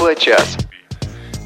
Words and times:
Тифло-час. 0.00 0.56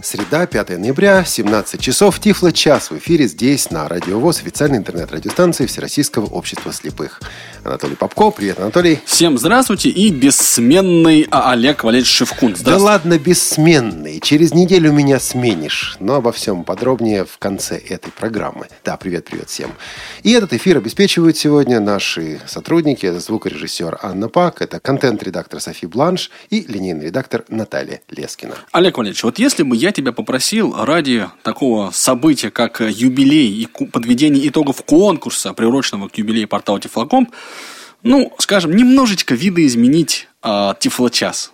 Среда, 0.04 0.44
5 0.44 0.78
ноября, 0.78 1.24
17 1.24 1.80
часов, 1.80 2.20
Тифло-час 2.20 2.90
в 2.90 2.98
эфире 2.98 3.26
здесь, 3.26 3.70
на 3.70 3.88
Радио 3.88 4.20
ВОЗ, 4.20 4.40
официальной 4.40 4.76
интернет-радиостанции 4.76 5.64
Всероссийского 5.64 6.26
общества 6.26 6.74
слепых. 6.74 7.22
Анатолий 7.64 7.96
Попко, 7.96 8.30
привет, 8.30 8.60
Анатолий. 8.60 9.00
Всем 9.06 9.38
здравствуйте 9.38 9.88
и 9.88 10.10
бессменный 10.10 11.26
а, 11.30 11.52
Олег 11.52 11.84
Валерьевич 11.84 12.12
Шевкун. 12.12 12.54
Да 12.62 12.76
ладно, 12.76 13.18
бессменный, 13.18 14.20
через 14.20 14.52
неделю 14.52 14.92
меня 14.92 15.18
сменишь, 15.18 15.96
но 16.00 16.16
обо 16.16 16.32
всем 16.32 16.64
подробнее 16.64 17.24
в 17.24 17.38
конце 17.38 17.78
этой 17.78 18.12
программы. 18.12 18.66
Да, 18.84 18.98
привет-привет 18.98 19.48
всем. 19.48 19.72
И 20.22 20.32
этот 20.32 20.52
эфир 20.52 20.76
обеспечивают 20.76 21.38
сегодня 21.38 21.80
наши 21.80 22.42
сотрудники, 22.46 23.06
это 23.06 23.20
звукорежиссер 23.20 24.00
Анна 24.02 24.28
Пак, 24.28 24.60
это 24.60 24.80
контент-редактор 24.80 25.60
Софи 25.60 25.86
Бланш 25.86 26.30
и 26.50 26.60
линейный 26.68 27.06
редактор 27.06 27.46
Наталья 27.48 28.02
Лескина. 28.10 28.56
Олег 28.70 28.98
Валерьевич, 28.98 29.24
вот 29.24 29.38
если 29.38 29.62
бы 29.62 29.74
я 29.74 29.93
тебя 29.94 30.12
попросил 30.12 30.74
ради 30.76 31.28
такого 31.42 31.90
события, 31.92 32.50
как 32.50 32.80
юбилей 32.80 33.62
и 33.62 33.66
подведение 33.86 34.46
итогов 34.48 34.82
конкурса, 34.84 35.54
приуроченного 35.54 36.08
к 36.08 36.18
юбилею 36.18 36.48
портала 36.48 36.80
Тифлокомп, 36.80 37.30
ну, 38.02 38.32
скажем, 38.38 38.76
немножечко 38.76 39.34
видоизменить 39.34 40.28
э, 40.42 40.74
Тифлочас. 40.78 41.52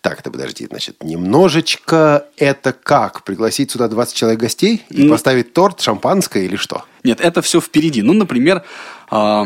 Так, 0.00 0.20
это 0.20 0.30
подожди, 0.30 0.66
значит, 0.66 1.02
немножечко 1.02 2.26
это 2.36 2.72
как? 2.72 3.22
Пригласить 3.22 3.70
сюда 3.70 3.88
20 3.88 4.14
человек 4.14 4.40
гостей 4.40 4.84
и 4.90 5.04
ну, 5.04 5.10
поставить 5.10 5.52
торт, 5.52 5.80
шампанское 5.80 6.44
или 6.44 6.56
что? 6.56 6.84
Нет, 7.04 7.20
это 7.20 7.40
все 7.40 7.60
впереди. 7.60 8.02
Ну, 8.02 8.12
например, 8.12 8.62
э, 9.10 9.44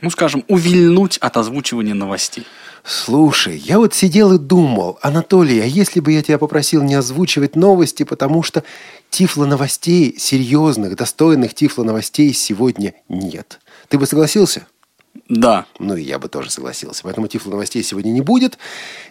ну, 0.00 0.10
скажем, 0.10 0.44
увильнуть 0.48 1.18
от 1.18 1.36
озвучивания 1.36 1.94
новостей. 1.94 2.44
Слушай, 2.88 3.58
я 3.58 3.78
вот 3.78 3.92
сидел 3.92 4.32
и 4.32 4.38
думал, 4.38 4.98
Анатолий, 5.02 5.60
а 5.60 5.66
если 5.66 6.00
бы 6.00 6.10
я 6.10 6.22
тебя 6.22 6.38
попросил 6.38 6.82
не 6.82 6.94
озвучивать 6.94 7.54
новости, 7.54 8.02
потому 8.02 8.42
что 8.42 8.64
тифло 9.10 9.44
новостей, 9.44 10.16
серьезных, 10.18 10.96
достойных 10.96 11.52
тифло 11.52 11.82
новостей 11.82 12.32
сегодня 12.32 12.94
нет. 13.10 13.60
Ты 13.88 13.98
бы 13.98 14.06
согласился? 14.06 14.66
Да. 15.28 15.66
Ну 15.78 15.96
и 15.96 16.02
я 16.02 16.18
бы 16.18 16.28
тоже 16.28 16.50
согласился. 16.50 17.02
Поэтому 17.04 17.28
Тифло 17.28 17.50
новостей 17.50 17.82
сегодня 17.82 18.10
не 18.10 18.22
будет. 18.22 18.56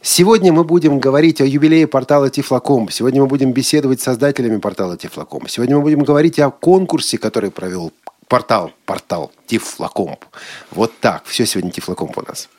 Сегодня 0.01 0.51
мы 0.51 0.63
будем 0.63 0.99
говорить 0.99 1.41
о 1.41 1.45
юбилее 1.45 1.85
портала 1.85 2.31
Тифлоком. 2.31 2.89
Сегодня 2.89 3.21
мы 3.21 3.27
будем 3.27 3.51
беседовать 3.51 4.01
с 4.01 4.05
создателями 4.05 4.57
портала 4.57 4.97
Тифлоком. 4.97 5.47
Сегодня 5.47 5.75
мы 5.75 5.83
будем 5.83 5.99
говорить 5.99 6.39
о 6.39 6.49
конкурсе, 6.49 7.19
который 7.19 7.51
провел 7.51 7.91
портал, 8.27 8.71
портал 8.85 9.31
Тифлокомп. 9.45 10.25
Вот 10.71 10.93
так. 10.99 11.25
Все 11.25 11.45
сегодня 11.45 11.69
Тифлокомп 11.69 12.17
у 12.17 12.21
нас. 12.21 12.49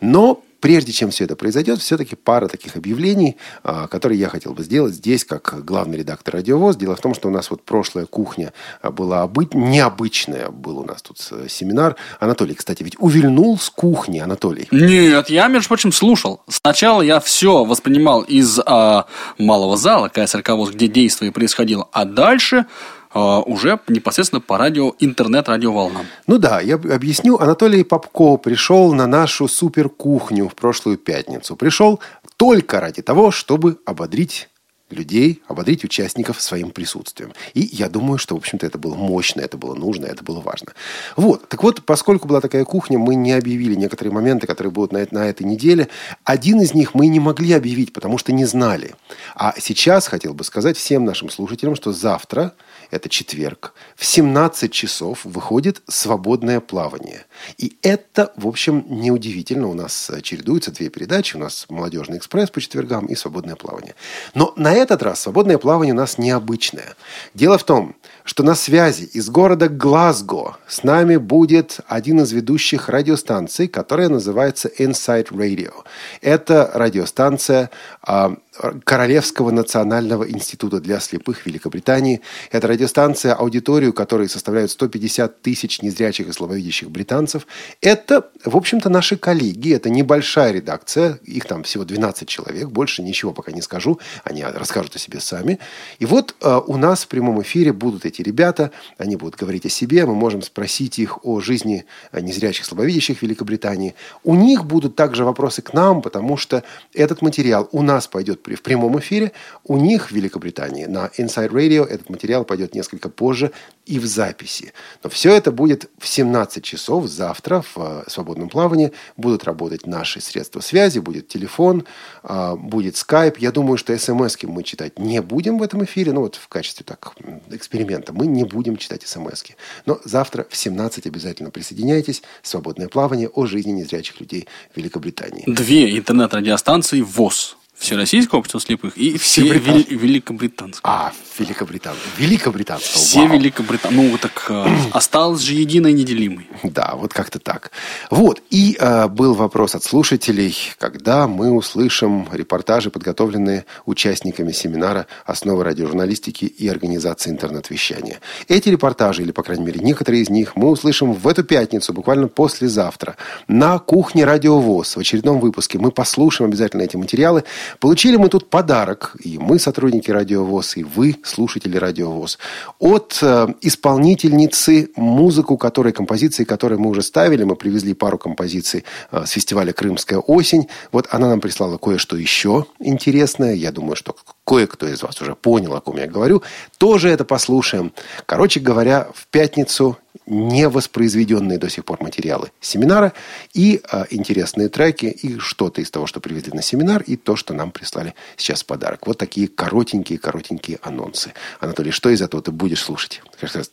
Но 0.00 0.42
прежде 0.64 0.92
чем 0.92 1.10
все 1.10 1.24
это 1.24 1.36
произойдет, 1.36 1.80
все-таки 1.80 2.16
пара 2.16 2.48
таких 2.48 2.74
объявлений, 2.74 3.36
а, 3.62 3.86
которые 3.86 4.18
я 4.18 4.30
хотел 4.30 4.54
бы 4.54 4.62
сделать 4.62 4.94
здесь, 4.94 5.22
как 5.22 5.62
главный 5.62 5.98
редактор 5.98 6.36
«Радиовоз». 6.36 6.76
Дело 6.76 6.96
в 6.96 7.00
том, 7.00 7.14
что 7.14 7.28
у 7.28 7.30
нас 7.30 7.50
вот 7.50 7.62
прошлая 7.62 8.06
кухня 8.06 8.54
а, 8.80 8.90
была 8.90 9.24
обы... 9.24 9.46
необычная. 9.52 10.48
Был 10.48 10.78
у 10.78 10.84
нас 10.84 11.02
тут 11.02 11.18
э, 11.32 11.48
семинар. 11.50 11.96
Анатолий, 12.18 12.54
кстати, 12.54 12.82
ведь 12.82 12.94
увильнул 12.98 13.58
с 13.58 13.68
кухни, 13.68 14.20
Анатолий. 14.20 14.66
Нет, 14.70 15.28
я, 15.28 15.48
между 15.48 15.68
прочим, 15.68 15.92
слушал. 15.92 16.40
Сначала 16.48 17.02
я 17.02 17.20
все 17.20 17.66
воспринимал 17.66 18.22
из 18.22 18.58
а, 18.64 19.04
малого 19.36 19.76
зала, 19.76 20.08
КСРК 20.08 20.48
ВОЗ, 20.52 20.70
где 20.70 20.88
действие 20.88 21.30
происходило, 21.30 21.86
а 21.92 22.06
дальше 22.06 22.64
уже 23.14 23.78
непосредственно 23.88 24.40
по 24.40 24.58
радио, 24.58 24.94
интернет-радиоволнам. 24.98 26.06
Ну 26.26 26.38
да, 26.38 26.60
я 26.60 26.74
объясню. 26.74 27.38
Анатолий 27.38 27.84
Попко 27.84 28.36
пришел 28.36 28.92
на 28.92 29.06
нашу 29.06 29.48
суперкухню 29.48 30.48
в 30.48 30.54
прошлую 30.54 30.98
пятницу. 30.98 31.56
Пришел 31.56 32.00
только 32.36 32.80
ради 32.80 33.02
того, 33.02 33.30
чтобы 33.30 33.78
ободрить 33.86 34.48
людей, 34.90 35.42
ободрить 35.48 35.84
участников 35.84 36.40
своим 36.40 36.70
присутствием. 36.70 37.32
И 37.54 37.60
я 37.60 37.88
думаю, 37.88 38.18
что, 38.18 38.34
в 38.34 38.38
общем-то, 38.38 38.66
это 38.66 38.78
было 38.78 38.94
мощно, 38.94 39.40
это 39.40 39.56
было 39.56 39.74
нужно, 39.74 40.06
это 40.06 40.22
было 40.22 40.40
важно. 40.40 40.72
Вот. 41.16 41.48
Так 41.48 41.62
вот, 41.62 41.84
поскольку 41.84 42.28
была 42.28 42.40
такая 42.40 42.64
кухня, 42.64 42.98
мы 42.98 43.14
не 43.14 43.32
объявили 43.32 43.74
некоторые 43.74 44.12
моменты, 44.12 44.46
которые 44.46 44.70
будут 44.70 44.92
на, 44.92 45.06
на 45.10 45.26
этой 45.26 45.44
неделе. 45.44 45.88
Один 46.24 46.60
из 46.60 46.74
них 46.74 46.94
мы 46.94 47.08
не 47.08 47.20
могли 47.20 47.52
объявить, 47.52 47.92
потому 47.92 48.18
что 48.18 48.32
не 48.32 48.44
знали. 48.44 48.94
А 49.34 49.54
сейчас 49.58 50.06
хотел 50.06 50.34
бы 50.34 50.44
сказать 50.44 50.76
всем 50.76 51.04
нашим 51.04 51.30
слушателям, 51.30 51.74
что 51.76 51.92
завтра 51.92 52.54
это 52.94 53.08
четверг, 53.08 53.74
в 53.96 54.04
17 54.04 54.72
часов 54.72 55.24
выходит 55.24 55.82
свободное 55.88 56.60
плавание. 56.60 57.26
И 57.58 57.76
это, 57.82 58.32
в 58.36 58.46
общем, 58.46 58.84
неудивительно. 58.88 59.66
У 59.68 59.74
нас 59.74 60.12
чередуются 60.22 60.70
две 60.70 60.90
передачи. 60.90 61.36
У 61.36 61.40
нас 61.40 61.66
«Молодежный 61.68 62.18
экспресс» 62.18 62.50
по 62.50 62.60
четвергам 62.60 63.06
и 63.06 63.16
«Свободное 63.16 63.56
плавание». 63.56 63.96
Но 64.34 64.52
на 64.56 64.72
этот 64.72 65.02
раз 65.02 65.22
свободное 65.22 65.58
плавание 65.58 65.92
у 65.92 65.96
нас 65.96 66.18
необычное. 66.18 66.94
Дело 67.34 67.58
в 67.58 67.64
том, 67.64 67.96
что 68.22 68.44
на 68.44 68.54
связи 68.54 69.04
из 69.12 69.28
города 69.28 69.68
Глазго 69.68 70.56
с 70.68 70.84
нами 70.84 71.16
будет 71.16 71.80
один 71.88 72.20
из 72.20 72.30
ведущих 72.30 72.88
радиостанций, 72.88 73.66
которая 73.66 74.08
называется 74.08 74.70
Inside 74.78 75.30
Radio. 75.30 75.72
Это 76.20 76.70
радиостанция 76.74 77.70
а, 78.02 78.36
Королевского 78.84 79.50
национального 79.50 80.30
института 80.30 80.80
для 80.80 81.00
слепых 81.00 81.44
Великобритании. 81.44 82.20
Это 82.52 82.68
радиостанция, 82.68 83.34
аудиторию 83.34 83.92
которой 83.92 84.28
составляют 84.28 84.70
150 84.70 85.42
тысяч 85.42 85.82
незрячих 85.82 86.28
и 86.28 86.32
слабовидящих 86.32 86.90
британцев. 86.90 87.46
Это, 87.80 88.30
в 88.44 88.56
общем-то, 88.56 88.88
наши 88.88 89.16
коллеги. 89.16 89.74
Это 89.74 89.90
небольшая 89.90 90.52
редакция. 90.52 91.18
Их 91.24 91.46
там 91.46 91.64
всего 91.64 91.84
12 91.84 92.28
человек. 92.28 92.68
Больше 92.68 93.02
ничего 93.02 93.32
пока 93.32 93.50
не 93.50 93.60
скажу. 93.60 93.98
Они 94.22 94.44
расскажут 94.44 94.94
о 94.94 94.98
себе 95.00 95.18
сами. 95.18 95.58
И 95.98 96.06
вот 96.06 96.36
э, 96.40 96.60
у 96.66 96.76
нас 96.76 97.04
в 97.04 97.08
прямом 97.08 97.42
эфире 97.42 97.72
будут 97.72 98.06
эти 98.06 98.22
ребята. 98.22 98.70
Они 98.98 99.16
будут 99.16 99.34
говорить 99.34 99.66
о 99.66 99.68
себе. 99.68 100.06
Мы 100.06 100.14
можем 100.14 100.42
спросить 100.42 101.00
их 101.00 101.24
о 101.24 101.40
жизни 101.40 101.86
незрячих, 102.12 102.66
слабовидящих 102.66 103.22
Великобритании. 103.22 103.94
У 104.22 104.36
них 104.36 104.64
будут 104.64 104.94
также 104.94 105.24
вопросы 105.24 105.60
к 105.60 105.72
нам, 105.72 106.02
потому 106.02 106.36
что 106.36 106.62
этот 106.92 107.20
материал 107.20 107.68
у 107.72 107.82
нас 107.82 108.06
пойдет 108.06 108.43
в 108.52 108.62
прямом 108.62 108.98
эфире. 108.98 109.32
У 109.64 109.76
них 109.76 110.10
в 110.10 110.14
Великобритании 110.14 110.84
на 110.84 111.10
Inside 111.18 111.50
Radio 111.50 111.86
этот 111.86 112.10
материал 112.10 112.44
пойдет 112.44 112.74
несколько 112.74 113.08
позже 113.08 113.52
и 113.86 113.98
в 113.98 114.06
записи. 114.06 114.72
Но 115.02 115.10
все 115.10 115.34
это 115.34 115.52
будет 115.52 115.90
в 115.98 116.06
17 116.06 116.62
часов 116.62 117.06
завтра 117.06 117.62
в 117.62 117.76
э, 117.76 118.10
свободном 118.10 118.48
плавании. 118.48 118.92
Будут 119.16 119.44
работать 119.44 119.86
наши 119.86 120.20
средства 120.20 120.60
связи, 120.60 120.98
будет 120.98 121.28
телефон, 121.28 121.84
э, 122.22 122.54
будет 122.56 122.96
скайп. 122.96 123.38
Я 123.38 123.50
думаю, 123.50 123.78
что 123.78 123.96
смс 123.98 124.36
мы 124.42 124.62
читать 124.62 124.98
не 124.98 125.22
будем 125.22 125.58
в 125.58 125.62
этом 125.62 125.84
эфире. 125.84 126.12
Ну 126.12 126.20
вот 126.20 126.36
в 126.36 126.48
качестве 126.48 126.84
так, 126.84 127.14
эксперимента 127.50 128.12
мы 128.12 128.26
не 128.26 128.44
будем 128.44 128.76
читать 128.76 129.02
смс 129.06 129.42
-ки. 129.42 129.54
Но 129.86 130.00
завтра 130.04 130.46
в 130.48 130.56
17 130.56 131.06
обязательно 131.06 131.50
присоединяйтесь. 131.50 132.22
Свободное 132.42 132.88
плавание 132.88 133.28
о 133.28 133.46
жизни 133.46 133.72
незрячих 133.72 134.20
людей 134.20 134.46
в 134.72 134.76
Великобритании. 134.76 135.44
Две 135.46 135.96
интернет-радиостанции 135.96 137.00
ВОЗ. 137.00 137.56
Всероссийского 137.76 138.38
общества 138.38 138.60
слепых 138.60 138.96
и 138.96 139.18
все 139.18 139.42
вели- 139.42 139.86
великобританского. 139.94 140.80
А, 140.94 141.12
великобританского. 141.38 142.10
Великобританского. 142.16 142.94
Все 142.94 143.26
Вау. 143.26 143.36
великобританского. 143.36 144.02
Ну, 144.02 144.16
так 144.18 144.46
э, 144.48 144.66
осталось 144.92 145.40
же 145.40 145.54
единое 145.54 145.92
неделимый. 145.92 146.46
Да, 146.62 146.92
вот 146.94 147.12
как-то 147.12 147.40
так. 147.40 147.72
Вот. 148.10 148.40
И 148.48 148.76
э, 148.78 149.08
был 149.08 149.34
вопрос 149.34 149.74
от 149.74 149.82
слушателей, 149.82 150.56
когда 150.78 151.26
мы 151.26 151.50
услышим 151.50 152.28
репортажи, 152.32 152.90
подготовленные 152.90 153.66
участниками 153.86 154.52
семинара 154.52 155.08
«Основы 155.26 155.64
радиожурналистики 155.64 156.44
и 156.44 156.68
организации 156.68 157.30
интернет-вещания». 157.30 158.20
Эти 158.46 158.68
репортажи, 158.68 159.22
или, 159.22 159.32
по 159.32 159.42
крайней 159.42 159.64
мере, 159.64 159.80
некоторые 159.80 160.22
из 160.22 160.30
них, 160.30 160.54
мы 160.54 160.70
услышим 160.70 161.12
в 161.12 161.26
эту 161.26 161.42
пятницу, 161.42 161.92
буквально 161.92 162.28
послезавтра, 162.28 163.16
на 163.48 163.80
кухне 163.80 164.24
«Радиовоз». 164.24 164.94
В 164.94 165.00
очередном 165.00 165.40
выпуске 165.40 165.78
мы 165.78 165.90
послушаем 165.90 166.50
обязательно 166.50 166.82
эти 166.82 166.96
материалы– 166.96 167.42
Получили 167.80 168.16
мы 168.16 168.28
тут 168.28 168.50
подарок, 168.50 169.16
и 169.22 169.38
мы, 169.38 169.58
сотрудники 169.58 170.10
Радиовоз, 170.10 170.76
и 170.76 170.84
вы, 170.84 171.16
слушатели 171.24 171.76
Радиовоз, 171.76 172.38
от 172.78 173.18
э, 173.22 173.48
исполнительницы, 173.60 174.90
музыку 174.96 175.56
которой, 175.56 175.92
композиции 175.92 176.44
которой 176.44 176.78
мы 176.78 176.90
уже 176.90 177.02
ставили. 177.02 177.44
Мы 177.44 177.56
привезли 177.56 177.94
пару 177.94 178.18
композиций 178.18 178.84
э, 179.10 179.24
с 179.26 179.30
фестиваля 179.30 179.72
«Крымская 179.72 180.18
осень». 180.18 180.68
Вот 180.92 181.08
она 181.10 181.28
нам 181.28 181.40
прислала 181.40 181.78
кое-что 181.78 182.16
еще 182.16 182.66
интересное. 182.78 183.54
Я 183.54 183.72
думаю, 183.72 183.96
что 183.96 184.16
кое-кто 184.44 184.86
из 184.86 185.02
вас 185.02 185.20
уже 185.20 185.34
понял, 185.34 185.74
о 185.74 185.80
ком 185.80 185.96
я 185.96 186.06
говорю. 186.06 186.42
Тоже 186.78 187.08
это 187.08 187.24
послушаем. 187.24 187.92
Короче 188.26 188.60
говоря, 188.60 189.08
в 189.14 189.26
пятницу 189.28 189.98
не 190.26 190.68
воспроизведенные 190.68 191.58
до 191.58 191.68
сих 191.68 191.84
пор 191.84 192.02
материалы 192.02 192.50
семинара 192.60 193.12
и 193.52 193.82
а, 193.90 194.06
интересные 194.10 194.68
треки, 194.68 195.06
и 195.06 195.38
что-то 195.38 195.80
из 195.80 195.90
того, 195.90 196.06
что 196.06 196.20
привезли 196.20 196.52
на 196.52 196.62
семинар, 196.62 197.02
и 197.02 197.16
то, 197.16 197.36
что 197.36 197.54
нам 197.54 197.70
прислали 197.70 198.14
сейчас 198.36 198.62
в 198.62 198.66
подарок. 198.66 199.06
Вот 199.06 199.18
такие 199.18 199.48
коротенькие-коротенькие 199.48 200.78
анонсы. 200.82 201.32
Анатолий, 201.60 201.90
что 201.90 202.10
из 202.10 202.22
этого 202.22 202.42
ты 202.42 202.50
будешь 202.50 202.82
слушать? 202.82 203.22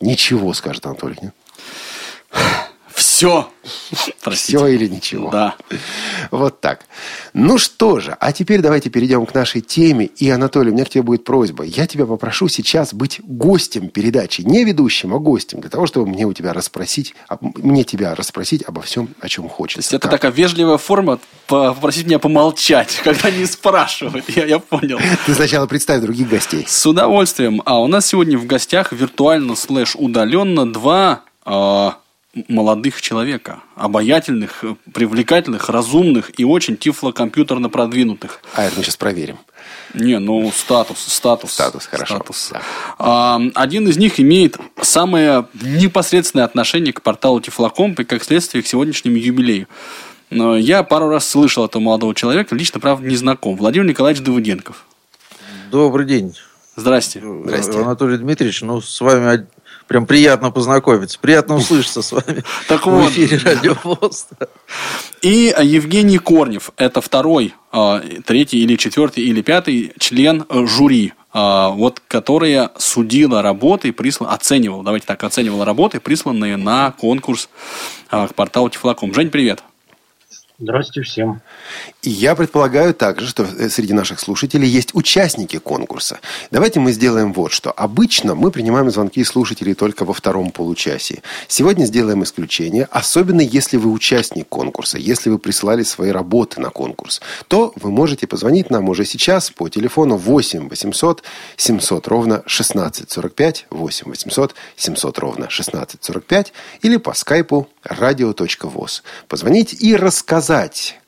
Ничего, 0.01 0.53
скажет 0.53 0.85
Анатолий. 0.85 1.17
Нет? 1.21 1.35
Все. 3.21 3.47
Простите. 4.23 4.57
Все 4.57 4.65
или 4.65 4.87
ничего. 4.87 5.29
Да. 5.29 5.53
Вот 6.31 6.59
так. 6.59 6.87
Ну 7.35 7.59
что 7.59 7.99
же, 7.99 8.17
а 8.19 8.31
теперь 8.31 8.61
давайте 8.61 8.89
перейдем 8.89 9.27
к 9.27 9.35
нашей 9.35 9.61
теме. 9.61 10.07
И, 10.07 10.27
Анатолий, 10.31 10.71
у 10.71 10.73
меня 10.73 10.85
к 10.85 10.89
тебе 10.89 11.03
будет 11.03 11.23
просьба. 11.23 11.63
Я 11.63 11.85
тебя 11.85 12.07
попрошу 12.07 12.47
сейчас 12.47 12.95
быть 12.95 13.21
гостем 13.23 13.89
передачи. 13.89 14.41
Не 14.41 14.63
ведущим, 14.63 15.13
а 15.13 15.19
гостем. 15.19 15.61
Для 15.61 15.69
того, 15.69 15.85
чтобы 15.85 16.07
мне 16.07 16.25
у 16.25 16.33
тебя 16.33 16.51
расспросить, 16.51 17.13
мне 17.39 17.83
тебя 17.83 18.15
расспросить 18.15 18.63
обо 18.63 18.81
всем, 18.81 19.09
о 19.19 19.29
чем 19.29 19.47
хочется. 19.49 19.91
То 19.91 19.93
есть, 19.93 19.93
это 19.93 20.09
как? 20.09 20.11
такая 20.19 20.31
вежливая 20.31 20.79
форма 20.79 21.19
попросить 21.45 22.07
меня 22.07 22.17
помолчать, 22.17 23.01
когда 23.03 23.29
не 23.29 23.45
спрашивают. 23.45 24.27
Я, 24.29 24.47
я 24.47 24.57
понял. 24.57 24.99
Ты 25.27 25.35
сначала 25.35 25.67
представь 25.67 26.01
других 26.01 26.27
гостей. 26.27 26.65
С 26.67 26.87
удовольствием. 26.87 27.61
А 27.65 27.79
у 27.79 27.85
нас 27.85 28.07
сегодня 28.07 28.39
в 28.39 28.47
гостях 28.47 28.91
виртуально 28.91 29.55
слэш 29.55 29.95
удаленно 29.95 30.71
два 30.71 31.21
а, 31.45 31.97
молодых 32.47 33.01
человека, 33.01 33.59
обаятельных, 33.75 34.63
привлекательных, 34.93 35.69
разумных 35.69 36.39
и 36.39 36.45
очень 36.45 36.77
тифлокомпьютерно 36.77 37.69
продвинутых. 37.69 38.41
А 38.55 38.63
это 38.63 38.77
мы 38.77 38.83
сейчас 38.83 38.95
проверим. 38.95 39.37
Не, 39.93 40.17
ну 40.19 40.49
статус, 40.51 40.99
статус. 40.99 41.51
Статус, 41.51 41.85
хорошо. 41.85 42.15
Статус. 42.15 42.49
Да. 42.51 42.61
А, 42.97 43.41
один 43.55 43.87
из 43.87 43.97
них 43.97 44.19
имеет 44.19 44.57
самое 44.81 45.47
непосредственное 45.61 46.45
отношение 46.45 46.93
к 46.93 47.01
порталу 47.01 47.41
Тифлокомп 47.41 47.99
и, 47.99 48.03
как 48.05 48.23
следствие, 48.23 48.63
к 48.63 48.67
сегодняшнему 48.67 49.17
юбилею. 49.17 49.67
Но 50.29 50.55
я 50.55 50.83
пару 50.83 51.09
раз 51.09 51.27
слышал 51.27 51.65
этого 51.65 51.81
молодого 51.81 52.15
человека, 52.15 52.55
лично, 52.55 52.79
правда, 52.79 53.05
не 53.05 53.17
знаком. 53.17 53.57
Владимир 53.57 53.87
Николаевич 53.87 54.23
Давыденков. 54.23 54.85
Добрый 55.69 56.05
день. 56.05 56.33
Здрасте. 56.77 57.21
Здрасте. 57.43 57.77
Анатолий 57.77 58.17
Дмитриевич, 58.17 58.61
ну, 58.61 58.79
с 58.79 59.01
вами 59.01 59.45
Прям 59.91 60.05
приятно 60.05 60.51
познакомиться. 60.51 61.19
Приятно 61.19 61.55
услышаться 61.55 62.01
с 62.01 62.13
вами 62.13 62.45
так 62.69 62.85
в 62.85 62.89
вот. 62.89 63.11
эфире 63.11 63.37
Радиовоз. 63.43 64.29
И 65.21 65.53
Евгений 65.61 66.17
Корнев. 66.17 66.71
Это 66.77 67.01
второй, 67.01 67.55
а, 67.73 68.01
третий 68.25 68.59
или 68.59 68.77
четвертый 68.77 69.25
или 69.25 69.41
пятый 69.41 69.91
член 69.99 70.45
э, 70.47 70.65
жюри 70.65 71.11
а, 71.33 71.71
вот, 71.71 72.01
которая 72.07 72.71
судила 72.77 73.41
работы, 73.41 73.91
прислан, 73.91 74.33
оценивала, 74.33 74.81
давайте 74.81 75.07
так, 75.07 75.21
оценивала 75.25 75.65
работы, 75.65 75.99
присланные 75.99 76.55
на 76.55 76.91
конкурс 76.91 77.49
а, 78.09 78.29
к 78.29 78.33
порталу 78.33 78.69
Тифлаком. 78.69 79.13
Жень, 79.13 79.29
привет. 79.29 79.61
Здравствуйте 80.61 81.09
всем. 81.09 81.41
И 82.03 82.11
я 82.11 82.35
предполагаю 82.35 82.93
также, 82.93 83.25
что 83.25 83.43
э, 83.43 83.67
среди 83.69 83.93
наших 83.93 84.19
слушателей 84.19 84.67
есть 84.67 84.93
участники 84.93 85.57
конкурса. 85.57 86.19
Давайте 86.51 86.79
мы 86.79 86.91
сделаем 86.91 87.33
вот 87.33 87.51
что. 87.51 87.71
Обычно 87.71 88.35
мы 88.35 88.51
принимаем 88.51 88.91
звонки 88.91 89.23
слушателей 89.23 89.73
только 89.73 90.05
во 90.05 90.13
втором 90.13 90.51
получасе. 90.51 91.23
Сегодня 91.47 91.85
сделаем 91.85 92.21
исключение, 92.21 92.87
особенно 92.91 93.41
если 93.41 93.77
вы 93.77 93.91
участник 93.91 94.47
конкурса, 94.49 94.99
если 94.99 95.31
вы 95.31 95.39
присылали 95.39 95.81
свои 95.81 96.11
работы 96.11 96.61
на 96.61 96.69
конкурс, 96.69 97.21
то 97.47 97.73
вы 97.75 97.89
можете 97.89 98.27
позвонить 98.27 98.69
нам 98.69 98.87
уже 98.87 99.03
сейчас 99.03 99.49
по 99.49 99.67
телефону 99.67 100.15
8 100.15 100.69
800 100.69 101.23
700 101.57 102.07
ровно 102.07 102.35
1645, 102.35 103.65
8 103.71 104.09
800 104.09 104.55
700 104.75 105.17
ровно 105.17 105.45
1645 105.45 106.53
или 106.83 106.97
по 106.97 107.15
скайпу 107.15 107.67
radio.voz. 107.83 109.01
Позвонить 109.27 109.81
и 109.81 109.95
рассказать, 109.95 110.50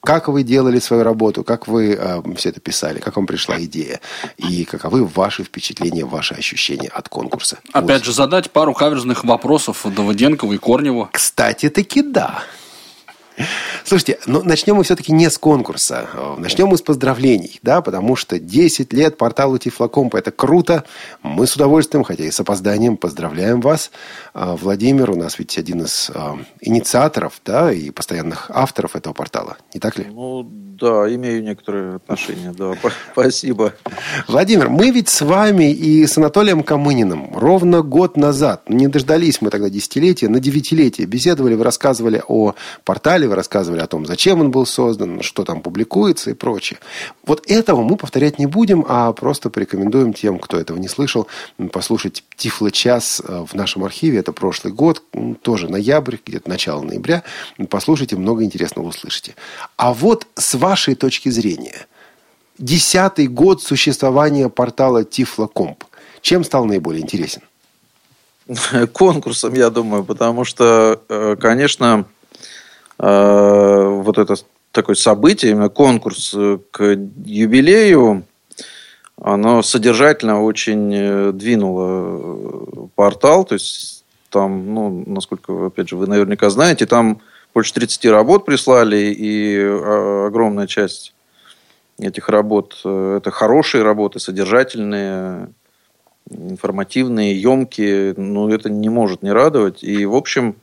как 0.01 0.27
вы 0.27 0.43
делали 0.43 0.79
свою 0.79 1.03
работу, 1.03 1.43
как 1.43 1.67
вы 1.67 1.93
э, 1.93 2.21
все 2.35 2.49
это 2.49 2.59
писали, 2.59 2.99
как 2.99 3.15
вам 3.15 3.25
пришла 3.25 3.61
идея 3.63 3.99
и 4.37 4.65
каковы 4.65 5.05
ваши 5.05 5.43
впечатления, 5.43 6.05
ваши 6.05 6.33
ощущения 6.33 6.89
от 6.89 7.09
конкурса. 7.09 7.59
Опять 7.71 7.99
вот. 7.99 8.05
же, 8.05 8.13
задать 8.13 8.51
пару 8.51 8.73
каверзных 8.73 9.23
вопросов 9.23 9.85
Давыденкову 9.85 10.53
и 10.53 10.57
Корневу. 10.57 11.09
Кстати, 11.11 11.69
таки 11.69 12.01
да. 12.01 12.43
Слушайте, 13.83 14.19
ну 14.25 14.43
начнем 14.43 14.75
мы 14.75 14.83
все-таки 14.83 15.11
не 15.11 15.29
с 15.29 15.37
конкурса. 15.37 16.07
Начнем 16.37 16.67
мы 16.67 16.77
с 16.77 16.81
поздравлений, 16.81 17.59
да, 17.61 17.81
потому 17.81 18.15
что 18.15 18.39
10 18.39 18.93
лет 18.93 19.17
порталу 19.17 19.57
Тифлокомпа– 19.57 20.17
это 20.23 20.31
круто. 20.31 20.83
Мы 21.21 21.47
с 21.47 21.55
удовольствием, 21.55 22.03
хотя 22.03 22.23
и 22.23 22.31
с 22.31 22.39
опозданием, 22.39 22.97
поздравляем 22.97 23.61
вас. 23.61 23.91
А, 24.33 24.55
Владимир 24.55 25.11
у 25.11 25.15
нас 25.15 25.39
ведь 25.39 25.57
один 25.57 25.83
из 25.83 26.11
а, 26.13 26.37
инициаторов, 26.61 27.41
да, 27.45 27.71
и 27.71 27.89
постоянных 27.89 28.49
авторов 28.49 28.95
этого 28.95 29.13
портала, 29.13 29.57
не 29.73 29.79
так 29.79 29.97
ли? 29.97 30.05
Ну, 30.05 30.43
да, 30.43 31.13
имею 31.13 31.43
некоторые 31.43 31.97
отношения, 31.97 32.53
да, 32.57 32.73
спасибо. 33.11 33.73
Владимир, 34.27 34.69
мы 34.69 34.91
ведь 34.91 35.09
с 35.09 35.21
вами 35.21 35.71
и 35.71 36.05
с 36.05 36.17
Анатолием 36.17 36.63
Камыниным 36.63 37.35
ровно 37.35 37.81
год 37.81 38.17
назад, 38.17 38.69
не 38.69 38.87
дождались 38.87 39.41
мы 39.41 39.49
тогда 39.49 39.69
десятилетия, 39.69 40.29
на 40.29 40.39
девятилетие 40.39 41.07
беседовали, 41.07 41.55
вы 41.55 41.63
рассказывали 41.63 42.21
о 42.27 42.53
портале 42.83 43.22
писали, 43.23 43.27
вы 43.27 43.35
рассказывали 43.35 43.81
о 43.81 43.87
том, 43.87 44.05
зачем 44.05 44.41
он 44.41 44.51
был 44.51 44.65
создан, 44.65 45.21
что 45.21 45.43
там 45.43 45.61
публикуется 45.61 46.31
и 46.31 46.33
прочее. 46.33 46.79
Вот 47.25 47.43
этого 47.47 47.83
мы 47.83 47.97
повторять 47.97 48.39
не 48.39 48.47
будем, 48.47 48.85
а 48.87 49.13
просто 49.13 49.49
порекомендуем 49.49 50.13
тем, 50.13 50.39
кто 50.39 50.57
этого 50.57 50.79
не 50.79 50.87
слышал, 50.87 51.27
послушать 51.71 52.23
Тифло 52.35 52.71
час 52.71 53.21
э, 53.21 53.45
в 53.47 53.55
нашем 53.55 53.83
архиве. 53.83 54.19
Это 54.19 54.31
прошлый 54.33 54.73
год, 54.73 55.03
тоже 55.41 55.69
ноябрь, 55.69 56.17
где-то 56.25 56.49
начало 56.49 56.83
ноября. 56.83 57.23
Послушайте, 57.69 58.15
много 58.15 58.43
интересного 58.43 58.87
услышите. 58.87 59.35
А 59.77 59.93
вот 59.93 60.27
с 60.35 60.55
вашей 60.55 60.95
точки 60.95 61.31
зрения, 61.31 61.87
десятый 62.57 63.27
год 63.27 63.61
существования 63.61 64.49
портала 64.49 65.03
Тифлокомп, 65.03 65.83
чем 66.21 66.43
стал 66.43 66.65
наиболее 66.65 67.01
интересен? 67.01 67.41
Конкурсом, 68.93 69.53
я 69.53 69.69
думаю, 69.69 70.03
потому 70.03 70.45
что, 70.45 70.99
э, 71.09 71.35
конечно, 71.39 72.05
вот 72.97 74.17
это 74.17 74.35
такое 74.73 74.95
событие, 74.95 75.51
именно 75.51 75.69
конкурс 75.69 76.33
э, 76.35 76.57
к 76.71 76.97
юбилею, 77.25 78.25
оно 79.21 79.61
содержательно 79.61 80.43
очень 80.43 80.91
э, 80.93 81.31
двинуло 81.31 82.89
портал. 82.95 83.45
То 83.45 83.53
есть 83.53 84.03
там, 84.29 84.73
ну, 84.73 85.03
насколько, 85.05 85.67
опять 85.67 85.89
же, 85.89 85.95
вы 85.95 86.07
наверняка 86.07 86.49
знаете, 86.49 86.85
там 86.87 87.21
больше 87.53 87.73
30 87.73 88.05
работ 88.07 88.45
прислали, 88.45 89.13
и 89.15 89.55
огромная 89.59 90.65
часть 90.65 91.13
этих 91.99 92.27
работ– 92.29 92.81
это 92.83 93.29
хорошие 93.29 93.83
работы, 93.83 94.19
содержательные, 94.19 95.49
информативные, 96.31 97.39
емкие. 97.39 98.15
Ну, 98.17 98.49
это 98.49 98.71
не 98.71 98.89
может 98.89 99.21
не 99.21 99.31
радовать. 99.31 99.83
И, 99.83 100.03
в 100.07 100.15
общем, 100.15 100.55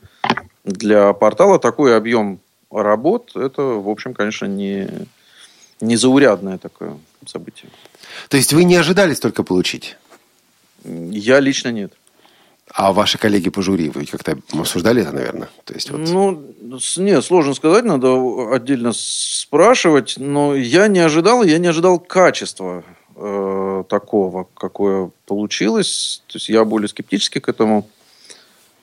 для 0.63 1.13
портала 1.13 1.59
такой 1.59 1.95
объем 1.95 2.39
работ, 2.71 3.35
это, 3.35 3.61
в 3.61 3.89
общем, 3.89 4.13
конечно, 4.13 4.45
не, 4.45 4.87
не 5.79 5.95
заурядное 5.95 6.57
такое 6.57 6.97
событие. 7.25 7.69
То 8.29 8.37
есть 8.37 8.53
вы 8.53 8.63
не 8.63 8.75
ожидали 8.75 9.13
столько 9.13 9.43
получить? 9.43 9.97
Я 10.83 11.39
лично 11.39 11.69
нет. 11.69 11.93
А 12.73 12.93
ваши 12.93 13.17
коллеги 13.17 13.49
по 13.49 13.61
жюри, 13.61 13.89
вы 13.89 14.05
как-то 14.05 14.37
обсуждали 14.53 15.01
это, 15.01 15.11
наверное? 15.11 15.49
То 15.65 15.73
есть, 15.73 15.91
вот... 15.91 15.99
Ну, 15.99 16.41
нет, 16.97 17.23
сложно 17.25 17.53
сказать, 17.53 17.83
надо 17.83 18.53
отдельно 18.53 18.93
спрашивать, 18.93 20.15
но 20.17 20.55
я 20.55 20.87
не 20.87 20.99
ожидал, 20.99 21.43
я 21.43 21.57
не 21.57 21.67
ожидал 21.67 21.99
качества 21.99 22.83
э, 23.17 23.83
такого, 23.89 24.47
какое 24.53 25.11
получилось. 25.25 26.23
То 26.27 26.37
есть 26.37 26.47
я 26.47 26.63
более 26.63 26.87
скептически 26.87 27.39
к 27.39 27.49
этому 27.49 27.89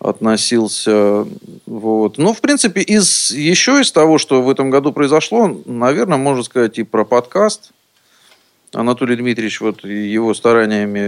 относился. 0.01 1.27
Вот. 1.67 2.19
Ну, 2.19 2.33
в 2.33 2.41
принципе, 2.41 2.81
из, 2.83 3.31
еще 3.31 3.81
из 3.81 3.93
того, 3.93 4.19
что 4.19 4.43
в 4.43 4.51
этом 4.51 4.71
году 4.71 4.93
произошло, 4.93 5.61
наверное, 5.67 6.19
можно 6.19 6.43
сказать 6.43 6.79
и 6.79 6.83
про 6.85 7.05
подкаст. 7.05 7.73
Анатолий 8.73 9.17
Дмитриевич, 9.17 9.61
вот 9.61 9.85
его 9.85 10.35
стараниями 10.35 11.01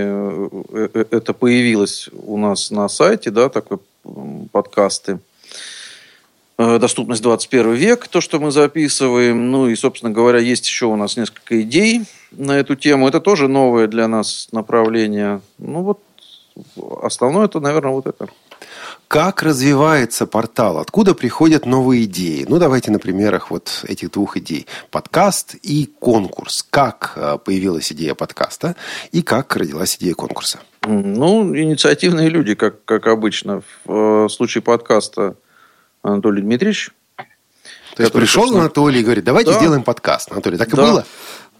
э, 0.73 0.89
э, 0.95 1.05
это 1.11 1.35
появилось 1.35 2.09
у 2.13 2.39
нас 2.39 2.71
на 2.71 2.89
сайте, 2.89 3.31
да, 3.31 3.49
такой 3.49 3.79
подкасты. 4.51 5.19
Э, 6.63 6.79
доступность 6.79 7.23
21 7.23 7.73
век, 7.75 8.09
то, 8.09 8.21
что 8.21 8.41
мы 8.41 8.51
записываем. 8.51 9.51
Ну 9.51 9.69
и, 9.69 9.77
собственно 9.77 10.13
говоря, 10.13 10.39
есть 10.39 10.67
еще 10.67 10.87
у 10.87 10.97
нас 10.97 11.17
несколько 11.17 11.61
идей 11.63 12.03
на 12.33 12.59
эту 12.59 12.77
тему. 12.77 13.09
Это 13.09 13.21
тоже 13.21 13.47
новое 13.47 13.87
для 13.87 14.09
нас 14.09 14.49
направление. 14.53 15.41
Ну 15.59 15.83
вот, 15.83 16.01
основное 17.03 17.47
это, 17.47 17.61
наверное, 17.61 17.93
вот 17.93 18.07
это. 18.07 18.29
Как 19.09 19.43
развивается 19.43 20.27
портал? 20.27 20.79
Откуда 20.79 21.15
приходят 21.15 21.67
новые 21.67 22.05
идеи? 22.05 22.47
Ну, 22.49 22.59
давайте 22.59 22.91
на 22.91 22.99
примерах 22.99 23.51
вот 23.51 23.85
этих 23.87 24.13
двух 24.13 24.37
идей. 24.37 24.67
Подкаст 24.91 25.57
и 25.63 25.87
конкурс. 25.99 26.65
Как 26.71 27.13
э, 27.17 27.39
появилась 27.45 27.93
идея 27.93 28.15
подкаста 28.15 28.77
и 29.13 29.23
как 29.23 29.57
родилась 29.57 29.97
идея 29.97 30.15
конкурса? 30.15 30.61
Ну, 30.87 31.57
инициативные 31.57 32.29
люди, 32.29 32.55
как, 32.55 32.85
как 32.85 33.07
обычно. 33.07 33.63
В 33.85 34.27
э, 34.27 34.29
случае 34.29 34.63
подкаста 34.63 35.35
Анатолий 36.03 36.43
Дмитриевич. 36.43 36.91
То 37.97 38.03
есть 38.05 38.13
пришел 38.13 38.43
собственно... 38.43 38.65
Анатолий 38.65 39.01
и 39.01 39.05
говорит, 39.05 39.25
давайте 39.25 39.51
да. 39.53 39.59
сделаем 39.59 39.83
подкаст. 39.83 40.31
Анатолий, 40.33 40.57
так 40.57 40.69
и 40.69 40.77
да. 40.77 40.83
было? 40.83 41.07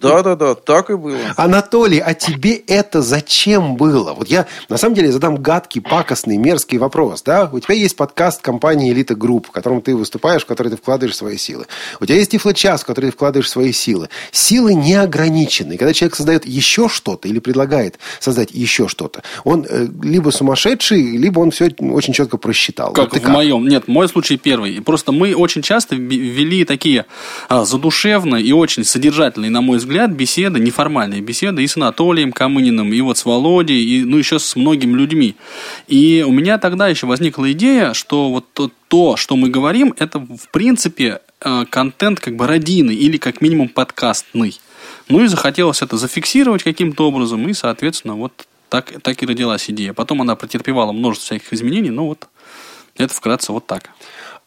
Да, 0.01 0.23
да, 0.23 0.35
да, 0.35 0.55
так 0.55 0.91
и 0.91 0.97
было. 0.97 1.19
Анатолий, 1.37 1.99
а 1.99 2.15
тебе 2.15 2.55
это 2.55 3.03
зачем 3.03 3.77
было? 3.77 4.15
Вот 4.15 4.29
я, 4.29 4.47
на 4.69 4.79
самом 4.79 4.95
деле, 4.95 5.13
задам 5.13 5.37
гадкий, 5.37 5.83
пакостный, 5.83 6.39
мерзкий 6.39 6.79
вопрос. 6.79 7.23
Да? 7.23 7.49
У 7.53 7.61
тебя 7.61 7.75
есть 7.75 7.97
подкаст 7.97 8.41
компании 8.41 8.93
«Элита 8.93 9.15
Групп», 9.15 9.49
в 9.49 9.51
котором 9.51 9.83
ты 9.83 9.95
выступаешь, 9.95 10.43
в 10.43 10.47
который 10.47 10.69
ты 10.69 10.77
вкладываешь 10.77 11.17
свои 11.17 11.37
силы. 11.37 11.67
У 12.01 12.07
тебя 12.07 12.17
есть 12.17 12.33
Тифло-час, 12.33 12.83
в 12.83 12.87
который 12.87 13.07
ты 13.07 13.13
вкладываешь 13.13 13.51
свои 13.51 13.73
силы. 13.73 14.09
Силы 14.33 14.75
не 14.75 14.95
ограничены. 14.95 15.77
Когда 15.77 15.93
человек 15.93 16.17
создает 16.17 16.47
еще 16.47 16.89
что-то 16.89 17.29
или 17.29 17.39
предлагает 17.39 17.99
создать 18.21 18.53
еще 18.53 18.89
что-то, 18.89 19.23
он 19.45 19.67
э, 19.69 19.87
либо 20.03 20.31
сумасшедший, 20.31 21.17
либо 21.17 21.41
он 21.41 21.51
все 21.51 21.71
очень 21.79 22.15
четко 22.15 22.39
просчитал. 22.39 22.93
Как 22.93 23.13
вот 23.13 23.21
в 23.21 23.23
как? 23.23 23.33
моем. 23.33 23.69
Нет, 23.69 23.87
мой 23.87 24.09
случай 24.09 24.39
первый. 24.39 24.81
Просто 24.81 25.13
мы 25.13 25.35
очень 25.35 25.63
часто 25.63 25.95
вели 25.95 26.65
такие 26.65 27.05
а, 27.49 27.65
задушевные 27.65 28.43
и 28.43 28.53
очень 28.53 28.85
содержательные, 28.85 29.51
на 29.51 29.61
мой 29.61 29.79
взгляд, 29.79 29.90
взгляд, 29.91 30.13
беседы, 30.13 30.61
неформальные 30.61 31.21
беседы 31.21 31.65
и 31.65 31.67
с 31.67 31.77
Анатолием 31.77 32.31
Камыниным, 32.31 32.93
и 32.93 33.01
вот 33.01 33.19
с 33.19 33.25
Володей, 33.25 33.83
и, 33.83 34.05
ну, 34.05 34.19
еще 34.19 34.39
с 34.39 34.55
многими 34.55 34.97
людьми. 34.97 35.35
И 35.89 36.25
у 36.25 36.31
меня 36.31 36.59
тогда 36.59 36.87
еще 36.87 37.09
возникла 37.09 37.51
идея, 37.51 37.93
что 37.93 38.31
вот 38.31 38.47
то, 38.53 38.71
то 38.87 39.17
что 39.17 39.35
мы 39.35 39.49
говорим, 39.49 39.93
это, 39.99 40.21
в 40.21 40.49
принципе, 40.53 41.21
э, 41.41 41.65
контент 41.69 42.21
как 42.21 42.37
бы 42.37 42.47
родийный 42.47 42.95
или 42.95 43.17
как 43.17 43.41
минимум 43.41 43.69
подкастный. 43.69 44.61
Ну 45.09 45.25
и 45.25 45.27
захотелось 45.27 45.83
это 45.83 45.97
зафиксировать 45.97 46.63
каким-то 46.63 47.09
образом, 47.09 47.49
и, 47.49 47.53
соответственно, 47.53 48.15
вот 48.15 48.47
так, 48.69 48.93
так 49.03 49.21
и 49.21 49.27
родилась 49.27 49.69
идея. 49.71 49.93
Потом 49.93 50.23
она 50.23 50.37
претерпевала 50.37 50.93
множество 50.93 51.35
всяких 51.35 51.53
изменений, 51.53 51.91
но 51.91 52.07
вот 52.07 52.29
это 52.97 53.13
вкратце 53.13 53.51
вот 53.51 53.67
так. 53.67 53.91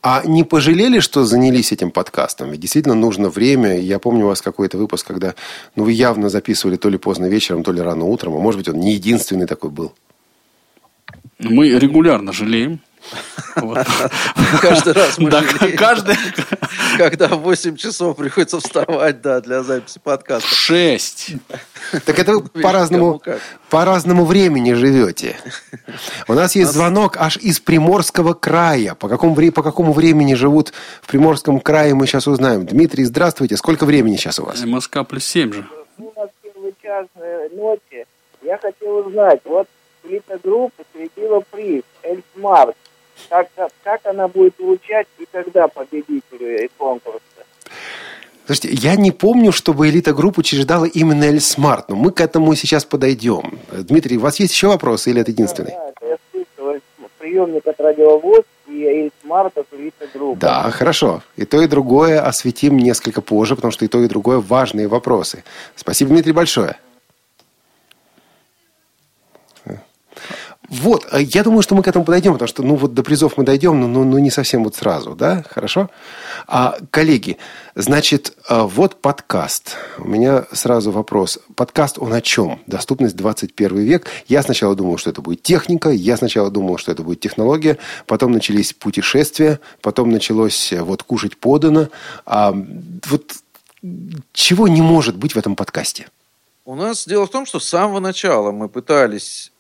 А 0.06 0.22
не 0.26 0.44
пожалели, 0.44 1.00
что 1.00 1.24
занялись 1.24 1.72
этим 1.72 1.90
подкастом? 1.90 2.52
Ведь 2.52 2.60
действительно 2.60 2.94
нужно 2.94 3.30
время. 3.30 3.80
Я 3.80 4.00
помню 4.00 4.26
у 4.26 4.28
вас 4.28 4.42
какой-то 4.42 4.78
выпуск, 4.78 5.08
когда 5.08 5.34
ну, 5.78 5.86
вы 5.86 5.94
явно 5.94 6.28
записывали 6.28 6.76
то 6.76 6.90
ли 6.90 6.98
поздно 6.98 7.28
вечером, 7.28 7.64
то 7.64 7.72
ли 7.72 7.82
рано 7.82 8.04
утром. 8.04 8.36
А 8.36 8.40
может 8.40 8.60
быть, 8.60 8.68
он 8.68 8.82
не 8.82 8.96
единственный 8.96 9.48
такой 9.48 9.70
был. 9.70 9.94
Мы 11.40 11.70
регулярно 11.70 12.34
жалеем. 12.34 12.82
Каждый 14.62 14.94
раз 14.94 15.18
мы 15.18 15.32
каждый... 15.78 16.18
Когда 16.98 17.30
в 17.30 17.42
8 17.42 17.78
часов 17.78 18.18
приходится 18.18 18.60
вставать, 18.60 19.22
да, 19.22 19.40
для 19.40 19.64
записи 19.64 20.02
подкаста. 20.04 20.48
В 20.48 20.54
6. 20.54 21.32
Так 22.06 22.20
это 22.20 22.34
вы 22.34 22.42
по-разному, 22.42 23.22
по-разному 23.70 24.26
времени 24.26 24.74
живете. 24.74 25.38
У 26.28 26.34
нас 26.34 26.56
есть 26.56 26.72
звонок 26.72 27.18
аж 27.18 27.38
из 27.38 27.60
Приморского 27.60 28.34
края. 28.34 28.96
По 28.96 29.08
какому, 29.08 29.36
по 29.52 29.64
какому 29.64 29.94
времени 29.94 30.34
живут 30.34 30.74
в 31.02 31.08
Приморском 31.08 31.60
крае, 31.60 31.94
мы 31.94 32.08
сейчас 32.08 32.28
узнаем. 32.28 32.66
Дмитрий, 32.66 33.04
здравствуйте. 33.04 33.58
Сколько 33.58 33.86
времени 33.86 34.16
сейчас 34.16 34.40
у 34.40 34.46
вас? 34.46 34.64
МСК 34.64 35.06
плюс 35.08 35.24
7 35.26 35.54
же. 35.54 35.68
У 35.98 36.12
нас 36.16 36.30
первый 36.42 36.74
час 36.82 37.08
ночи. 37.56 38.06
Я 38.42 38.58
хотел 38.58 38.98
узнать, 38.98 39.40
вот 39.46 39.68
элита 40.04 40.38
группы 40.44 40.84
светила 40.94 41.44
приз 41.52 41.84
ElSmart 42.04 42.76
как, 43.30 43.48
как 43.84 44.06
она 44.06 44.28
будет 44.28 44.56
получать 44.56 45.08
и 45.18 45.26
когда 45.32 45.68
победителю 45.68 46.70
конкурса. 46.78 47.20
Слушайте, 48.46 48.74
я 48.74 48.96
не 48.96 49.12
помню, 49.12 49.52
чтобы 49.52 49.90
Элита 49.90 50.14
Групп 50.14 50.38
учреждала 50.38 50.86
именно 50.86 51.24
ElSmart, 51.24 51.90
но 51.90 51.96
мы 51.96 52.12
к 52.12 52.20
этому 52.20 52.54
сейчас 52.56 52.84
подойдем. 52.84 53.58
Дмитрий, 53.72 54.18
у 54.18 54.22
вас 54.22 54.40
есть 54.40 54.54
еще 54.54 54.68
вопросы 54.68 55.12
или 55.12 55.22
это 55.22 55.32
единственный? 55.32 55.72
Да, 55.72 55.78
да, 55.78 55.90
это 55.90 56.06
я 56.08 56.18
слышал. 56.32 56.82
Приемник 57.20 57.66
от 57.66 57.80
радиовоз 57.80 58.44
и 58.68 58.84
Эльсмарт 58.84 59.58
от 59.58 59.68
элита 59.72 60.06
групп. 60.14 60.38
Да, 60.40 60.70
хорошо. 60.72 61.24
И 61.38 61.46
то, 61.46 61.62
и 61.62 61.68
другое 61.68 62.22
осветим 62.22 62.78
несколько 62.78 63.22
позже, 63.22 63.56
потому 63.56 63.72
что 63.72 63.86
и 63.86 63.88
то, 63.88 64.02
и 64.04 64.08
другое 64.10 64.40
важные 64.40 64.90
вопросы. 64.90 65.46
Спасибо, 65.76 66.10
Дмитрий, 66.10 66.34
большое. 66.34 66.76
Вот, 70.74 71.06
э, 71.12 71.22
я 71.22 71.44
думаю, 71.44 71.62
что 71.62 71.76
мы 71.76 71.84
к 71.84 71.88
этому 71.88 72.04
подойдем, 72.04 72.34
потому 72.34 72.48
что, 72.48 72.64
ну, 72.64 72.76
вот 72.76 72.96
до 72.96 73.04
призов 73.04 73.38
мы 73.38 73.44
дойдем, 73.44 73.80
но 73.80 73.88
ну, 73.88 74.04
ну, 74.04 74.18
не 74.18 74.32
совсем 74.32 74.64
вот 74.64 74.76
сразу, 74.76 75.14
да? 75.14 75.46
Хорошо? 75.48 75.92
А, 76.48 76.78
коллеги, 76.90 77.38
значит, 77.76 78.36
э, 78.50 78.60
вот 78.64 79.00
подкаст. 79.00 79.76
У 80.00 80.08
меня 80.08 80.46
сразу 80.52 80.92
вопрос. 80.92 81.38
Подкаст, 81.56 82.00
он 82.00 82.12
о 82.12 82.22
чем? 82.22 82.60
Доступность 82.66 83.16
21 83.16 83.78
век. 83.78 84.08
Я 84.28 84.42
сначала 84.42 84.76
думал, 84.76 84.98
что 84.98 85.12
это 85.12 85.22
будет 85.22 85.44
техника, 85.44 85.90
я 85.90 86.18
сначала 86.18 86.50
думал, 86.50 86.80
что 86.80 86.92
это 86.92 87.04
будет 87.04 87.20
технология, 87.20 87.78
потом 88.08 88.32
начались 88.32 88.74
путешествия, 88.74 89.60
потом 89.80 90.10
началось 90.10 90.74
э, 90.74 90.82
вот 90.82 91.04
кушать 91.04 91.38
подано. 91.38 91.90
А, 92.26 92.52
вот 93.06 93.34
чего 94.32 94.68
не 94.68 94.82
может 94.82 95.18
быть 95.18 95.36
в 95.36 95.38
этом 95.38 95.56
подкасте? 95.56 96.08
У 96.66 96.74
нас 96.74 97.06
дело 97.06 97.28
в 97.28 97.30
том, 97.30 97.46
что 97.46 97.60
с 97.60 97.66
самого 97.66 98.00
начала 98.00 98.52
мы 98.52 98.70
пытались 98.70 99.53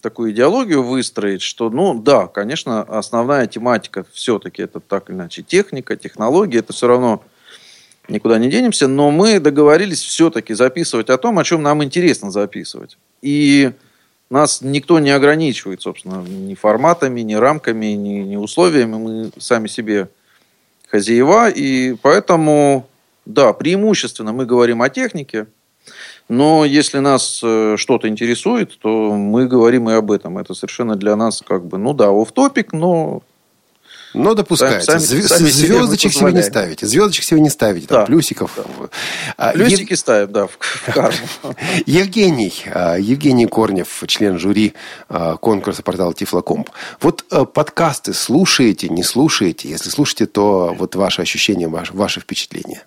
такую 0.00 0.32
идеологию 0.32 0.82
выстроить, 0.82 1.42
что, 1.42 1.70
ну 1.70 1.94
да, 1.94 2.26
конечно, 2.26 2.82
основная 2.82 3.46
тематика 3.46 4.04
все-таки 4.12 4.62
это 4.62 4.80
так 4.80 5.08
или 5.08 5.16
иначе 5.16 5.42
техника, 5.42 5.96
технологии, 5.96 6.58
это 6.58 6.72
все 6.72 6.86
равно 6.86 7.22
никуда 8.08 8.38
не 8.38 8.50
денемся, 8.50 8.88
но 8.88 9.10
мы 9.10 9.40
договорились 9.40 10.02
все-таки 10.02 10.54
записывать 10.54 11.10
о 11.10 11.18
том, 11.18 11.38
о 11.38 11.44
чем 11.44 11.62
нам 11.62 11.82
интересно 11.82 12.30
записывать. 12.30 12.98
И 13.22 13.72
нас 14.30 14.60
никто 14.62 14.98
не 14.98 15.10
ограничивает, 15.10 15.82
собственно, 15.82 16.22
ни 16.22 16.54
форматами, 16.54 17.20
ни 17.20 17.34
рамками, 17.34 17.86
ни, 17.86 18.20
ни 18.20 18.36
условиями. 18.36 18.96
Мы 18.96 19.30
сами 19.38 19.68
себе 19.68 20.08
хозяева, 20.88 21.48
и 21.48 21.94
поэтому, 21.94 22.88
да, 23.24 23.52
преимущественно 23.52 24.32
мы 24.32 24.46
говорим 24.46 24.82
о 24.82 24.90
технике, 24.90 25.46
но 26.28 26.64
если 26.64 26.98
нас 26.98 27.40
э, 27.42 27.76
что-то 27.76 28.08
интересует, 28.08 28.78
то 28.78 29.12
мы 29.12 29.46
говорим 29.46 29.90
и 29.90 29.92
об 29.92 30.10
этом. 30.10 30.38
Это 30.38 30.54
совершенно 30.54 30.96
для 30.96 31.16
нас 31.16 31.42
как 31.46 31.66
бы, 31.66 31.78
ну 31.78 31.92
да, 31.92 32.10
оф 32.10 32.32
топик 32.32 32.72
но 32.72 33.22
но 34.14 34.34
допускается. 34.34 34.98
Сами, 34.98 35.22
сами 35.22 35.48
Звездочек 35.48 36.12
себе, 36.12 36.32
не 36.32 36.42
ставите. 36.42 36.86
Звездочек 36.86 37.24
себе 37.24 37.40
не 37.40 37.50
ставите. 37.50 37.88
Там, 37.88 38.02
да, 38.02 38.06
плюсиков. 38.06 38.52
Да. 38.56 38.88
А, 39.36 39.52
Плюсики 39.52 39.92
Ев... 39.92 39.98
ставим, 39.98 40.32
да, 40.32 40.46
в, 40.46 40.56
в 40.60 40.84
карму. 40.94 41.18
Евгений, 41.84 42.54
а, 42.72 42.96
Евгений 42.96 43.46
Корнев, 43.46 44.04
член 44.06 44.38
жюри 44.38 44.74
конкурса 45.40 45.82
портала 45.82 46.14
Тифлокомп. 46.14 46.70
Вот 47.00 47.24
подкасты 47.52 48.14
слушаете, 48.14 48.88
не 48.88 49.02
слушаете? 49.02 49.68
Если 49.68 49.90
слушаете, 49.90 50.26
то 50.26 50.74
вот 50.78 50.94
ваши 50.94 51.20
ощущения, 51.20 51.66
ваши, 51.66 51.92
ваши 51.92 52.20
впечатления. 52.20 52.84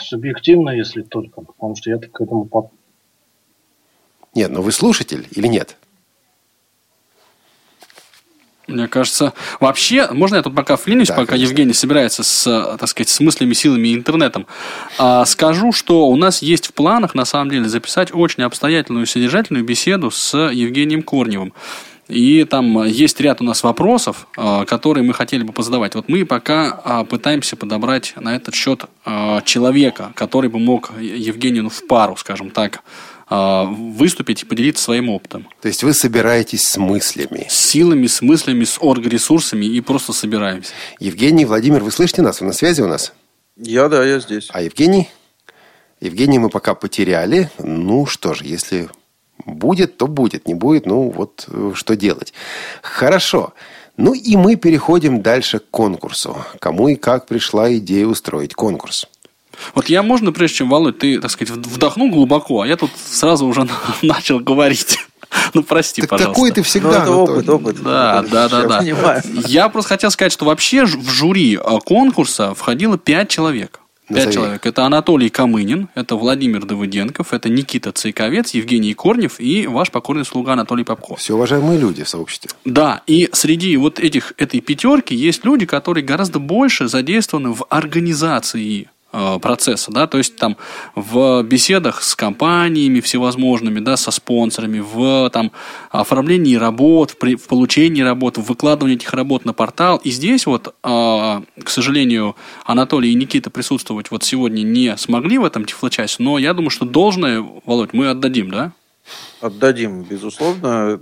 Субъективно, 0.00 0.70
если 0.70 1.02
только, 1.02 1.40
потому 1.40 1.76
что 1.76 1.90
я 1.90 1.98
к 1.98 2.20
этому... 2.20 2.48
Нет, 4.34 4.50
но 4.50 4.62
вы 4.62 4.70
слушатель 4.70 5.26
или 5.32 5.48
нет? 5.48 5.76
Мне 8.70 8.86
кажется, 8.86 9.32
вообще, 9.58 10.08
можно 10.12 10.36
я 10.36 10.42
тут 10.42 10.54
пока 10.54 10.76
вклинюсь, 10.76 11.08
да, 11.08 11.16
пока 11.16 11.32
конечно. 11.32 11.50
Евгений 11.50 11.72
собирается 11.72 12.22
с, 12.22 12.76
так 12.78 12.88
сказать, 12.88 13.08
с 13.08 13.18
мыслями, 13.18 13.52
силами 13.52 13.88
и 13.88 13.94
интернетом. 13.94 14.46
А, 14.96 15.24
скажу, 15.24 15.72
что 15.72 16.06
у 16.06 16.16
нас 16.16 16.40
есть 16.40 16.68
в 16.68 16.72
планах, 16.72 17.16
на 17.16 17.24
самом 17.24 17.50
деле, 17.50 17.68
записать 17.68 18.14
очень 18.14 18.44
обстоятельную 18.44 19.06
и 19.06 19.08
содержательную 19.08 19.64
беседу 19.64 20.12
с 20.12 20.36
Евгением 20.52 21.02
Корневым. 21.02 21.52
И 22.10 22.44
там 22.44 22.84
есть 22.84 23.20
ряд 23.20 23.40
у 23.40 23.44
нас 23.44 23.62
вопросов, 23.62 24.26
а, 24.36 24.64
которые 24.64 25.04
мы 25.04 25.14
хотели 25.14 25.42
бы 25.42 25.52
позадавать. 25.52 25.94
Вот 25.94 26.08
мы 26.08 26.26
пока 26.26 26.80
а, 26.84 27.04
пытаемся 27.04 27.56
подобрать 27.56 28.14
на 28.16 28.34
этот 28.34 28.54
счет 28.54 28.84
а, 29.04 29.42
человека, 29.42 30.12
который 30.14 30.50
бы 30.50 30.58
мог 30.58 30.92
Евгению 31.00 31.70
в 31.70 31.86
пару, 31.86 32.16
скажем 32.16 32.50
так, 32.50 32.82
выступить 33.32 34.42
и 34.42 34.44
поделиться 34.44 34.82
своим 34.82 35.08
опытом. 35.08 35.46
То 35.62 35.68
есть 35.68 35.84
вы 35.84 35.94
собираетесь 35.94 36.64
с 36.64 36.76
мыслями? 36.76 37.46
С 37.48 37.54
силами, 37.54 38.08
с 38.08 38.22
мыслями, 38.22 38.64
с 38.64 38.76
оргресурсами 38.80 39.66
и 39.66 39.80
просто 39.80 40.12
собираемся. 40.12 40.72
Евгений, 40.98 41.44
Владимир, 41.44 41.84
вы 41.84 41.92
слышите 41.92 42.22
нас? 42.22 42.40
Вы 42.40 42.48
на 42.48 42.52
связи 42.52 42.80
у 42.80 42.88
нас? 42.88 43.12
Я, 43.56 43.88
да, 43.88 44.04
я 44.04 44.18
здесь. 44.18 44.48
А 44.50 44.62
Евгений? 44.62 45.10
Евгений 46.00 46.40
мы 46.40 46.48
пока 46.48 46.74
потеряли. 46.74 47.50
Ну 47.58 48.06
что 48.06 48.34
же, 48.34 48.46
если 48.46 48.88
Будет, 49.46 49.96
то 49.96 50.06
будет. 50.06 50.46
Не 50.46 50.54
будет, 50.54 50.86
ну 50.86 51.10
вот 51.10 51.46
э, 51.48 51.72
что 51.74 51.96
делать. 51.96 52.32
Хорошо. 52.82 53.52
Ну 53.96 54.14
и 54.14 54.36
мы 54.36 54.56
переходим 54.56 55.22
дальше 55.22 55.58
к 55.58 55.70
конкурсу. 55.70 56.36
Кому 56.58 56.88
и 56.88 56.94
как 56.94 57.26
пришла 57.26 57.72
идея 57.74 58.06
устроить 58.06 58.54
конкурс? 58.54 59.06
Вот 59.74 59.88
я 59.88 60.02
можно, 60.02 60.32
прежде 60.32 60.58
чем, 60.58 60.70
Володь, 60.70 60.98
ты, 60.98 61.20
так 61.20 61.30
сказать, 61.30 61.54
вдохнул 61.54 62.10
глубоко, 62.10 62.62
а 62.62 62.66
я 62.66 62.76
тут 62.76 62.90
сразу 62.96 63.46
уже 63.46 63.68
начал 64.02 64.40
говорить. 64.40 64.98
Ну, 65.54 65.62
прости, 65.62 66.00
так 66.00 66.10
пожалуйста. 66.10 66.34
такой 66.34 66.50
ты 66.50 66.62
всегда. 66.62 67.04
Ну, 67.04 67.24
это 67.24 67.32
опыт, 67.32 67.48
опыт. 67.48 67.82
Да, 67.82 68.22
да, 68.22 68.48
да, 68.48 68.66
да. 68.66 69.22
Я 69.46 69.68
просто 69.68 69.90
хотел 69.90 70.10
сказать, 70.10 70.32
что 70.32 70.44
вообще 70.44 70.84
в 70.84 71.08
жюри 71.08 71.56
э, 71.56 71.78
конкурса 71.84 72.52
входило 72.54 72.98
пять 72.98 73.28
человек. 73.28 73.78
Назови. 74.10 74.24
Пять 74.26 74.34
человек. 74.34 74.66
Это 74.66 74.84
Анатолий 74.84 75.30
Камынин, 75.30 75.88
это 75.94 76.16
Владимир 76.16 76.64
Давыденков, 76.64 77.32
это 77.32 77.48
Никита 77.48 77.92
Цейковец, 77.92 78.50
Евгений 78.50 78.94
Корнев 78.94 79.40
и 79.40 79.66
ваш 79.66 79.90
покорный 79.90 80.24
слуга 80.24 80.52
Анатолий 80.52 80.84
Попко. 80.84 81.16
Все 81.16 81.34
уважаемые 81.34 81.78
люди 81.78 82.02
в 82.02 82.08
сообществе. 82.08 82.50
Да, 82.64 83.02
и 83.06 83.28
среди 83.32 83.76
вот 83.76 83.98
этих, 83.98 84.34
этой 84.36 84.60
пятерки 84.60 85.14
есть 85.14 85.44
люди, 85.44 85.64
которые 85.64 86.04
гораздо 86.04 86.38
больше 86.38 86.88
задействованы 86.88 87.50
в 87.50 87.64
организации 87.68 88.88
процесса, 89.10 89.90
да, 89.90 90.06
то 90.06 90.18
есть 90.18 90.36
там 90.36 90.56
в 90.94 91.42
беседах 91.42 92.02
с 92.02 92.14
компаниями 92.14 93.00
всевозможными, 93.00 93.80
да, 93.80 93.96
со 93.96 94.10
спонсорами, 94.10 94.80
в 94.80 95.30
там 95.30 95.50
оформлении 95.90 96.54
работ, 96.54 97.12
в, 97.12 97.16
при, 97.16 97.34
в 97.34 97.48
получении 97.48 98.02
работ, 98.02 98.38
в 98.38 98.42
выкладывании 98.42 98.96
этих 98.96 99.12
работ 99.12 99.44
на 99.44 99.52
портал. 99.52 99.96
И 100.04 100.10
здесь 100.10 100.46
вот, 100.46 100.68
э, 100.68 100.70
к 100.82 101.68
сожалению, 101.68 102.36
Анатолий 102.64 103.10
и 103.10 103.14
Никита 103.14 103.50
присутствовать 103.50 104.10
вот 104.10 104.22
сегодня 104.22 104.62
не 104.62 104.96
смогли 104.96 105.38
в 105.38 105.44
этом 105.44 105.64
тифлочасе, 105.64 106.16
но 106.18 106.38
я 106.38 106.54
думаю, 106.54 106.70
что 106.70 106.84
должное, 106.84 107.44
Володь, 107.64 107.92
мы 107.92 108.08
отдадим, 108.08 108.50
да? 108.50 108.72
Отдадим, 109.40 110.02
безусловно. 110.02 111.00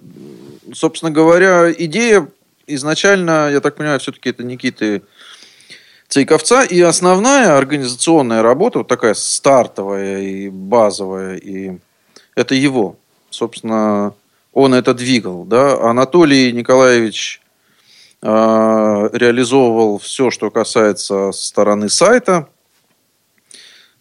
Собственно 0.72 1.10
говоря, 1.10 1.70
идея 1.72 2.28
изначально, 2.66 3.50
я 3.50 3.60
так 3.60 3.76
понимаю, 3.76 4.00
все-таки 4.00 4.30
это 4.30 4.44
Никиты 4.44 5.02
Цейковца. 6.08 6.64
И 6.64 6.80
основная 6.80 7.56
организационная 7.56 8.42
работа, 8.42 8.78
вот 8.78 8.88
такая 8.88 9.14
стартовая 9.14 10.20
и 10.20 10.48
базовая, 10.48 11.36
и 11.36 11.78
это 12.34 12.54
его. 12.54 12.96
Собственно, 13.30 14.14
он 14.52 14.74
это 14.74 14.94
двигал. 14.94 15.44
Да? 15.44 15.90
Анатолий 15.90 16.50
Николаевич 16.52 17.42
э, 18.22 18.26
реализовывал 18.26 19.98
все, 19.98 20.30
что 20.30 20.50
касается 20.50 21.32
стороны 21.32 21.88
сайта. 21.88 22.48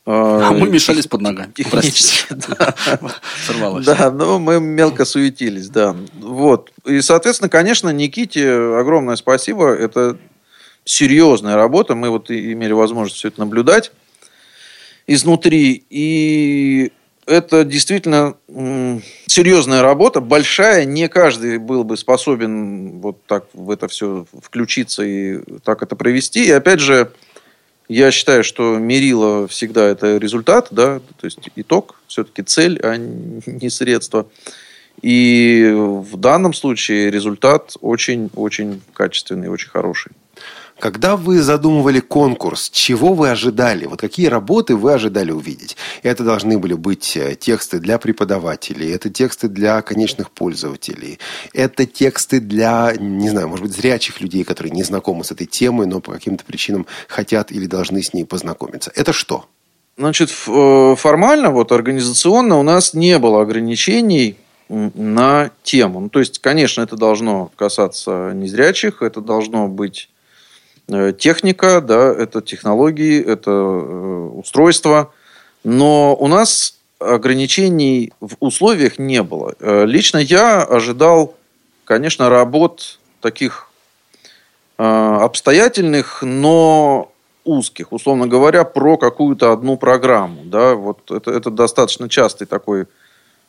А 0.10 0.52
мы 0.54 0.70
мешались 0.70 1.06
под 1.06 1.20
ногами. 1.20 1.52
Технически, 1.52 2.28
да. 2.48 2.74
Сорвалось. 3.46 3.86
Да, 3.86 4.10
но 4.10 4.40
мы 4.40 4.62
мелко 4.62 5.04
суетились, 5.04 5.68
да. 5.68 5.98
Вот. 6.22 6.72
И, 6.86 7.02
соответственно, 7.02 7.50
конечно, 7.50 7.90
Никите 7.90 8.50
огромное 8.50 9.18
спасибо. 9.18 9.74
Это 9.76 10.18
серьезная 10.88 11.56
работа. 11.56 11.96
Мы 11.96 12.10
вот 12.10 12.32
имели 12.32 12.74
возможность 12.74 13.18
все 13.18 13.28
это 13.28 13.42
наблюдать 13.42 13.92
изнутри. 15.06 15.84
И 15.90 16.92
это 17.26 17.64
действительно 17.64 18.36
серьезная 19.28 19.82
работа, 19.82 20.22
большая. 20.22 20.86
Не 20.86 21.08
каждый 21.10 21.58
был 21.58 21.84
бы 21.84 21.98
способен 21.98 23.00
вот 23.00 23.24
так 23.26 23.46
в 23.54 23.70
это 23.70 23.88
все 23.88 24.26
включиться 24.42 25.04
и 25.04 25.40
так 25.64 25.84
это 25.84 25.96
провести. 25.96 26.46
И 26.46 26.52
опять 26.52 26.80
же, 26.80 27.12
я 27.90 28.12
считаю, 28.12 28.44
что 28.44 28.78
мерило 28.78 29.48
всегда 29.48 29.86
это 29.86 30.18
результат, 30.18 30.68
да, 30.72 31.00
то 31.00 31.26
есть 31.26 31.40
итог, 31.56 32.02
все-таки 32.08 32.44
цель, 32.44 32.80
а 32.84 32.98
не 32.98 33.70
средство. 33.70 34.28
И 35.02 35.72
в 35.74 36.18
данном 36.18 36.54
случае 36.54 37.12
результат 37.12 37.76
очень-очень 37.82 38.82
качественный, 38.94 39.48
очень 39.48 39.70
хороший. 39.70 40.12
Когда 40.80 41.18
вы 41.18 41.42
задумывали 41.42 42.00
конкурс, 42.00 42.70
чего 42.70 43.14
вы 43.14 43.32
ожидали? 43.32 43.88
Вот 43.88 44.00
какие 44.00 44.28
работы 44.28 44.76
вы 44.76 44.94
ожидали 44.94 45.32
увидеть? 45.32 45.76
Это 46.04 46.24
должны 46.24 46.60
были 46.60 46.76
быть 46.76 47.18
э, 47.18 47.36
тексты 47.36 47.80
для 47.80 47.98
преподавателей, 47.98 48.94
это 48.94 49.10
тексты 49.10 49.48
для 49.48 49.82
конечных 49.82 50.30
пользователей, 50.30 51.18
это 51.54 51.88
тексты 51.88 52.40
для, 52.40 52.94
не 53.00 53.30
знаю, 53.30 53.48
может 53.48 53.66
быть, 53.66 53.76
зрячих 53.76 54.22
людей, 54.22 54.44
которые 54.44 54.72
не 54.72 54.84
знакомы 54.84 55.24
с 55.24 55.32
этой 55.32 55.48
темой, 55.48 55.88
но 55.88 56.00
по 56.00 56.12
каким-то 56.12 56.46
причинам 56.46 56.86
хотят 57.08 57.52
или 57.52 57.66
должны 57.66 58.04
с 58.04 58.14
ней 58.14 58.26
познакомиться. 58.26 58.92
Это 58.94 59.14
что? 59.14 59.46
Значит, 59.98 60.30
э, 60.48 60.96
формально, 60.96 61.50
вот 61.50 61.72
организационно 61.72 62.60
у 62.60 62.64
нас 62.64 62.94
не 62.94 63.18
было 63.18 63.42
ограничений 63.42 64.38
на 64.70 65.50
тему. 65.64 66.02
Ну, 66.02 66.10
то 66.10 66.20
есть, 66.20 66.40
конечно, 66.40 66.82
это 66.82 66.96
должно 66.98 67.52
касаться 67.56 68.32
незрячих, 68.36 69.02
это 69.02 69.22
должно 69.22 69.68
быть 69.68 70.10
техника, 70.88 71.82
да, 71.82 72.14
это 72.14 72.42
технологии, 72.42 73.22
это 73.22 73.52
э, 73.52 74.30
устройства. 74.36 75.12
Но 75.64 76.16
у 76.16 76.28
нас 76.28 76.78
ограничений 77.00 78.14
в 78.22 78.36
условиях 78.40 78.98
не 78.98 79.22
было. 79.22 79.54
Э, 79.60 79.86
лично 79.86 80.18
я 80.18 80.64
ожидал, 80.64 81.36
конечно, 81.84 82.30
работ 82.30 83.00
таких 83.22 83.66
обстоятельных, 84.80 86.22
но 86.22 87.12
узких, 87.44 87.92
условно 87.92 88.28
говоря, 88.28 88.64
про 88.64 88.96
какую-то 88.96 89.52
одну 89.52 89.76
программу. 89.76 90.44
Да? 90.44 90.76
Вот 90.76 91.10
это, 91.10 91.32
это 91.32 91.50
достаточно 91.50 92.08
частый 92.08 92.46
такой 92.46 92.86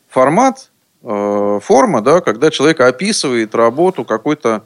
формат, 0.08 0.70
форма, 1.02 2.00
да, 2.00 2.22
когда 2.22 2.50
человек 2.50 2.80
описывает 2.80 3.54
работу 3.54 4.06
какой-то 4.06 4.64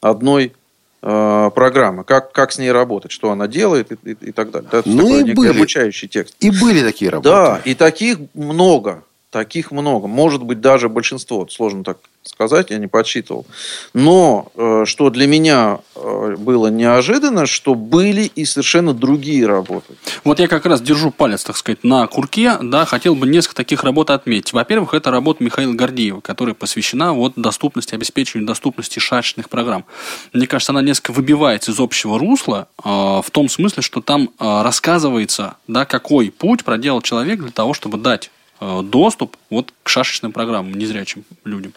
одной 0.00 0.54
Э, 1.00 1.50
программы, 1.54 2.02
как, 2.02 2.32
как 2.32 2.50
с 2.50 2.58
ней 2.58 2.72
работать, 2.72 3.12
что 3.12 3.30
она 3.30 3.46
делает 3.46 3.92
и, 3.92 4.10
и, 4.10 4.16
и 4.20 4.32
так 4.32 4.50
далее. 4.50 4.68
Это 4.72 4.88
ну 4.88 5.04
такой 5.04 5.30
и 5.30 5.32
были. 5.32 5.50
обучающий 5.50 6.08
текст. 6.08 6.34
И 6.40 6.50
были 6.50 6.82
такие 6.82 7.08
работы. 7.08 7.28
Да, 7.28 7.60
и 7.64 7.74
таких 7.76 8.18
много. 8.34 9.04
Таких 9.30 9.72
много. 9.72 10.06
Может 10.06 10.42
быть, 10.42 10.60
даже 10.60 10.88
большинство. 10.88 11.46
Сложно 11.48 11.84
так 11.84 11.98
сказать, 12.28 12.70
я 12.70 12.78
не 12.78 12.86
подсчитывал. 12.86 13.46
Но 13.94 14.50
э, 14.54 14.84
что 14.86 15.10
для 15.10 15.26
меня 15.26 15.80
э, 15.94 16.36
было 16.38 16.68
неожиданно, 16.68 17.46
что 17.46 17.74
были 17.74 18.22
и 18.22 18.44
совершенно 18.44 18.94
другие 18.94 19.46
работы. 19.46 19.94
Вот 20.24 20.38
я 20.40 20.48
как 20.48 20.66
раз 20.66 20.80
держу 20.80 21.10
палец, 21.10 21.44
так 21.44 21.56
сказать, 21.56 21.84
на 21.84 22.06
курке, 22.06 22.56
да, 22.62 22.84
хотел 22.84 23.14
бы 23.14 23.26
несколько 23.26 23.56
таких 23.56 23.84
работ 23.84 24.10
отметить. 24.10 24.52
Во-первых, 24.52 24.94
это 24.94 25.10
работа 25.10 25.42
Михаила 25.42 25.72
Гордеева, 25.72 26.20
которая 26.20 26.54
посвящена 26.54 27.12
вот 27.12 27.34
доступности, 27.36 27.94
обеспечению 27.94 28.46
доступности 28.46 28.98
шашечных 28.98 29.48
программ. 29.48 29.84
Мне 30.32 30.46
кажется, 30.46 30.72
она 30.72 30.82
несколько 30.82 31.12
выбивается 31.12 31.72
из 31.72 31.80
общего 31.80 32.18
русла 32.18 32.68
э, 32.82 32.88
в 32.88 33.26
том 33.32 33.48
смысле, 33.48 33.82
что 33.82 34.00
там 34.00 34.30
рассказывается, 34.38 35.56
да, 35.66 35.84
какой 35.84 36.30
путь 36.30 36.64
проделал 36.64 37.02
человек 37.02 37.40
для 37.40 37.50
того, 37.50 37.74
чтобы 37.74 37.98
дать 37.98 38.30
доступ 38.60 39.36
вот 39.50 39.72
к 39.82 39.88
шашечным 39.88 40.32
программам 40.32 40.74
незрячим 40.74 41.24
людям. 41.44 41.72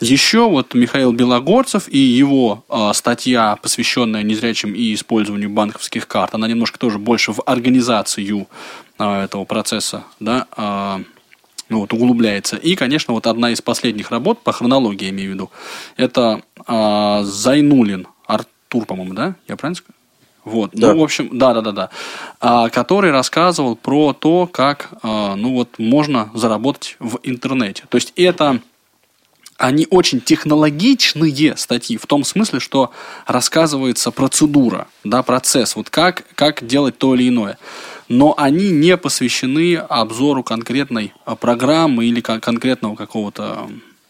Еще 0.00 0.48
вот 0.48 0.74
Михаил 0.74 1.12
Белогорцев 1.12 1.88
и 1.88 1.98
его 1.98 2.64
э, 2.68 2.90
статья, 2.94 3.56
посвященная 3.56 4.22
незрячим 4.22 4.74
и 4.74 4.94
использованию 4.94 5.50
банковских 5.50 6.06
карт, 6.06 6.34
она 6.34 6.48
немножко 6.48 6.78
тоже 6.78 6.98
больше 6.98 7.32
в 7.32 7.42
организацию 7.46 8.48
э, 8.98 9.22
этого 9.24 9.44
процесса, 9.44 10.04
да, 10.20 10.46
э, 10.56 11.04
ну, 11.68 11.80
вот, 11.80 11.92
углубляется. 11.92 12.56
И, 12.56 12.74
конечно, 12.74 13.14
вот 13.14 13.26
одна 13.26 13.50
из 13.50 13.60
последних 13.60 14.10
работ, 14.10 14.42
по 14.42 14.52
хронологии 14.52 15.10
имею 15.10 15.30
в 15.30 15.34
виду, 15.34 15.50
это 15.96 16.42
э, 16.66 17.20
Зайнулин, 17.24 18.06
Артур, 18.26 18.86
по-моему, 18.86 19.14
да? 19.14 19.36
Я 19.46 19.56
правильно 19.56 19.76
сказал? 19.76 19.97
Вот, 20.44 20.70
да. 20.72 20.92
ну, 20.92 21.00
в 21.00 21.04
общем, 21.04 21.30
да, 21.32 21.52
да, 21.54 21.60
да, 21.60 21.72
да. 21.72 21.90
А, 22.40 22.68
который 22.70 23.10
рассказывал 23.10 23.76
про 23.76 24.12
то, 24.12 24.46
как, 24.46 24.90
а, 25.02 25.36
ну, 25.36 25.54
вот, 25.54 25.78
можно 25.78 26.30
заработать 26.34 26.96
в 26.98 27.18
интернете. 27.22 27.84
То 27.88 27.96
есть 27.96 28.12
это 28.16 28.60
они 29.58 29.88
очень 29.90 30.20
технологичные 30.20 31.56
статьи, 31.56 31.96
в 31.96 32.06
том 32.06 32.22
смысле, 32.22 32.60
что 32.60 32.92
рассказывается 33.26 34.12
процедура, 34.12 34.86
да, 35.02 35.22
процесс, 35.24 35.74
вот 35.74 35.90
как, 35.90 36.24
как 36.36 36.64
делать 36.64 36.96
то 36.96 37.14
или 37.14 37.28
иное. 37.28 37.58
Но 38.08 38.34
они 38.38 38.70
не 38.70 38.96
посвящены 38.96 39.76
обзору 39.76 40.42
конкретной 40.44 41.12
а, 41.24 41.34
программы 41.34 42.06
или 42.06 42.20
конкретного 42.20 42.94
какого-то 42.94 43.68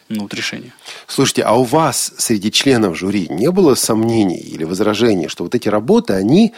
ну, 0.09 0.23
вот 0.23 0.33
решение. 0.33 0.73
Слушайте, 1.07 1.43
а 1.43 1.53
у 1.53 1.63
вас 1.63 2.13
среди 2.17 2.51
членов 2.51 2.97
жюри 2.97 3.27
не 3.29 3.51
было 3.51 3.75
сомнений 3.75 4.39
или 4.39 4.63
возражений, 4.63 5.27
что 5.27 5.43
вот 5.43 5.53
эти 5.53 5.69
работы, 5.69 6.13
они 6.13 6.53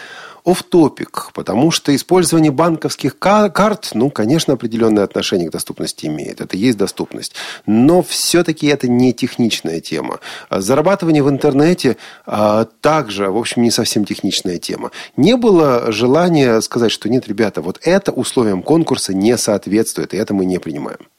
оф 0.45 0.63
топик 0.63 1.31
потому 1.33 1.69
что 1.69 1.93
использование 1.93 2.51
банковских 2.51 3.19
карт, 3.19 3.89
ну, 3.93 4.09
конечно, 4.09 4.53
определенное 4.53 5.03
отношение 5.03 5.49
к 5.49 5.51
доступности 5.51 6.05
имеет. 6.05 6.39
Это 6.39 6.55
есть 6.55 6.77
доступность. 6.77 7.33
Но 7.65 8.01
все-таки 8.01 8.67
это 8.67 8.87
не 8.87 9.13
техничная 9.13 9.81
тема. 9.81 10.19
Зарабатывание 10.49 11.21
в 11.21 11.29
интернете 11.29 11.97
а, 12.25 12.65
также, 12.79 13.29
в 13.29 13.37
общем, 13.37 13.63
не 13.63 13.71
совсем 13.71 14.05
техничная 14.05 14.59
тема. 14.59 14.91
Не 15.17 15.35
было 15.35 15.91
желания 15.91 16.61
сказать, 16.61 16.91
что 16.91 17.09
нет, 17.09 17.27
ребята, 17.27 17.61
вот 17.61 17.79
это 17.83 18.11
условиям 18.13 18.63
конкурса 18.63 19.13
не 19.13 19.37
соответствует, 19.37 20.13
и 20.13 20.17
это 20.17 20.33
мы 20.33 20.45
не 20.45 20.59
принимаем. 20.59 21.10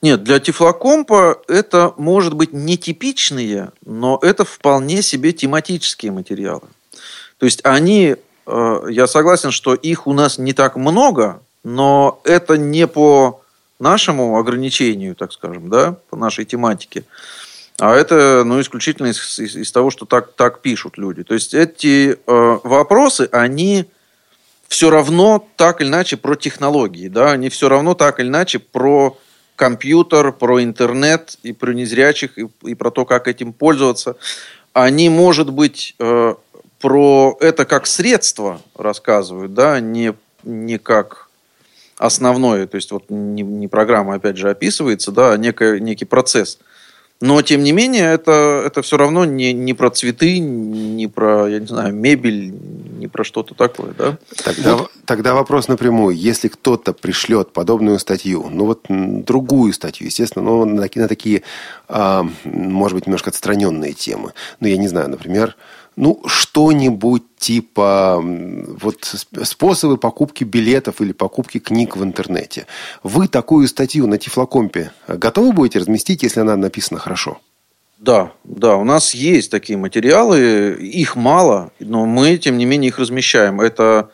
Нет, 0.00 0.22
для 0.22 0.38
тифлокомпа 0.38 1.42
это 1.48 1.92
может 1.96 2.34
быть 2.34 2.52
нетипичные, 2.52 3.72
но 3.84 4.18
это 4.22 4.44
вполне 4.44 5.02
себе 5.02 5.32
тематические 5.32 6.12
материалы. 6.12 6.68
То 7.38 7.46
есть 7.46 7.60
они, 7.64 8.16
э, 8.46 8.80
я 8.90 9.06
согласен, 9.08 9.50
что 9.50 9.74
их 9.74 10.06
у 10.06 10.12
нас 10.12 10.38
не 10.38 10.52
так 10.52 10.76
много, 10.76 11.42
но 11.64 12.20
это 12.24 12.56
не 12.56 12.86
по 12.86 13.40
нашему 13.80 14.38
ограничению, 14.38 15.16
так 15.16 15.32
скажем, 15.32 15.68
да, 15.68 15.96
по 16.10 16.16
нашей 16.16 16.44
тематике. 16.44 17.04
А 17.80 17.94
это 17.94 18.42
ну, 18.44 18.60
исключительно 18.60 19.08
из, 19.08 19.38
из, 19.38 19.56
из 19.56 19.72
того, 19.72 19.90
что 19.90 20.04
так, 20.04 20.32
так 20.34 20.60
пишут 20.60 20.98
люди. 20.98 21.22
То 21.22 21.34
есть 21.34 21.54
эти 21.54 22.12
э, 22.12 22.58
вопросы, 22.64 23.28
они 23.32 23.86
все 24.68 24.90
равно 24.90 25.46
так 25.56 25.80
или 25.80 25.88
иначе 25.88 26.16
про 26.16 26.34
технологии, 26.34 27.08
да, 27.08 27.32
они 27.32 27.48
все 27.48 27.68
равно 27.68 27.94
так 27.94 28.20
или 28.20 28.28
иначе 28.28 28.58
про 28.58 29.16
компьютер, 29.58 30.32
про 30.32 30.62
интернет 30.62 31.36
и 31.42 31.52
про 31.52 31.72
незрячих, 31.72 32.38
и, 32.38 32.48
и 32.62 32.74
про 32.74 32.90
то, 32.90 33.04
как 33.04 33.28
этим 33.28 33.52
пользоваться. 33.52 34.16
Они, 34.72 35.08
может 35.10 35.52
быть, 35.52 35.94
э, 35.98 36.34
про 36.80 37.36
это 37.40 37.64
как 37.64 37.86
средство 37.86 38.62
рассказывают, 38.76 39.52
да, 39.52 39.80
не 39.80 40.14
не 40.44 40.78
как 40.78 41.28
основное, 41.96 42.66
то 42.66 42.76
есть 42.76 42.92
вот 42.92 43.04
не, 43.08 43.42
не 43.42 43.68
программа, 43.68 44.14
опять 44.14 44.36
же, 44.36 44.50
описывается, 44.50 45.12
да, 45.12 45.32
а 45.32 45.36
некий, 45.36 45.80
некий 45.80 46.04
процесс. 46.04 46.58
Но, 47.20 47.42
тем 47.42 47.64
не 47.64 47.72
менее, 47.72 48.12
это, 48.12 48.62
это 48.64 48.80
все 48.82 48.96
равно 48.96 49.24
не, 49.24 49.52
не 49.52 49.74
про 49.74 49.90
цветы, 49.90 50.38
не 50.38 51.08
про, 51.08 51.48
я 51.48 51.58
не 51.58 51.66
знаю, 51.66 51.92
мебель, 51.92 52.54
не 52.98 53.06
про 53.08 53.24
что-то 53.24 53.54
такое, 53.54 53.92
да? 53.92 54.18
Тогда, 54.44 54.76
вот. 54.76 54.92
тогда 55.06 55.34
вопрос 55.34 55.68
напрямую. 55.68 56.16
Если 56.16 56.48
кто-то 56.48 56.92
пришлет 56.92 57.52
подобную 57.52 57.98
статью, 57.98 58.48
ну 58.50 58.66
вот 58.66 58.86
другую 58.88 59.72
статью, 59.72 60.06
естественно, 60.06 60.44
но 60.44 60.64
на, 60.64 60.88
на 60.92 61.08
такие, 61.08 61.42
а, 61.88 62.26
может 62.44 62.96
быть, 62.96 63.06
немножко 63.06 63.30
отстраненные 63.30 63.92
темы. 63.92 64.32
Ну, 64.60 64.68
я 64.68 64.76
не 64.76 64.88
знаю, 64.88 65.08
например, 65.08 65.56
ну, 65.96 66.22
что-нибудь 66.26 67.24
типа 67.38 68.20
вот 68.22 69.04
способы 69.42 69.96
покупки 69.96 70.44
билетов 70.44 71.00
или 71.00 71.12
покупки 71.12 71.58
книг 71.58 71.96
в 71.96 72.04
интернете. 72.04 72.66
Вы 73.02 73.28
такую 73.28 73.66
статью 73.68 74.06
на 74.06 74.18
Тифлокомпе 74.18 74.92
готовы 75.08 75.52
будете 75.52 75.80
разместить, 75.80 76.22
если 76.22 76.40
она 76.40 76.56
написана 76.56 77.00
хорошо? 77.00 77.40
Да, 77.98 78.32
да, 78.44 78.76
у 78.76 78.84
нас 78.84 79.12
есть 79.12 79.50
такие 79.50 79.76
материалы, 79.76 80.78
их 80.80 81.16
мало, 81.16 81.72
но 81.80 82.06
мы, 82.06 82.38
тем 82.38 82.56
не 82.56 82.64
менее, 82.64 82.88
их 82.88 82.98
размещаем. 82.98 83.60
Это 83.60 84.10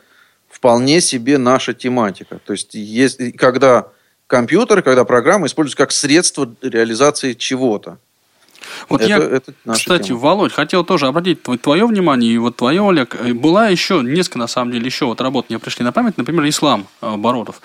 вполне 0.49 1.03
себе 1.03 1.37
наша 1.37 1.75
тематика. 1.75 2.41
То 2.45 2.55
есть, 2.55 2.75
есть 2.75 3.37
когда 3.37 3.89
компьютер, 4.27 4.83
когда 4.83 5.05
программа 5.05 5.47
используются 5.47 5.77
как 5.77 5.93
средство 5.93 6.51
реализации 6.63 7.35
чего-то. 7.35 7.99
Вот 8.89 9.03
это, 9.03 9.11
я, 9.11 9.19
это 9.19 9.53
кстати, 9.73 10.09
тема. 10.09 10.19
Володь, 10.21 10.53
хотел 10.53 10.85
тоже 10.85 11.07
обратить 11.07 11.43
твое 11.43 11.87
внимание, 11.87 12.33
и 12.33 12.39
вот 12.39 12.57
твое, 12.57 12.89
Олег, 12.89 13.15
э, 13.15 13.35
была 13.35 13.69
еще 13.69 14.01
несколько, 14.03 14.39
на 14.39 14.47
самом 14.47 14.73
деле, 14.73 14.87
еще 14.87 15.05
вот 15.05 15.21
работ 15.21 15.51
мне 15.51 15.59
пришли 15.59 15.85
на 15.85 15.93
память, 15.93 16.17
например, 16.17 16.49
Ислам 16.49 16.87
э, 17.03 17.17
Бородов. 17.17 17.61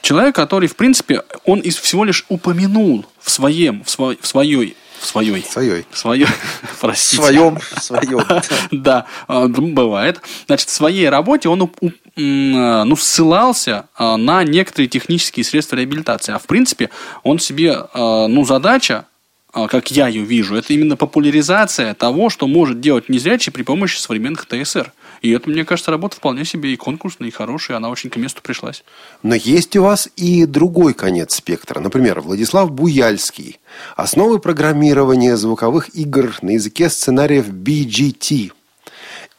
Человек, 0.00 0.34
который, 0.34 0.68
в 0.68 0.74
принципе, 0.74 1.22
он 1.44 1.60
из 1.60 1.76
всего 1.76 2.04
лишь 2.04 2.26
упомянул 2.28 3.06
в 3.20 3.30
своем, 3.30 3.84
в, 3.84 3.90
свой, 3.90 4.18
в 4.20 4.26
своей 4.26 4.76
в 5.04 5.06
своей. 5.06 5.44
Своей. 5.44 5.84
Своей. 5.92 6.26
Простите. 6.80 7.22
В 7.22 7.24
своем. 7.24 7.58
В 7.58 7.82
своем. 7.82 8.24
Да, 8.70 9.06
э, 9.28 9.46
бывает. 9.46 10.20
Значит, 10.46 10.68
в 10.68 10.72
своей 10.72 11.08
работе 11.08 11.48
он 11.48 11.70
ну, 12.16 12.96
ссылался 12.96 13.86
на 13.98 14.44
некоторые 14.44 14.88
технические 14.88 15.44
средства 15.44 15.76
реабилитации. 15.76 16.32
А 16.32 16.38
в 16.38 16.46
принципе, 16.46 16.90
он 17.22 17.38
себе, 17.38 17.86
ну, 17.94 18.44
задача 18.44 19.06
а, 19.54 19.68
как 19.68 19.92
я 19.92 20.08
ее 20.08 20.24
вижу, 20.24 20.56
это 20.56 20.72
именно 20.72 20.96
популяризация 20.96 21.94
того, 21.94 22.28
что 22.28 22.48
может 22.48 22.80
делать 22.80 23.08
незрячий 23.08 23.52
при 23.52 23.62
помощи 23.62 23.98
современных 23.98 24.46
ТСР. 24.46 24.92
И 25.24 25.30
это, 25.30 25.48
мне 25.48 25.64
кажется, 25.64 25.90
работа 25.90 26.16
вполне 26.16 26.44
себе 26.44 26.74
и 26.74 26.76
конкурсная, 26.76 27.28
и 27.28 27.30
хорошая, 27.30 27.78
она 27.78 27.88
очень 27.88 28.10
к 28.10 28.16
месту 28.16 28.42
пришлась. 28.42 28.84
Но 29.22 29.34
есть 29.34 29.74
у 29.74 29.82
вас 29.82 30.06
и 30.16 30.44
другой 30.44 30.92
конец 30.92 31.36
спектра. 31.36 31.80
Например, 31.80 32.20
Владислав 32.20 32.70
Буяльский. 32.70 33.58
Основы 33.96 34.38
программирования 34.38 35.38
звуковых 35.38 35.96
игр 35.96 36.36
на 36.42 36.50
языке 36.50 36.90
сценариев 36.90 37.48
BGT– 37.48 38.52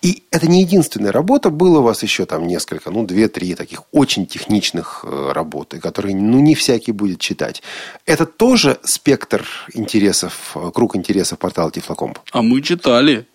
и 0.02 0.22
это 0.30 0.48
не 0.48 0.62
единственная 0.62 1.12
работа, 1.12 1.50
было 1.50 1.80
у 1.80 1.82
вас 1.82 2.04
еще 2.04 2.28
там 2.28 2.46
несколько, 2.46 2.92
ну, 2.92 3.08
две-три 3.08 3.56
таких 3.56 3.86
очень 3.92 4.28
техничных 4.28 5.04
э, 5.04 5.32
работы, 5.32 5.80
которые, 5.80 6.16
ну, 6.16 6.40
не 6.40 6.54
всякий 6.54 6.92
будет 6.92 7.20
читать. 7.20 7.64
Это 8.06 8.28
тоже 8.28 8.78
спектр 8.84 9.48
интересов, 9.74 10.52
э, 10.54 10.70
круг 10.76 10.96
интересов 10.96 11.40
портала 11.40 11.72
Тифлокомп? 11.72 12.20
А 12.32 12.44
мы 12.44 12.62
читали. 12.62 13.26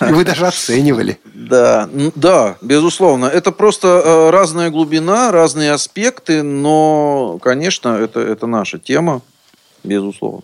Вы 0.00 0.24
даже 0.24 0.46
оценивали. 0.46 1.18
Да, 1.24 1.88
да, 2.14 2.56
безусловно. 2.60 3.26
Это 3.26 3.52
просто 3.52 3.88
э, 3.88 4.30
разная 4.30 4.70
глубина, 4.70 5.32
разные 5.32 5.72
аспекты, 5.72 6.42
но, 6.42 7.38
конечно, 7.42 7.88
это, 7.96 8.20
это 8.20 8.46
наша 8.46 8.78
тема, 8.78 9.22
безусловно. 9.86 10.42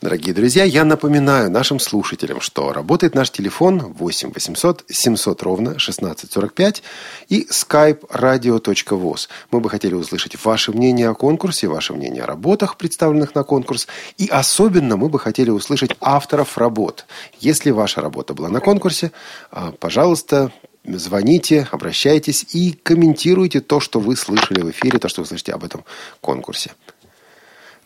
Дорогие 0.00 0.34
друзья, 0.34 0.64
я 0.64 0.84
напоминаю 0.84 1.50
нашим 1.50 1.80
слушателям, 1.80 2.40
что 2.40 2.72
работает 2.72 3.14
наш 3.14 3.30
телефон 3.30 3.80
8 3.80 4.32
800 4.32 4.84
700 4.88 5.42
ровно 5.42 5.70
1645 5.70 6.82
и 7.28 7.46
skype 7.50 8.08
radio.voz. 8.10 9.28
Мы 9.50 9.60
бы 9.60 9.70
хотели 9.70 9.94
услышать 9.94 10.36
ваше 10.44 10.72
мнение 10.72 11.08
о 11.08 11.14
конкурсе, 11.14 11.66
ваше 11.66 11.94
мнение 11.94 12.24
о 12.24 12.26
работах, 12.26 12.76
представленных 12.76 13.34
на 13.34 13.42
конкурс. 13.42 13.88
И 14.18 14.28
особенно 14.28 14.96
мы 14.96 15.08
бы 15.08 15.18
хотели 15.18 15.50
услышать 15.50 15.96
авторов 16.00 16.58
работ. 16.58 17.06
Если 17.40 17.70
ваша 17.70 18.00
работа 18.00 18.34
была 18.34 18.48
на 18.48 18.60
конкурсе, 18.60 19.10
а, 19.50 19.72
пожалуйста, 19.72 20.52
звоните, 20.84 21.66
обращайтесь 21.70 22.46
и 22.52 22.72
комментируйте 22.82 23.60
то, 23.60 23.80
что 23.80 24.00
вы 24.00 24.16
слышали 24.16 24.60
в 24.60 24.70
эфире, 24.70 24.98
то, 24.98 25.08
что 25.08 25.22
вы 25.22 25.26
слышите 25.26 25.52
об 25.52 25.64
этом 25.64 25.84
конкурсе. 26.20 26.72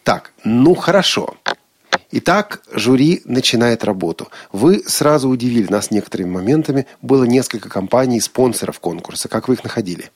Так, 0.08 0.32
ну 0.42 0.74
хорошо. 0.74 1.34
Итак, 2.12 2.62
жюри 2.72 3.20
начинает 3.26 3.84
работу. 3.84 4.28
Вы 4.52 4.82
сразу 4.86 5.28
удивили 5.28 5.70
нас 5.70 5.90
некоторыми 5.90 6.30
моментами. 6.30 6.86
Было 7.02 7.24
несколько 7.24 7.68
компаний, 7.68 8.18
спонсоров 8.18 8.80
конкурса. 8.80 9.28
Как 9.28 9.48
вы 9.48 9.54
их 9.56 9.64
находили? 9.64 10.10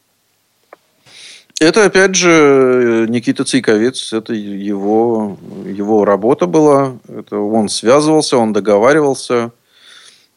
Это, 1.61 1.85
опять 1.85 2.15
же, 2.15 3.05
Никита 3.11 3.45
Цейковец. 3.45 4.15
Это 4.15 4.33
его, 4.33 5.37
его 5.67 6.07
работа 6.07 6.47
была. 6.47 6.97
Это 7.07 7.37
он 7.37 7.69
связывался, 7.69 8.39
он 8.39 8.55
договаривался. 8.55 9.51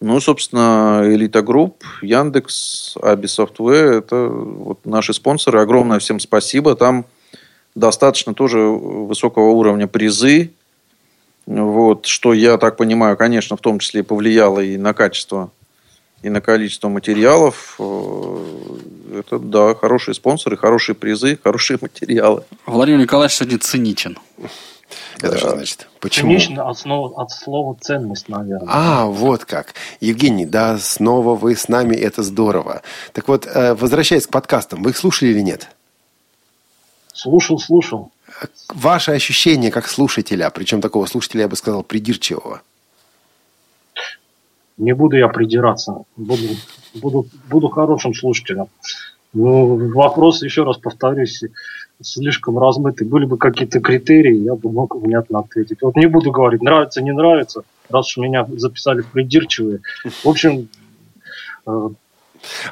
Ну, 0.01 0.19
собственно, 0.19 0.99
Элита 1.05 1.41
Групп, 1.41 1.81
Яндекс, 2.01 2.97
ABBYY 3.01 3.27
Software– 3.27 3.85
это 3.99 4.27
вот 4.27 4.85
наши 4.85 5.13
спонсоры. 5.13 5.61
Огромное 5.61 5.99
всем 5.99 6.19
спасибо. 6.19 6.75
Там 6.75 7.05
достаточно 7.75 8.33
тоже 8.33 8.59
высокого 8.59 9.51
уровня 9.51 9.87
призы. 9.87 10.51
Вот, 11.45 12.07
что, 12.07 12.33
я 12.33 12.57
так 12.57 12.77
понимаю, 12.77 13.17
конечно, 13.17 13.55
в 13.55 13.61
том 13.61 13.77
числе 13.79 14.03
повлияло 14.03 14.61
и 14.61 14.77
на 14.77 14.93
качество, 14.93 15.51
и 16.23 16.29
на 16.29 16.41
количество 16.41 16.89
материалов. 16.89 17.75
Э, 17.77 19.19
это, 19.19 19.37
да, 19.37 19.75
хорошие 19.75 20.15
спонсоры, 20.15 20.57
хорошие 20.57 20.95
призы, 20.95 21.37
хорошие 21.43 21.77
материалы. 21.79 22.43
Владимир 22.65 22.99
Николаевич 22.99 23.37
сегодня 23.37 23.59
циничен. 23.59 24.17
Это 25.21 25.37
что 25.37 25.51
значит? 25.51 25.87
Почему? 25.99 26.29
Цинично 26.29 26.67
от 26.67 26.77
слова, 26.77 27.21
от 27.21 27.31
слова 27.31 27.77
ценность, 27.79 28.27
наверное. 28.27 28.67
А, 28.69 29.05
вот 29.05 29.45
как. 29.45 29.73
Евгений, 29.99 30.45
да, 30.45 30.77
снова 30.77 31.35
вы 31.35 31.55
с 31.55 31.67
нами, 31.69 31.95
это 31.95 32.23
здорово. 32.23 32.81
Так 33.13 33.27
вот, 33.27 33.45
э, 33.47 33.75
возвращаясь 33.75 34.27
к 34.27 34.31
подкастам, 34.31 34.83
вы 34.83 34.91
их 34.91 34.97
слушали 34.97 35.29
или 35.29 35.41
нет? 35.41 35.69
Слушал, 37.15 37.57
слушал 37.59 38.11
ваше 38.69 39.11
ощущение 39.11 39.71
как 39.71 39.87
слушателя, 39.87 40.49
причем 40.49 40.81
такого 40.81 41.05
слушателя, 41.05 41.41
я 41.41 41.47
бы 41.47 41.55
сказал, 41.55 41.83
придирчивого? 41.83 42.61
Не 44.77 44.93
буду 44.93 45.15
я 45.15 45.29
придираться. 45.29 46.03
Буду, 46.17 46.43
буду, 46.95 47.27
буду 47.49 47.69
хорошим 47.69 48.13
слушателем. 48.13 48.67
Ну, 49.33 49.91
вопрос, 49.93 50.43
еще 50.43 50.63
раз 50.63 50.77
повторюсь, 50.77 51.43
слишком 52.01 52.59
размытый. 52.59 53.07
Были 53.07 53.25
бы 53.25 53.37
какие-то 53.37 53.79
критерии, 53.79 54.35
я 54.35 54.55
бы 54.55 54.71
мог 54.71 54.95
внятно 54.95 55.39
ответить. 55.39 55.81
Вот 55.81 55.95
не 55.95 56.07
буду 56.07 56.31
говорить, 56.31 56.61
нравится, 56.61 57.01
не 57.01 57.11
нравится, 57.11 57.63
раз 57.89 58.07
уж 58.07 58.17
меня 58.17 58.45
записали 58.57 59.01
в 59.01 59.07
придирчивые. 59.07 59.79
В 60.03 60.27
общем... 60.27 60.67
Э, 61.65 61.89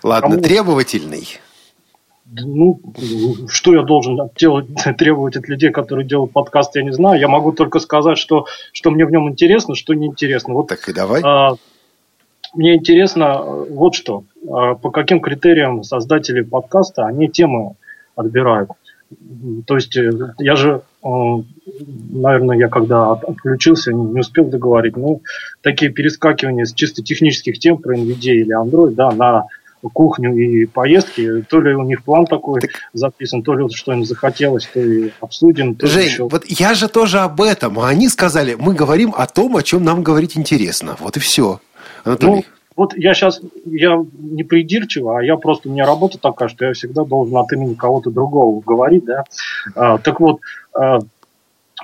Ладно, 0.04 0.30
кому... 0.30 0.42
требовательный 0.42 1.28
ну, 2.26 2.80
что 3.48 3.74
я 3.74 3.84
должен 3.84 4.20
делать, 4.38 4.68
требовать 4.98 5.36
от 5.36 5.48
людей, 5.48 5.72
которые 5.72 6.08
делают 6.08 6.32
подкаст, 6.32 6.76
я 6.76 6.84
не 6.84 6.94
знаю. 6.94 7.20
Я 7.20 7.28
могу 7.28 7.52
только 7.52 7.80
сказать, 7.80 8.18
что, 8.18 8.46
что 8.72 8.92
мне 8.92 9.06
в 9.06 9.12
нем 9.12 9.30
интересно, 9.30 9.76
что 9.76 9.94
неинтересно. 9.94 10.54
Вот, 10.54 10.68
так 10.68 10.88
и 10.88 10.94
давай. 10.94 11.22
А, 11.24 11.56
мне 12.54 12.76
интересно 12.76 13.42
вот 13.42 13.96
что. 13.96 14.24
А, 14.50 14.76
по 14.76 14.92
каким 14.92 15.20
критериям 15.20 15.84
создатели 15.84 16.42
подкаста, 16.42 17.06
они 17.06 17.28
темы 17.28 17.76
отбирают. 18.16 18.70
То 19.68 19.76
есть 19.76 19.96
э, 19.96 20.12
я 20.40 20.56
же, 20.56 20.82
э, 21.04 21.08
наверное, 22.10 22.58
я 22.58 22.68
когда 22.68 23.12
отключился, 23.12 23.94
не 23.94 24.20
успел 24.20 24.46
договорить, 24.46 24.98
ну, 24.98 25.22
такие 25.62 25.92
перескакивания 25.92 26.66
с 26.66 26.74
чисто 26.74 27.04
технических 27.04 27.60
тем 27.60 27.78
про 27.78 27.96
NVIDIA 27.96 28.34
или 28.34 28.60
Android, 28.60 28.92
да, 28.92 29.12
на 29.12 29.46
кухню 29.90 30.36
и 30.36 30.66
поездки, 30.66 31.42
то 31.50 31.62
ли 31.62 31.74
у 31.76 31.84
них 31.84 32.04
план 32.04 32.26
такой 32.26 32.62
так... 32.62 32.72
записан, 32.94 33.44
то 33.44 33.56
ли 33.56 33.68
что 33.74 33.94
им 33.94 34.06
захотелось, 34.06 34.66
то 34.66 34.80
и 34.80 35.12
обсудим. 35.20 35.76
То 35.76 35.88
Жень, 35.88 36.06
еще... 36.06 36.28
вот 36.28 36.46
я 36.46 36.74
же 36.74 36.88
тоже 36.88 37.20
об 37.20 37.42
этом, 37.42 37.80
а 37.80 37.88
они 37.88 38.10
сказали, 38.10 38.56
мы 38.58 38.74
говорим 38.74 39.14
о 39.16 39.28
том, 39.28 39.56
о 39.56 39.64
чем 39.64 39.84
нам 39.84 40.04
говорить 40.04 40.38
интересно. 40.38 40.96
Вот 41.00 41.18
и 41.18 41.20
все. 41.20 41.60
Анатолий. 42.04 42.36
Ну, 42.36 42.44
вот 42.76 42.98
я 42.98 43.14
сейчас, 43.14 43.40
я 43.66 44.04
не 44.18 44.44
придирчиво, 44.44 45.20
а 45.20 45.24
я 45.24 45.38
просто, 45.38 45.70
у 45.70 45.72
меня 45.72 45.86
работа 45.86 46.18
такая, 46.18 46.50
что 46.50 46.66
я 46.66 46.74
всегда 46.74 47.04
должен 47.04 47.38
от 47.38 47.52
имени 47.54 47.76
кого-то 47.76 48.10
другого 48.10 48.62
говорить, 48.62 49.06
да. 49.06 49.24
А, 49.76 49.98
так 50.00 50.20
вот, 50.20 50.40
а, 50.74 51.00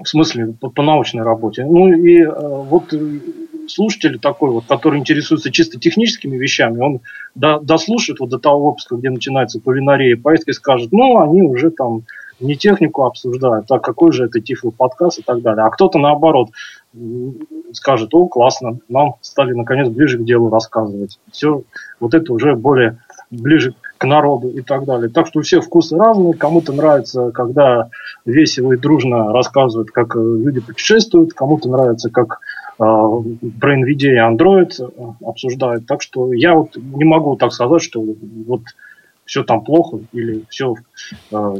в 0.01 0.07
смысле, 0.07 0.53
по, 0.59 0.69
по 0.69 0.81
научной 0.81 1.23
работе. 1.23 1.65
Ну 1.65 1.93
и 1.93 2.23
а, 2.23 2.31
вот 2.31 2.93
слушатель 3.71 4.19
такой 4.19 4.51
вот, 4.51 4.65
который 4.67 4.99
интересуется 4.99 5.51
чисто 5.51 5.79
техническими 5.79 6.37
вещами, 6.37 6.79
он 6.79 6.99
до, 7.35 7.59
дослушает 7.59 8.19
вот 8.19 8.29
до 8.29 8.39
того 8.39 8.69
выпуска, 8.69 8.95
где 8.95 9.09
начинается 9.09 9.59
кулинария, 9.59 10.17
поездка 10.17 10.51
и 10.51 10.53
скажет, 10.53 10.91
ну, 10.91 11.21
они 11.21 11.41
уже 11.41 11.71
там 11.71 12.03
не 12.39 12.55
технику 12.55 13.03
обсуждают, 13.03 13.69
а 13.69 13.79
какой 13.79 14.11
же 14.11 14.25
это 14.25 14.39
тифлый 14.39 14.73
подкаст 14.73 15.19
и 15.19 15.21
так 15.21 15.41
далее. 15.41 15.65
А 15.65 15.69
кто-то 15.69 15.99
наоборот 15.99 16.49
скажет, 17.73 18.13
о, 18.13 18.27
классно, 18.27 18.79
нам 18.87 19.15
стали 19.21 19.53
наконец 19.53 19.89
ближе 19.89 20.17
к 20.17 20.23
делу 20.23 20.49
рассказывать. 20.49 21.19
Все, 21.31 21.63
вот 21.99 22.13
это 22.13 22.33
уже 22.33 22.55
более 22.55 22.99
ближе 23.29 23.75
к 23.97 24.05
народу 24.05 24.49
и 24.49 24.61
так 24.61 24.85
далее. 24.85 25.09
Так 25.09 25.27
что 25.27 25.39
у 25.39 25.41
всех 25.43 25.65
вкусы 25.65 25.95
разные. 25.97 26.33
Кому-то 26.33 26.73
нравится, 26.73 27.31
когда 27.31 27.89
весело 28.25 28.73
и 28.73 28.77
дружно 28.77 29.31
рассказывают, 29.31 29.91
как 29.91 30.15
э, 30.15 30.19
люди 30.19 30.61
путешествуют. 30.61 31.33
Кому-то 31.33 31.69
нравится, 31.69 32.09
как 32.09 32.39
про 32.79 33.75
NVIDIA 33.75 34.13
и 34.13 34.17
Android 34.17 34.71
э, 34.79 35.25
обсуждают. 35.25 35.85
Так 35.85 36.01
что 36.01 36.33
я 36.33 36.53
вот 36.53 36.77
не 36.77 37.03
могу 37.03 37.35
так 37.35 37.51
сказать, 37.51 37.81
что 37.81 38.01
вот 38.01 38.61
все 39.25 39.43
там 39.43 39.65
плохо 39.65 39.99
или 40.13 40.45
все 40.49 40.75
э, 41.31 41.55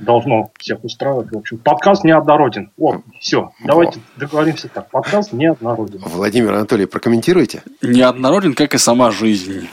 должно 0.00 0.50
всех 0.58 0.82
устраивать. 0.82 1.30
В 1.30 1.38
общем, 1.38 1.58
подкаст 1.58 2.02
неоднороден. 2.02 2.72
О, 2.76 3.02
все, 3.20 3.52
давайте 3.64 4.00
договоримся 4.16 4.68
так. 4.68 4.90
Подкаст 4.90 5.32
неоднороден. 5.32 6.00
Владимир 6.00 6.54
Анатольевич, 6.54 6.90
прокомментируйте. 6.90 7.62
Неоднороден, 7.80 8.54
как 8.54 8.74
и 8.74 8.78
сама 8.78 9.12
жизнь. 9.12 9.68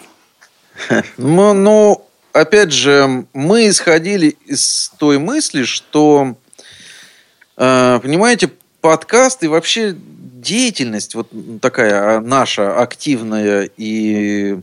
Ну, 1.17 1.53
ну, 1.53 2.01
опять 2.31 2.71
же, 2.71 3.25
мы 3.33 3.69
исходили 3.69 4.35
из 4.45 4.91
той 4.97 5.17
мысли, 5.17 5.63
что, 5.63 6.35
э, 7.57 7.99
понимаете, 8.01 8.49
подкаст 8.81 9.43
и 9.43 9.47
вообще 9.47 9.95
деятельность 10.43 11.15
вот 11.15 11.29
такая 11.61 12.19
наша 12.19 12.77
активная 12.77 13.69
и 13.77 14.59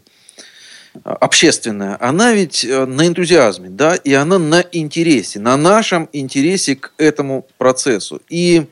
общественная, 1.04 1.96
она 2.00 2.32
ведь 2.32 2.64
э, 2.64 2.84
на 2.84 3.06
энтузиазме, 3.06 3.68
да, 3.68 3.94
и 3.94 4.12
она 4.12 4.38
на 4.38 4.60
интересе, 4.72 5.38
на 5.38 5.56
нашем 5.56 6.08
интересе 6.12 6.76
к 6.76 6.92
этому 6.98 7.46
процессу. 7.58 8.20
И 8.28 8.66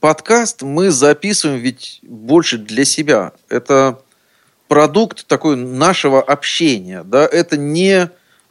подкаст 0.00 0.62
мы 0.62 0.90
записываем 0.90 1.60
ведь 1.60 2.00
больше 2.02 2.58
для 2.58 2.84
себя. 2.84 3.32
Это 3.48 4.00
продукт 4.68 5.26
такой 5.26 5.56
нашего 5.56 6.20
общения, 6.20 7.04
да, 7.04 7.24
это 7.24 7.56
не 7.56 8.10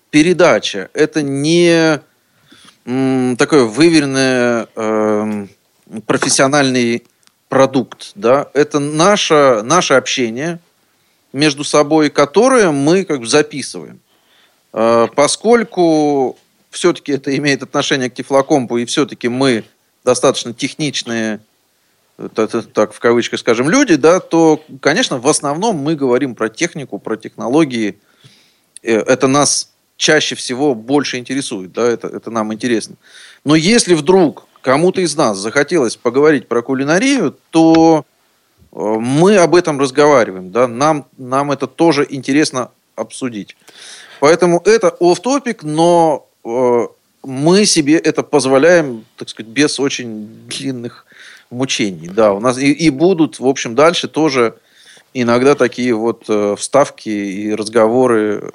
передача, 0.09 0.89
это 0.93 1.21
не 1.21 1.99
такой 3.37 3.65
выверенный 3.65 4.67
э, 4.75 5.47
профессиональный 6.05 7.03
продукт, 7.53 8.11
да, 8.15 8.49
это 8.53 8.79
наше, 8.79 9.61
наше 9.63 9.93
общение– 9.93 10.59
между 11.33 11.63
собой, 11.63 12.09
которые 12.09 12.71
мы 12.71 13.03
как 13.03 13.19
бы 13.19 13.27
записываем. 13.27 13.99
Э, 14.71 15.07
поскольку 15.13 16.37
все-таки 16.69 17.11
это 17.11 17.35
имеет 17.35 17.63
отношение 17.63 18.09
к 18.09 18.13
Тифлокомпу, 18.13 18.77
и 18.77 18.85
все-таки 18.85 19.27
мы 19.27 19.63
достаточно 20.05 20.53
техничные, 20.53 21.39
так 22.35 22.93
в 22.93 22.99
кавычках 22.99 23.39
скажем, 23.39 23.69
люди, 23.69 23.95
да, 23.95 24.19
то, 24.19 24.63
конечно, 24.79 25.17
в 25.17 25.27
основном 25.27 25.77
мы 25.77 25.95
говорим 25.95 26.35
про 26.35 26.49
технику, 26.49 26.99
про 26.99 27.17
технологии. 27.17 27.97
Э, 28.83 28.99
это 28.99 29.27
нас 29.27 29.71
чаще 29.97 30.35
всего 30.35 30.75
больше 30.75 31.17
интересует, 31.17 31.73
да, 31.73 31.87
это, 31.87 32.07
это 32.07 32.29
нам 32.29 32.53
интересно. 32.53 32.95
Но 33.43 33.55
если 33.55 33.95
вдруг 33.95 34.47
кому-то 34.63 35.01
из 35.01 35.15
нас 35.15 35.37
захотелось 35.37 35.95
поговорить 35.97 36.47
про 36.47 36.63
кулинарию, 36.63 37.35
то 37.51 38.05
мы 38.71 39.37
об 39.37 39.53
этом 39.53 39.79
разговариваем, 39.79 40.51
да, 40.51 40.67
нам, 40.67 41.05
нам 41.17 41.51
это 41.51 41.67
тоже 41.67 42.07
интересно 42.09 42.71
обсудить. 42.95 43.55
Поэтому 44.19 44.61
это 44.65 44.95
оф 44.99 45.19
топик 45.19 45.63
но 45.63 46.27
э, 46.43 46.87
мы 47.23 47.65
себе 47.65 47.97
это 47.97 48.23
позволяем, 48.23 49.05
так 49.17 49.29
сказать, 49.29 49.51
без 49.51 49.79
очень 49.79 50.27
длинных 50.47 51.05
мучений. 51.51 52.07
Да, 52.07 52.33
у 52.33 52.39
нас 52.39 52.57
и, 52.57 52.71
и 52.71 52.89
будут, 52.89 53.39
в 53.39 53.45
общем, 53.45 53.75
дальше 53.75 54.07
тоже 54.07 54.55
иногда 55.13 55.55
такие 55.55 55.93
вот 55.93 56.23
э, 56.29 56.55
вставки 56.57 57.09
и 57.09 57.53
разговоры 57.53 58.49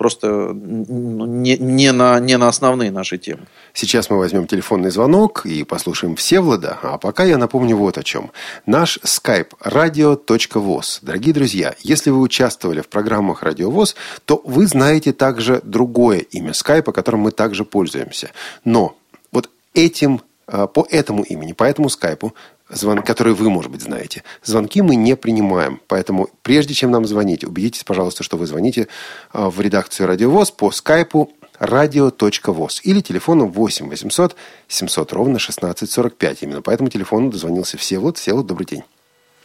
просто 0.00 0.52
не, 0.54 1.58
не, 1.58 1.92
на, 1.92 2.18
не 2.20 2.38
на 2.38 2.48
основные 2.48 2.90
наши 2.90 3.18
темы. 3.18 3.42
Сейчас 3.74 4.08
мы 4.08 4.16
возьмем 4.16 4.46
телефонный 4.46 4.90
звонок 4.90 5.44
и 5.44 5.62
послушаем 5.62 6.16
Всевлада. 6.16 6.78
А 6.82 6.96
пока 6.96 7.24
я 7.24 7.36
напомню 7.36 7.76
вот 7.76 7.98
о 7.98 8.02
чем. 8.02 8.30
Наш 8.64 8.98
skype 9.04 9.50
radio.voz. 9.62 11.00
Дорогие 11.02 11.34
друзья, 11.34 11.74
если 11.82 12.08
вы 12.08 12.20
участвовали 12.20 12.80
в 12.80 12.88
программах 12.88 13.42
«Радиовоз», 13.42 13.94
то 14.24 14.40
вы 14.42 14.66
знаете 14.66 15.12
также 15.12 15.60
другое 15.64 16.20
имя 16.20 16.54
скайпа, 16.54 16.92
которым 16.92 17.20
мы 17.20 17.30
также 17.30 17.66
пользуемся. 17.66 18.30
Но 18.64 18.96
вот 19.32 19.50
этим 19.74 20.22
а, 20.46 20.66
по 20.66 20.86
этому 20.90 21.24
имени, 21.24 21.52
по 21.52 21.64
этому 21.64 21.90
скайпу 21.90 22.34
звон, 22.70 23.02
который 23.02 23.34
вы, 23.34 23.50
может 23.50 23.70
быть, 23.70 23.82
знаете. 23.82 24.22
Звонки 24.42 24.82
мы 24.82 24.96
не 24.96 25.16
принимаем. 25.16 25.80
Поэтому, 25.88 26.28
прежде 26.42 26.74
чем 26.74 26.90
нам 26.90 27.06
звонить, 27.06 27.44
убедитесь, 27.44 27.84
пожалуйста, 27.84 28.22
что 28.22 28.36
вы 28.36 28.46
звоните 28.46 28.88
а, 29.32 29.50
в 29.50 29.60
редакцию 29.60 30.06
«Радиовоз» 30.06 30.50
по 30.50 30.70
скайпу 30.70 31.32
radio.voz 31.58 32.80
или 32.82 33.00
телефону 33.00 33.46
8 33.46 33.88
800 33.88 34.34
700 34.68 35.12
ровно 35.12 35.36
1645. 35.36 36.42
Именно 36.42 36.62
по 36.62 36.70
этому 36.70 36.88
телефону 36.88 37.30
дозвонился 37.30 37.76
Всеволод. 37.76 38.16
Всеволод, 38.16 38.46
добрый 38.46 38.66
день. 38.66 38.82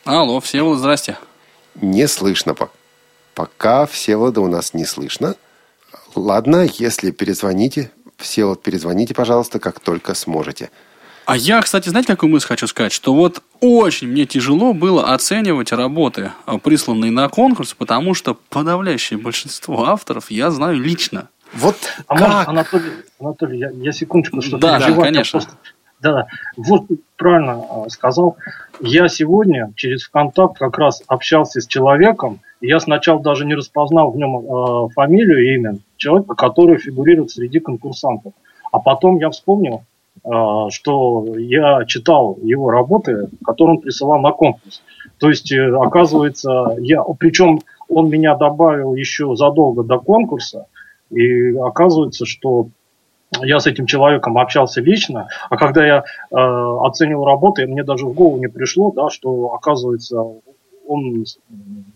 Алло, 0.06 0.40
Всеволод, 0.40 0.80
здрасте. 0.80 1.18
Не 1.76 2.08
слышно. 2.08 2.56
Пока 3.34 3.86
Всеволода 3.86 4.40
у 4.42 4.48
нас 4.48 4.74
не 4.74 4.86
слышно. 4.86 5.36
Ладно, 6.16 6.68
если 6.80 7.12
перезвоните, 7.12 7.92
Всеволод, 8.18 8.64
перезвоните, 8.64 9.14
пожалуйста, 9.14 9.60
как 9.60 9.82
только 9.82 10.14
сможете. 10.14 10.70
А 11.26 11.36
я, 11.36 11.62
кстати, 11.62 11.90
знаете, 11.90 12.08
какую 12.08 12.32
мысль 12.32 12.48
хочу 12.48 12.68
сказать? 12.68 12.92
Что 12.92 13.14
вот 13.14 13.42
очень 13.60 14.08
мне 14.08 14.26
тяжело 14.26 14.74
было 14.74 15.14
оценивать 15.14 15.72
работы, 15.72 16.32
а, 16.46 16.60
присланные 16.60 17.12
на 17.12 17.28
конкурс, 17.30 17.74
потому 17.74 18.14
что 18.14 18.38
подавляющее 18.50 19.18
большинство 19.18 19.86
авторов 19.86 20.30
я 20.30 20.52
знаю 20.52 20.80
лично. 20.80 21.30
Вот 21.54 21.78
а 22.08 22.18
как? 22.18 22.30
Может, 22.30 22.48
Анатолий, 22.48 22.92
Анатолий 23.20 23.60
я, 23.60 23.70
я 23.72 23.92
секундочку, 23.92 24.42
что 24.42 24.58
да, 24.58 24.80
да, 24.80 24.94
конечно. 24.94 25.40
Просто, 25.40 25.58
да, 26.00 26.28
вот 26.58 26.84
правильно 27.18 27.64
а, 27.70 27.90
сказал. 27.90 28.38
Я 28.80 29.08
сегодня 29.08 29.72
через 29.76 30.04
ВКонтакт 30.04 30.60
как 30.60 30.78
раз 30.78 31.02
общался 31.08 31.62
с 31.62 31.66
человеком, 31.66 32.40
и 32.62 32.68
я 32.68 32.80
сначала 32.80 33.22
даже 33.22 33.46
не 33.46 33.56
распознал 33.56 34.12
в 34.12 34.18
нем 34.18 34.38
э, 34.38 34.90
фамилию 34.94 35.44
и 35.44 35.56
имя 35.56 35.78
человека, 35.98 36.36
который 36.36 36.78
фигурирует 36.78 37.32
среди 37.32 37.60
конкурсантов. 37.60 38.34
А 38.72 38.80
потом 38.80 39.18
я 39.18 39.30
вспомнил, 39.30 39.84
что 40.24 41.36
я 41.38 41.86
читал 41.86 42.38
его 42.42 42.72
работы, 42.72 43.30
которые 43.46 43.76
он 43.76 43.82
присылал 43.82 44.20
на 44.20 44.32
конкурс. 44.32 44.82
То 45.20 45.30
есть, 45.30 45.52
э, 45.52 45.72
оказывается, 45.76 46.76
я, 46.80 47.04
причем 47.20 47.62
он 47.88 48.10
меня 48.10 48.36
добавил 48.36 48.96
еще 48.96 49.36
задолго 49.36 49.84
до 49.84 50.00
конкурса, 50.00 50.68
и 51.10 51.56
оказывается, 51.56 52.26
что 52.26 52.70
я 53.42 53.60
с 53.60 53.68
этим 53.68 53.86
человеком 53.86 54.38
общался 54.38 54.82
лично, 54.82 55.28
а 55.50 55.58
когда 55.58 55.86
я 55.86 55.98
э, 56.00 56.04
оценивал 56.32 57.26
работы, 57.26 57.68
мне 57.68 57.84
даже 57.84 58.06
в 58.06 58.14
голову 58.14 58.38
не 58.38 58.48
пришло, 58.48 58.92
да, 58.92 59.10
что 59.10 59.54
оказывается 59.54 60.24
он 60.88 61.26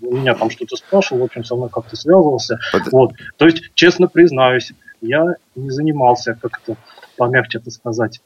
у 0.02 0.16
меня 0.16 0.34
там 0.34 0.50
что-то 0.50 0.76
спрашивал, 0.76 1.22
в 1.22 1.26
общем, 1.26 1.44
со 1.44 1.56
мной 1.56 1.70
как-то 1.70 1.96
связывался. 1.96 2.58
Под... 2.72 2.92
Вот. 2.92 3.12
То 3.38 3.46
есть, 3.46 3.62
честно 3.76 4.08
признаюсь, 4.08 4.74
я 5.02 5.36
не 5.56 5.70
занимался 5.70 6.36
как-то 6.42 6.76
помягче 7.20 7.60
это 7.60 7.70
сказать, 7.70 8.22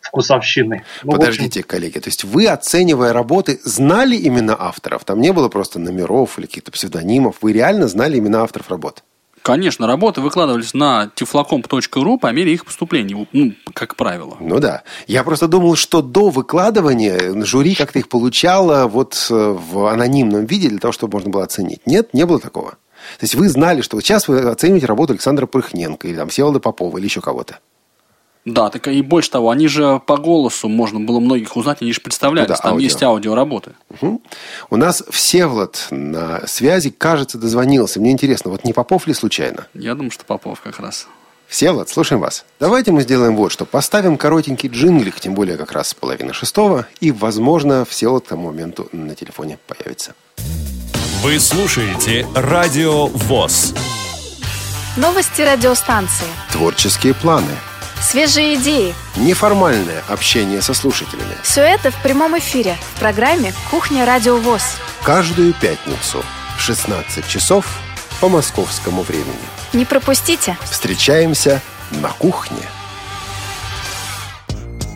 вкусовщины. 0.00 0.84
Ну, 1.02 1.12
Подождите, 1.12 1.60
общем... 1.60 1.68
коллеги, 1.68 1.98
то 1.98 2.08
есть 2.08 2.24
вы, 2.24 2.46
оценивая 2.46 3.12
работы, 3.12 3.60
знали 3.64 4.16
именно 4.16 4.56
авторов? 4.58 5.04
Там 5.04 5.20
не 5.20 5.32
было 5.32 5.48
просто 5.48 5.78
номеров 5.78 6.38
или 6.38 6.46
каких-то 6.46 6.70
псевдонимов. 6.70 7.36
Вы 7.42 7.52
реально 7.52 7.88
знали 7.88 8.16
именно 8.16 8.42
авторов 8.42 8.70
работ? 8.70 9.02
Конечно, 9.42 9.86
работы 9.86 10.20
выкладывались 10.20 10.74
на 10.74 11.10
tiflocomp.ru 11.16 12.18
по 12.18 12.30
мере 12.30 12.52
их 12.52 12.66
поступления, 12.66 13.26
ну, 13.32 13.54
как 13.72 13.96
правило. 13.96 14.36
Ну 14.38 14.58
да. 14.60 14.82
Я 15.06 15.24
просто 15.24 15.48
думал, 15.48 15.76
что 15.76 16.02
до 16.02 16.28
выкладывания 16.28 17.42
жюри 17.44 17.74
как-то 17.74 17.98
их 17.98 18.10
получало 18.10 18.86
вот 18.86 19.28
э, 19.30 19.34
в 19.34 19.86
анонимном 19.86 20.44
виде 20.44 20.68
для 20.68 20.78
того, 20.78 20.92
чтобы 20.92 21.14
можно 21.14 21.30
было 21.30 21.44
оценить. 21.44 21.86
Нет, 21.86 22.12
не 22.12 22.26
было 22.26 22.38
такого. 22.38 22.76
То 23.18 23.24
есть 23.24 23.34
вы 23.34 23.48
знали, 23.48 23.80
что 23.80 23.96
вот 23.96 24.04
сейчас 24.04 24.28
вы 24.28 24.40
оцениваете 24.40 24.86
работу 24.86 25.12
Александра 25.12 25.46
Прыхненко 25.46 26.08
или 26.08 26.16
там 26.16 26.28
Всеволода 26.28 26.60
Попова 26.60 26.98
или 26.98 27.04
еще 27.04 27.20
кого-то. 27.20 27.58
Да, 28.46 28.70
так 28.70 28.88
и 28.88 29.02
больше 29.02 29.30
того, 29.30 29.50
они 29.50 29.68
же 29.68 30.00
по 30.06 30.16
голосу 30.16 30.68
можно 30.68 30.98
было 30.98 31.20
многих 31.20 31.56
узнать, 31.56 31.82
они 31.82 31.92
же 31.92 32.00
представлялись, 32.00 32.48
ну, 32.48 32.54
да, 32.54 32.60
там 32.62 32.72
аудио. 32.72 32.84
есть 32.84 33.02
аудиоработы. 33.02 33.72
Угу. 33.90 34.22
У 34.70 34.76
нас 34.76 35.04
Всеволод 35.10 35.88
на 35.90 36.46
связи, 36.46 36.90
кажется, 36.90 37.36
дозвонился. 37.36 38.00
Мне 38.00 38.12
интересно, 38.12 38.50
вот 38.50 38.64
не 38.64 38.72
Попов 38.72 39.06
ли 39.06 39.12
случайно? 39.12 39.66
Я 39.74 39.94
думаю, 39.94 40.10
что 40.10 40.24
Попов 40.24 40.60
как 40.62 40.80
раз. 40.80 41.06
Всеволод, 41.48 41.90
слушаем 41.90 42.22
вас. 42.22 42.44
Давайте 42.60 42.92
мы 42.92 43.02
сделаем 43.02 43.36
вот 43.36 43.52
что. 43.52 43.66
Поставим 43.66 44.16
коротенький 44.16 44.68
джинглик, 44.68 45.20
тем 45.20 45.34
более 45.34 45.58
как 45.58 45.72
раз 45.72 45.88
с 45.88 45.94
половины 45.94 46.32
шестого, 46.32 46.86
и, 47.00 47.12
возможно, 47.12 47.84
Всеволод 47.84 48.24
к 48.24 48.28
тому 48.28 48.48
моменту 48.48 48.88
на 48.92 49.14
телефоне 49.14 49.58
появится. 49.66 50.14
Вы 51.22 51.38
слушаете 51.38 52.26
Радио 52.34 53.08
ВОЗ. 53.08 53.74
Новости 54.96 55.42
радиостанции. 55.42 56.26
Творческие 56.50 57.12
планы. 57.12 57.52
Свежие 58.00 58.54
идеи. 58.54 58.94
Неформальное 59.16 60.02
общение 60.08 60.62
со 60.62 60.72
слушателями. 60.72 61.36
Все 61.42 61.60
это 61.60 61.90
в 61.90 62.02
прямом 62.02 62.38
эфире 62.38 62.78
в 62.94 63.00
программе 63.00 63.52
«Кухня 63.70 64.06
Радио 64.06 64.38
ВОЗ». 64.38 64.62
Каждую 65.02 65.52
пятницу 65.52 66.24
в 66.56 66.62
16 66.62 67.28
часов 67.28 67.66
по 68.22 68.30
московскому 68.30 69.02
времени. 69.02 69.36
Не 69.74 69.84
пропустите. 69.84 70.56
Встречаемся 70.70 71.60
на 71.90 72.08
кухне. 72.08 72.62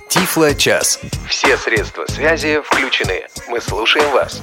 Тифло-час. 0.09 1.01
Все 1.29 1.59
средства 1.59 2.07
связи 2.09 2.63
включены. 2.65 3.27
Мы 3.49 3.61
слушаем 3.61 4.11
вас. 4.13 4.41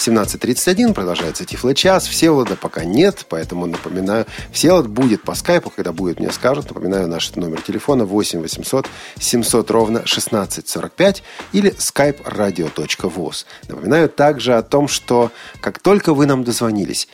17.31 0.00 0.94
продолжается 0.94 1.44
Тифло-час. 1.44 2.06
Всеволода 2.06 2.56
пока 2.56 2.84
нет, 2.84 3.26
поэтому 3.28 3.66
напоминаю. 3.66 4.24
Всеволод 4.50 4.86
будет 4.86 5.22
по 5.22 5.34
скайпу, 5.34 5.68
когда 5.68 5.92
будет, 5.92 6.20
мне 6.20 6.32
скажут. 6.32 6.68
Напоминаю, 6.68 7.06
наш 7.06 7.34
номер 7.36 7.60
телефона 7.60 8.06
8 8.06 8.40
800 8.40 8.86
700 9.18 9.70
ровно 9.70 9.98
1645 9.98 11.22
или 11.52 11.72
skype 11.72 12.24
radio.voz. 12.24 13.44
Напоминаю 13.68 14.08
также 14.08 14.54
о 14.54 14.62
том, 14.62 14.88
что 14.88 15.30
как 15.60 15.78
только 15.78 16.14
вы 16.14 16.24
нам 16.24 16.44
дозвонились, 16.44 17.06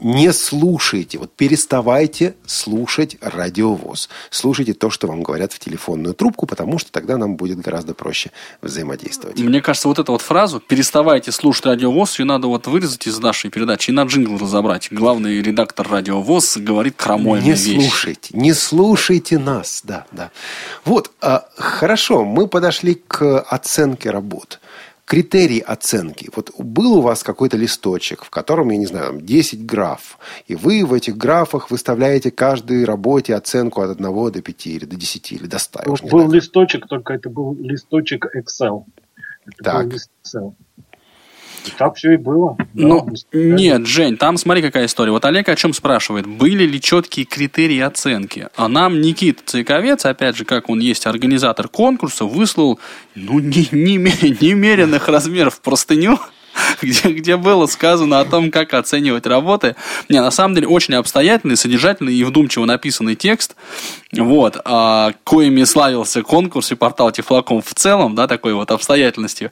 не 0.00 0.32
слушайте, 0.32 1.18
вот 1.18 1.32
переставайте 1.32 2.34
слушать 2.46 3.16
радиовоз. 3.20 4.08
Слушайте 4.30 4.74
то, 4.74 4.90
что 4.90 5.06
вам 5.06 5.22
говорят 5.22 5.52
в 5.52 5.58
телефонную 5.58 6.14
трубку, 6.14 6.46
потому 6.46 6.78
что 6.78 6.92
тогда 6.92 7.16
нам 7.16 7.36
будет 7.36 7.60
гораздо 7.60 7.94
проще 7.94 8.30
взаимодействовать. 8.60 9.38
Мне 9.38 9.60
кажется, 9.60 9.88
вот 9.88 9.98
эту 9.98 10.12
вот 10.12 10.22
фразу 10.22 10.60
«переставайте 10.60 11.32
слушать 11.32 11.66
радиовоз» 11.66 12.18
ее 12.18 12.26
надо 12.26 12.48
вот 12.48 12.66
вырезать 12.66 13.06
из 13.06 13.18
нашей 13.18 13.50
передачи 13.50 13.90
и 13.90 13.92
на 13.92 14.04
джингл 14.04 14.36
разобрать. 14.36 14.88
Главный 14.90 15.40
редактор 15.40 15.88
радиовоз 15.88 16.56
говорит 16.56 16.94
крамольные 16.96 17.44
Не 17.44 17.52
вещи. 17.52 17.88
слушайте, 17.88 18.36
не 18.36 18.52
слушайте 18.52 19.38
нас, 19.38 19.80
да, 19.84 20.06
да. 20.12 20.30
Вот, 20.84 21.12
а, 21.20 21.46
хорошо, 21.56 22.24
мы 22.24 22.46
подошли 22.46 22.94
к 22.94 23.40
оценке 23.40 24.10
работ. 24.10 24.60
Критерий 25.06 25.60
оценки. 25.60 26.30
Вот 26.34 26.50
был 26.58 26.94
у 26.98 27.00
вас 27.02 27.22
какой-то 27.22 27.56
листочек, 27.58 28.24
в 28.24 28.30
котором, 28.30 28.70
я 28.70 28.78
не 28.78 28.86
знаю, 28.86 29.06
там 29.08 29.20
10 29.20 29.66
граф, 29.66 30.18
и 30.46 30.54
вы 30.54 30.84
в 30.86 30.94
этих 30.94 31.16
графах 31.18 31.70
выставляете 31.70 32.30
каждой 32.30 32.84
работе 32.84 33.34
оценку 33.34 33.82
от 33.82 33.90
1 34.00 34.32
до 34.32 34.40
5 34.42 34.66
или 34.66 34.84
до 34.86 34.96
10 34.96 35.32
или 35.32 35.46
до 35.46 35.58
100. 35.58 35.80
я 35.84 35.92
уж 35.92 36.02
не 36.02 36.10
Был 36.10 36.20
знаю. 36.20 36.32
листочек, 36.32 36.86
только 36.88 37.12
это 37.12 37.28
был 37.28 37.54
листочек 37.54 38.26
Excel. 38.34 38.84
Это 39.46 39.62
Так. 39.62 39.88
был 39.88 39.96
Excel. 39.98 40.54
Так 41.78 41.96
все 41.96 42.12
и 42.14 42.16
было. 42.16 42.56
Да, 42.58 42.64
Ну, 42.74 43.06
действительно. 43.10 43.54
нет, 43.56 43.86
Жень, 43.86 44.16
там 44.16 44.36
смотри, 44.36 44.62
какая 44.62 44.86
история. 44.86 45.12
Вот 45.12 45.24
Олег 45.24 45.48
о 45.48 45.56
чем 45.56 45.72
спрашивает. 45.72 46.26
Были 46.26 46.64
ли 46.64 46.80
четкие 46.80 47.26
критерии 47.26 47.80
оценки? 47.80 48.48
А 48.56 48.68
нам 48.68 49.00
Никита 49.00 49.42
Цейковец, 49.44 50.04
опять 50.04 50.36
же, 50.36 50.44
как 50.44 50.68
он 50.70 50.80
есть 50.80 51.06
организатор 51.06 51.68
конкурса, 51.68 52.24
выслал 52.24 52.78
ну, 53.14 53.38
не- 53.38 53.64
неме- 53.72 54.36
немеренных 54.40 55.08
размеров 55.08 55.60
простыню, 55.60 56.18
где, 56.82 57.10
где 57.10 57.36
было 57.36 57.66
сказано 57.66 58.20
о 58.20 58.24
том, 58.24 58.50
как 58.50 58.74
оценивать 58.74 59.26
работы. 59.26 59.76
Не, 60.08 60.20
на 60.20 60.30
самом 60.30 60.54
деле, 60.54 60.68
очень 60.68 60.94
обстоятельный, 60.94 61.56
содержательный 61.56 62.14
и 62.14 62.24
вдумчиво 62.24 62.64
написанный 62.64 63.14
текст, 63.14 63.56
вот, 64.12 64.58
а, 64.64 65.12
коими 65.24 65.64
славился 65.64 66.22
конкурс 66.22 66.72
и 66.72 66.74
портал 66.74 67.10
Тифлаком 67.10 67.62
в 67.62 67.74
целом, 67.74 68.14
да, 68.14 68.26
такой 68.26 68.54
вот 68.54 68.70
обстоятельностью. 68.70 69.50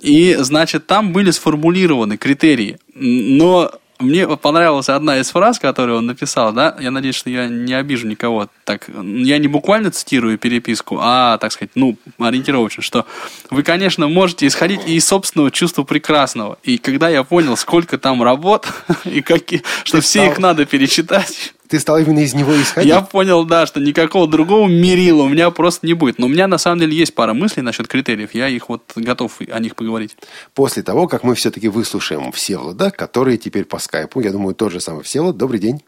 И, 0.00 0.36
значит, 0.38 0.86
там 0.86 1.12
были 1.12 1.30
сформулированы 1.30 2.16
критерии, 2.16 2.78
но 2.94 3.72
мне 4.02 4.28
понравилась 4.36 4.88
одна 4.88 5.18
из 5.18 5.30
фраз, 5.30 5.58
которую 5.58 5.98
он 5.98 6.06
написал, 6.06 6.52
да, 6.52 6.76
я 6.80 6.90
надеюсь, 6.90 7.14
что 7.14 7.30
я 7.30 7.48
не 7.48 7.74
обижу 7.74 8.06
никого, 8.06 8.48
так, 8.64 8.88
я 8.88 9.38
не 9.38 9.48
буквально 9.48 9.90
цитирую 9.90 10.38
переписку, 10.38 10.98
а, 11.00 11.38
так 11.38 11.52
сказать, 11.52 11.70
ну, 11.74 11.96
ориентировочно, 12.18 12.82
что 12.82 13.06
вы, 13.50 13.62
конечно, 13.62 14.08
можете 14.08 14.46
исходить 14.46 14.80
и 14.86 14.96
из 14.96 15.06
собственного 15.06 15.50
чувства 15.50 15.84
прекрасного, 15.84 16.58
и 16.62 16.78
когда 16.78 17.08
я 17.08 17.22
понял, 17.22 17.56
сколько 17.56 17.98
там 17.98 18.22
работ, 18.22 18.68
и 19.04 19.22
какие, 19.22 19.62
что 19.84 20.00
все 20.00 20.26
их 20.26 20.38
надо 20.38 20.66
перечитать, 20.66 21.54
Ты 21.72 21.80
стал 21.80 21.96
именно 21.96 22.18
из 22.18 22.34
него 22.34 22.54
исходить? 22.60 22.90
я 22.90 23.00
понял, 23.00 23.46
да, 23.46 23.64
что 23.64 23.80
никакого 23.80 24.28
другого 24.28 24.68
мерила 24.68 25.22
у 25.22 25.28
меня 25.30 25.50
просто 25.50 25.86
не 25.86 25.94
будет. 25.94 26.18
Но 26.18 26.26
у 26.26 26.28
меня 26.28 26.46
на 26.46 26.58
самом 26.58 26.80
деле 26.80 26.94
есть 26.94 27.14
пара 27.14 27.32
мыслей 27.32 27.62
насчет 27.62 27.88
критериев. 27.88 28.34
Я 28.34 28.48
их 28.48 28.68
вот 28.68 28.82
готов 28.94 29.40
о 29.50 29.58
них 29.58 29.74
поговорить. 29.74 30.14
После 30.52 30.82
того, 30.82 31.08
как 31.08 31.24
мы 31.24 31.34
все-таки 31.34 31.68
выслушаем 31.68 32.30
Всеволода, 32.32 32.90
который 32.90 33.38
теперь 33.38 33.64
по 33.64 33.78
скайпу, 33.78 34.20
я 34.20 34.32
думаю, 34.32 34.54
тот 34.54 34.70
же 34.70 34.80
самый 34.82 35.02
Всеволод. 35.02 35.38
Добрый 35.38 35.60
день. 35.60 35.82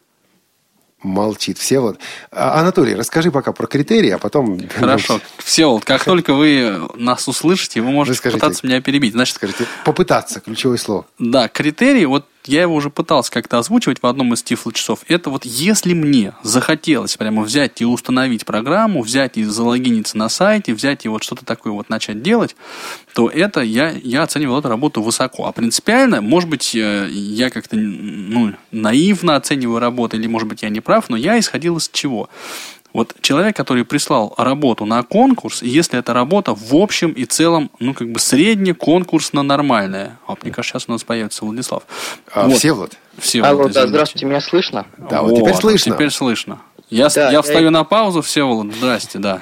Молчит 1.03 1.59
Всеволод. 1.59 1.99
А, 2.31 2.59
Анатолий, 2.61 2.95
расскажи 2.95 3.29
пока 3.29 3.51
про 3.51 3.67
критерии, 3.67 4.09
а 4.09 4.17
потом... 4.17 4.59
Хорошо. 4.75 5.21
Все, 5.37 5.69
вот 5.69 5.85
как 5.85 6.03
только 6.03 6.33
вы 6.33 6.81
нас 6.95 7.27
услышите, 7.27 7.81
вы 7.81 7.91
можете 7.91 8.17
скажите. 8.17 8.41
пытаться 8.41 8.65
меня 8.65 8.81
перебить. 8.81 9.13
Значит, 9.13 9.35
Скажите, 9.35 9.67
попытаться, 9.83 10.39
ключевое 10.39 10.77
слово. 10.77 11.05
Да, 11.19 11.47
критерий, 11.47 12.07
вот 12.07 12.25
я 12.47 12.61
его 12.61 12.75
уже 12.75 12.89
пытался 12.89 13.31
как-то 13.31 13.59
озвучивать 13.59 14.01
в 14.01 14.07
одном 14.07 14.33
из 14.33 14.43
тифло 14.43 14.71
часов. 14.71 14.99
Это 15.07 15.29
вот 15.29 15.45
если 15.45 15.93
мне 15.93 16.33
захотелось 16.43 17.17
прямо 17.17 17.43
взять 17.43 17.81
и 17.81 17.85
установить 17.85 18.45
программу, 18.45 19.01
взять 19.01 19.37
и 19.37 19.43
залогиниться 19.43 20.17
на 20.17 20.29
сайте, 20.29 20.73
взять 20.73 21.05
и 21.05 21.09
вот 21.09 21.23
что-то 21.23 21.45
такое 21.45 21.73
вот 21.73 21.89
начать 21.89 22.21
делать, 22.21 22.55
то 23.13 23.29
это 23.29 23.61
я, 23.61 23.91
я 23.91 24.23
оценивал 24.23 24.59
эту 24.59 24.69
работу 24.69 25.01
высоко. 25.01 25.45
А 25.45 25.51
принципиально, 25.51 26.21
может 26.21 26.49
быть, 26.49 26.75
э, 26.75 27.07
я 27.09 27.49
как-то 27.49 27.75
ну, 27.75 28.53
наивно 28.71 29.35
оцениваю 29.35 29.79
работу, 29.79 30.17
или, 30.17 30.27
может 30.27 30.47
быть, 30.47 30.63
я 30.63 30.69
не 30.69 30.81
прав, 30.81 31.09
но 31.09 31.17
я 31.17 31.39
исходил 31.39 31.77
из 31.77 31.89
чего? 31.89 32.29
Вот 32.95 33.13
человек, 33.19 33.57
который 33.57 33.83
прислал 33.83 34.33
работу 34.37 34.85
на 34.85 35.03
конкурс, 35.03 35.61
и 35.61 35.67
если 35.67 35.99
эта 35.99 36.13
работа 36.13 36.53
в 36.55 36.73
общем 36.75 37.11
и 37.11 37.25
целом, 37.25 37.69
ну, 37.79 37.93
как 37.93 38.09
бы 38.09 38.19
средне-конкурсно-нормальная. 38.21 40.17
А 40.25 40.35
мне 40.41 40.53
кажется, 40.53 40.79
сейчас 40.79 40.87
у 40.87 40.93
нас 40.93 41.03
появится 41.03 41.43
Владислав. 41.43 41.83
А, 42.31 42.47
Вот. 42.47 42.57
Всеволод? 42.57 42.93
Всеволод, 43.17 43.59
Алло, 43.59 43.69
да, 43.69 43.87
здравствуйте, 43.87 44.25
меня 44.25 44.39
слышно? 44.39 44.85
Да, 44.97 45.23
вот 45.23 45.35
теперь 45.35 45.55
слышно. 45.55 45.93
Теперь 45.95 46.09
слышно. 46.09 46.61
Я, 46.89 47.09
Да, 47.09 47.25
я 47.25 47.31
я- 47.31 47.41
встаю 47.41 47.69
на 47.69 47.83
паузу, 47.83 48.21
Всеволод, 48.21 48.73
здрасте, 48.73 49.19
да. 49.19 49.41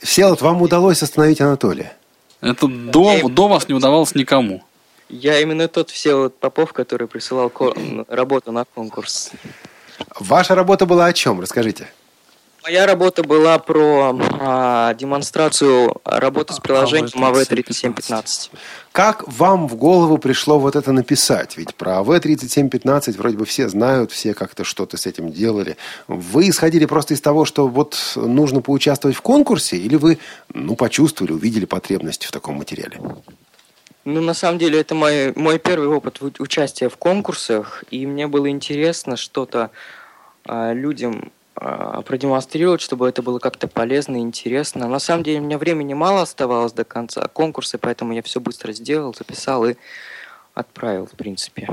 Всеволод, 0.00 0.40
вам 0.40 0.62
удалось 0.62 1.02
остановить 1.02 1.40
Анатолия. 1.40 1.96
Это 2.40 2.68
до, 2.68 3.28
до 3.28 3.48
вас 3.48 3.68
не 3.68 3.74
удавалось 3.74 4.14
никому. 4.14 4.62
Я 5.08 5.40
именно 5.40 5.66
тот 5.66 5.90
Всеволод 5.90 6.38
Попов, 6.38 6.72
который 6.72 7.08
присылал 7.08 7.50
ко- 7.50 7.74
работу 8.08 8.52
на 8.52 8.64
конкурс. 8.64 9.32
Ваша 10.20 10.54
работа 10.54 10.86
была 10.86 11.06
о 11.06 11.12
чем? 11.12 11.40
Расскажите. 11.40 11.88
Моя 12.62 12.86
работа 12.86 13.24
была 13.24 13.58
про 13.58 14.16
а, 14.40 14.94
демонстрацию 14.94 16.00
работы 16.04 16.54
с 16.54 16.60
приложением 16.60 17.24
AV3715. 17.24 18.50
Как 18.92 19.26
вам 19.26 19.66
в 19.66 19.74
голову 19.74 20.16
пришло 20.18 20.60
вот 20.60 20.76
это 20.76 20.92
написать? 20.92 21.56
Ведь 21.56 21.74
про 21.74 21.98
АВ-3715 21.98 23.16
вроде 23.18 23.36
бы 23.36 23.46
все 23.46 23.68
знают, 23.68 24.12
все 24.12 24.32
как-то 24.34 24.62
что-то 24.62 24.96
с 24.96 25.06
этим 25.06 25.32
делали. 25.32 25.76
Вы 26.06 26.50
исходили 26.50 26.86
просто 26.86 27.14
из 27.14 27.20
того, 27.20 27.44
что 27.44 27.66
вот 27.66 28.12
нужно 28.14 28.60
поучаствовать 28.60 29.16
в 29.16 29.22
конкурсе, 29.22 29.76
или 29.76 29.96
вы 29.96 30.18
ну, 30.54 30.76
почувствовали, 30.76 31.32
увидели 31.32 31.64
потребность 31.64 32.26
в 32.26 32.30
таком 32.30 32.56
материале? 32.56 33.00
Ну, 34.04 34.20
на 34.20 34.34
самом 34.34 34.58
деле, 34.58 34.80
это 34.80 34.94
мой, 34.94 35.32
мой 35.34 35.58
первый 35.58 35.88
опыт 35.88 36.20
участия 36.38 36.88
в 36.88 36.96
конкурсах, 36.96 37.82
и 37.90 38.06
мне 38.06 38.28
было 38.28 38.48
интересно 38.48 39.16
что-то 39.16 39.70
а, 40.44 40.72
людям 40.72 41.30
а, 41.30 41.41
продемонстрировать, 41.54 42.80
чтобы 42.80 43.08
это 43.08 43.22
было 43.22 43.38
как-то 43.38 43.68
полезно 43.68 44.16
и 44.16 44.20
интересно. 44.20 44.88
На 44.88 44.98
самом 44.98 45.22
деле, 45.22 45.40
у 45.40 45.44
меня 45.44 45.58
времени 45.58 45.94
мало 45.94 46.22
оставалось 46.22 46.72
до 46.72 46.84
конца 46.84 47.26
конкурса, 47.28 47.78
поэтому 47.78 48.12
я 48.12 48.22
все 48.22 48.40
быстро 48.40 48.72
сделал, 48.72 49.14
записал 49.14 49.66
и 49.66 49.76
отправил, 50.54 51.06
в 51.06 51.12
принципе. 51.12 51.68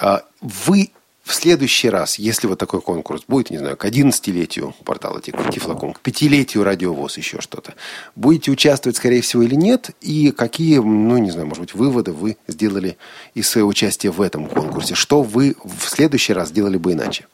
А 0.00 0.22
Вы 0.40 0.90
в 1.22 1.34
следующий 1.34 1.88
раз, 1.88 2.18
если 2.18 2.48
вот 2.48 2.58
такой 2.58 2.80
конкурс 2.80 3.22
будет, 3.28 3.50
не 3.50 3.58
знаю, 3.58 3.76
к 3.76 3.84
11-летию 3.84 4.74
портала 4.84 5.20
Тиф- 5.20 5.50
Тифлоком, 5.52 5.92
к 5.92 6.00
пятилетию 6.00 6.64
радиовоз, 6.64 7.16
еще 7.16 7.40
что-то, 7.40 7.74
будете 8.16 8.50
участвовать, 8.50 8.96
скорее 8.96 9.20
всего, 9.22 9.42
или 9.42 9.54
нет? 9.54 9.90
И 10.00 10.32
какие, 10.32 10.78
ну, 10.78 11.18
не 11.18 11.30
знаю, 11.30 11.46
может 11.46 11.60
быть, 11.60 11.74
выводы 11.74 12.12
вы 12.12 12.36
сделали 12.48 12.96
из 13.34 13.48
своего 13.48 13.68
участия 13.68 14.10
в 14.10 14.20
этом 14.20 14.46
конкурсе? 14.48 14.96
Что 14.96 15.22
вы 15.22 15.54
в 15.64 15.88
следующий 15.88 16.32
раз 16.32 16.48
сделали 16.48 16.76
бы 16.76 16.92
иначе? 16.92 17.26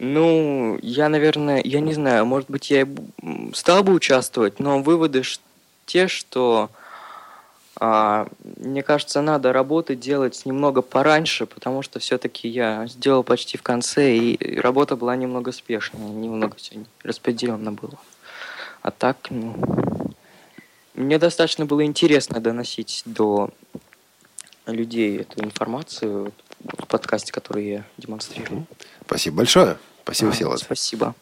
Ну, 0.00 0.78
я, 0.82 1.08
наверное, 1.08 1.60
я 1.64 1.80
не 1.80 1.92
знаю, 1.92 2.26
может 2.26 2.50
быть, 2.50 2.70
я 2.70 2.88
стал 3.52 3.84
бы 3.84 3.92
участвовать, 3.92 4.58
но 4.58 4.80
выводы 4.80 5.22
те, 5.86 6.08
что 6.08 6.70
А, 7.80 8.26
мне 8.56 8.82
кажется, 8.82 9.22
надо 9.22 9.52
работы 9.52 9.94
делать 9.94 10.42
немного 10.44 10.82
пораньше, 10.82 11.46
потому 11.46 11.82
что 11.82 12.00
все-таки 12.00 12.48
я 12.48 12.86
сделал 12.88 13.22
почти 13.22 13.56
в 13.56 13.62
конце, 13.62 14.16
и 14.16 14.58
работа 14.58 14.96
была 14.96 15.14
немного 15.14 15.52
спешная, 15.52 16.08
немного 16.08 16.56
все 16.56 16.84
распределенно 17.04 17.70
было. 17.70 17.98
А 18.82 18.90
так, 18.90 19.16
ну, 19.30 19.54
мне 20.94 21.18
достаточно 21.18 21.66
было 21.66 21.84
интересно 21.84 22.40
доносить 22.40 23.02
до 23.04 23.50
людей 24.66 25.18
эту 25.20 25.44
информацию 25.44 26.32
в 26.60 26.86
подкасте, 26.86 27.32
который 27.32 27.68
я 27.68 27.84
демонстрирую. 27.96 28.66
Спасибо 29.06 29.36
большое. 29.36 29.78
Спасибо, 30.02 30.32
Всеволод. 30.32 30.60
Спасибо. 30.60 31.14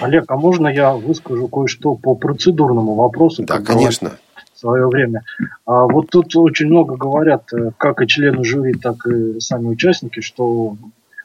Олег, 0.00 0.24
а 0.28 0.36
можно 0.36 0.66
я 0.66 0.92
выскажу 0.94 1.46
кое-что 1.46 1.94
по 1.94 2.16
процедурному 2.16 2.94
вопросу? 2.94 3.44
Да, 3.44 3.60
конечно. 3.60 4.18
Свое 4.62 4.86
время. 4.86 5.24
А 5.66 5.88
вот 5.88 6.10
тут 6.10 6.36
очень 6.36 6.68
много 6.68 6.94
говорят, 6.94 7.52
э, 7.52 7.72
как 7.76 8.00
и 8.00 8.06
члены 8.06 8.44
жюри, 8.44 8.74
так 8.74 9.04
и 9.08 9.40
сами 9.40 9.66
участники, 9.66 10.20
что 10.20 10.76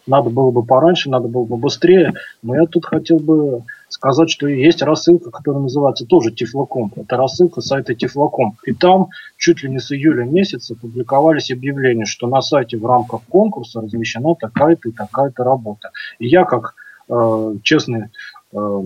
надо 0.08 0.32
было 0.32 0.50
бы 0.50 0.64
пораньше, 0.64 1.12
надо 1.12 1.28
было 1.28 1.46
бы 1.46 1.56
быстрее. 1.56 2.14
Но 2.42 2.56
я 2.56 2.66
тут 2.66 2.88
хотел 2.88 3.20
бы 3.20 3.62
сказать, 3.90 4.32
что 4.32 4.48
есть 4.48 4.82
рассылка, 4.82 5.30
которая 5.30 5.62
называется 5.62 6.08
тоже 6.08 6.32
Тифлоком. 6.32 6.92
Это 6.96 7.16
рассылка 7.16 7.62
сайта 7.62 7.94
Тифлоком. 7.94 8.58
И 8.66 8.74
там 8.74 9.10
чуть 9.38 9.62
ли 9.62 9.70
не 9.70 9.78
с 9.78 9.92
июля 9.92 10.24
месяца 10.24 10.74
публиковались 10.74 11.52
объявления, 11.52 12.06
что 12.06 12.26
на 12.26 12.42
сайте 12.42 12.78
в 12.78 12.86
рамках 12.88 13.22
конкурса 13.30 13.82
размещена 13.82 14.34
такая-то 14.34 14.90
и 14.90 14.94
такая-то 14.94 15.44
работа. 15.44 15.92
И 16.18 16.28
я, 16.28 16.44
как 16.44 16.74
э, 17.08 17.54
честный 17.62 18.06
э, 18.52 18.82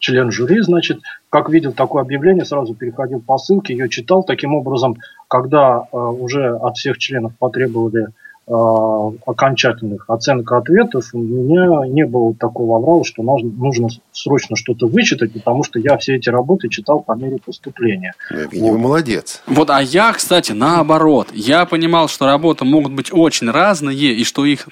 член 0.00 0.32
жюри, 0.32 0.60
значит, 0.62 0.98
как 1.30 1.48
видел 1.48 1.72
такое 1.72 2.02
объявление, 2.02 2.44
сразу 2.44 2.74
переходил 2.74 3.20
по 3.20 3.38
ссылке, 3.38 3.72
ее 3.72 3.88
читал. 3.88 4.24
Таким 4.24 4.54
образом, 4.54 4.96
когда 5.28 5.84
э, 5.92 5.96
уже 5.96 6.56
от 6.56 6.76
всех 6.76 6.98
членов 6.98 7.36
потребовали 7.38 8.08
окончательных 8.50 10.04
оценок 10.08 10.50
ответов, 10.50 11.10
у 11.12 11.18
меня 11.18 11.86
не 11.86 12.04
было 12.04 12.34
такого 12.34 12.78
аврала, 12.78 13.04
что 13.04 13.22
нужно 13.22 13.88
срочно 14.10 14.56
что-то 14.56 14.88
вычитать, 14.88 15.32
потому 15.32 15.62
что 15.62 15.78
я 15.78 15.96
все 15.98 16.16
эти 16.16 16.30
работы 16.30 16.68
читал 16.68 17.00
по 17.00 17.12
мере 17.12 17.38
поступления. 17.38 18.14
Евгений, 18.28 18.62
вот. 18.62 18.72
вы 18.72 18.78
молодец. 18.78 19.42
Вот, 19.46 19.70
а 19.70 19.80
я, 19.80 20.12
кстати, 20.12 20.50
наоборот. 20.50 21.28
Я 21.32 21.64
понимал, 21.64 22.08
что 22.08 22.26
работы 22.26 22.64
могут 22.64 22.92
быть 22.92 23.12
очень 23.12 23.48
разные, 23.48 24.14
и 24.14 24.24
что 24.24 24.44
их, 24.44 24.68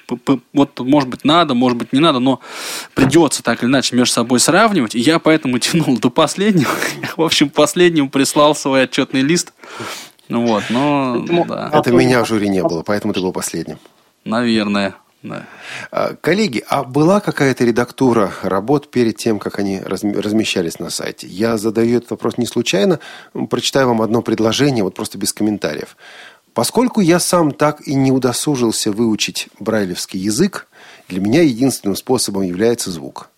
вот, 0.52 0.80
может 0.80 1.08
быть, 1.08 1.24
надо, 1.24 1.54
может 1.54 1.78
быть, 1.78 1.92
не 1.92 2.00
надо, 2.00 2.18
но 2.18 2.40
придется 2.94 3.44
так 3.44 3.62
или 3.62 3.70
иначе 3.70 3.94
между 3.94 4.12
собой 4.12 4.40
сравнивать. 4.40 4.96
И 4.96 5.00
я 5.00 5.20
поэтому 5.20 5.58
тянул 5.60 5.98
до 5.98 6.10
последнего. 6.10 6.70
В 7.16 7.22
общем, 7.22 7.48
последнему 7.48 8.10
прислал 8.10 8.56
свой 8.56 8.84
отчетный 8.84 9.22
лист 9.22 9.52
ну 10.28 10.46
вот, 10.46 10.64
но... 10.70 11.16
Поэтому, 11.18 11.44
да. 11.46 11.70
Это 11.72 11.90
меня 11.92 12.22
в 12.22 12.28
жюри 12.28 12.48
не 12.48 12.62
было, 12.62 12.82
поэтому 12.82 13.14
ты 13.14 13.20
был 13.20 13.32
последним. 13.32 13.78
Наверное. 14.24 14.94
Да. 15.22 15.46
А, 15.90 16.14
коллеги, 16.14 16.62
а 16.68 16.84
была 16.84 17.20
какая-то 17.20 17.64
редактура 17.64 18.32
работ 18.42 18.90
перед 18.90 19.16
тем, 19.16 19.38
как 19.38 19.58
они 19.58 19.80
размещались 19.80 20.78
на 20.78 20.90
сайте? 20.90 21.26
Я 21.26 21.56
задаю 21.56 21.98
этот 21.98 22.10
вопрос 22.10 22.38
не 22.38 22.46
случайно. 22.46 23.00
Прочитаю 23.50 23.88
вам 23.88 24.00
одно 24.00 24.22
предложение, 24.22 24.84
вот 24.84 24.94
просто 24.94 25.18
без 25.18 25.32
комментариев. 25.32 25.96
Поскольку 26.54 27.00
я 27.00 27.18
сам 27.18 27.52
так 27.52 27.80
и 27.86 27.94
не 27.94 28.12
удосужился 28.12 28.92
выучить 28.92 29.48
брайлевский 29.58 30.20
язык, 30.20 30.68
для 31.08 31.20
меня 31.20 31.42
единственным 31.42 31.96
способом 31.96 32.42
является 32.42 32.90
звук. 32.90 33.30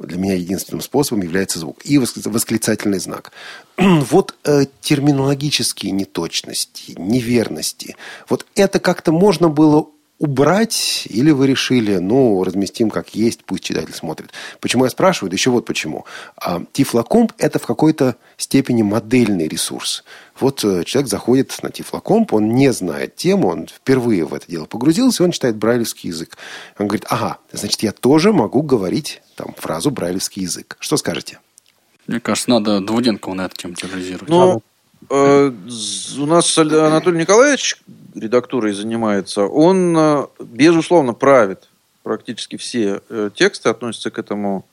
Для 0.00 0.18
меня 0.18 0.34
единственным 0.34 0.80
способом 0.80 1.22
является 1.22 1.58
звук. 1.58 1.80
И 1.84 1.98
восклицательный 1.98 2.98
знак. 2.98 3.32
вот 3.76 4.34
э, 4.44 4.64
терминологические 4.80 5.92
неточности, 5.92 6.94
неверности. 6.96 7.96
Вот 8.28 8.46
это 8.54 8.80
как-то 8.80 9.12
можно 9.12 9.48
было 9.48 9.88
убрать, 10.20 11.06
или 11.08 11.30
вы 11.30 11.46
решили, 11.46 11.96
ну, 11.96 12.44
разместим 12.44 12.90
как 12.90 13.14
есть, 13.14 13.42
пусть 13.42 13.64
читатель 13.64 13.94
смотрит. 13.94 14.30
Почему 14.60 14.84
я 14.84 14.90
спрашиваю? 14.90 15.30
Да 15.30 15.34
еще 15.34 15.50
вот 15.50 15.64
почему. 15.64 16.04
А, 16.36 16.62
Тифлокомп– 16.72 17.32
это 17.38 17.58
в 17.58 17.66
какой-то 17.66 18.16
степени 18.36 18.82
модельный 18.82 19.48
ресурс. 19.48 20.04
Вот 20.38 20.62
э, 20.62 20.84
человек 20.84 21.10
заходит 21.10 21.56
на 21.62 21.70
Тифлокомп, 21.70 22.34
он 22.34 22.50
не 22.54 22.70
знает 22.70 23.16
тему, 23.16 23.48
он 23.48 23.66
впервые 23.66 24.26
в 24.26 24.34
это 24.34 24.46
дело 24.46 24.66
погрузился, 24.66 25.24
он 25.24 25.30
читает 25.30 25.56
брайлевский 25.56 26.10
язык. 26.10 26.36
Он 26.78 26.86
говорит, 26.86 27.06
ага, 27.08 27.38
значит, 27.50 27.82
я 27.82 27.92
тоже 27.92 28.34
могу 28.34 28.60
говорить 28.60 29.22
там 29.36 29.54
фразу 29.56 29.90
брайлевский 29.90 30.42
язык. 30.42 30.76
Что 30.80 30.98
скажете? 30.98 31.40
Мне 32.06 32.20
кажется, 32.20 32.50
надо 32.50 32.80
Двуденкова 32.80 33.32
на 33.34 33.46
эту 33.46 33.56
тему 33.56 33.74
терроризировать. 33.74 34.28
Ну, 34.28 34.58
э, 34.58 34.60
у 35.08 36.26
нас 36.26 36.58
Анатолий 36.58 37.18
Николаевич 37.18 37.76
редактурой 38.14 38.72
занимается, 38.72 39.44
он, 39.44 39.96
э, 39.96 40.26
безусловно, 40.40 41.14
правит 41.14 41.68
практически 42.02 42.56
все 42.56 43.00
э, 43.08 43.30
тексты, 43.34 43.68
относится 43.68 44.10
к 44.10 44.18
этому 44.18 44.66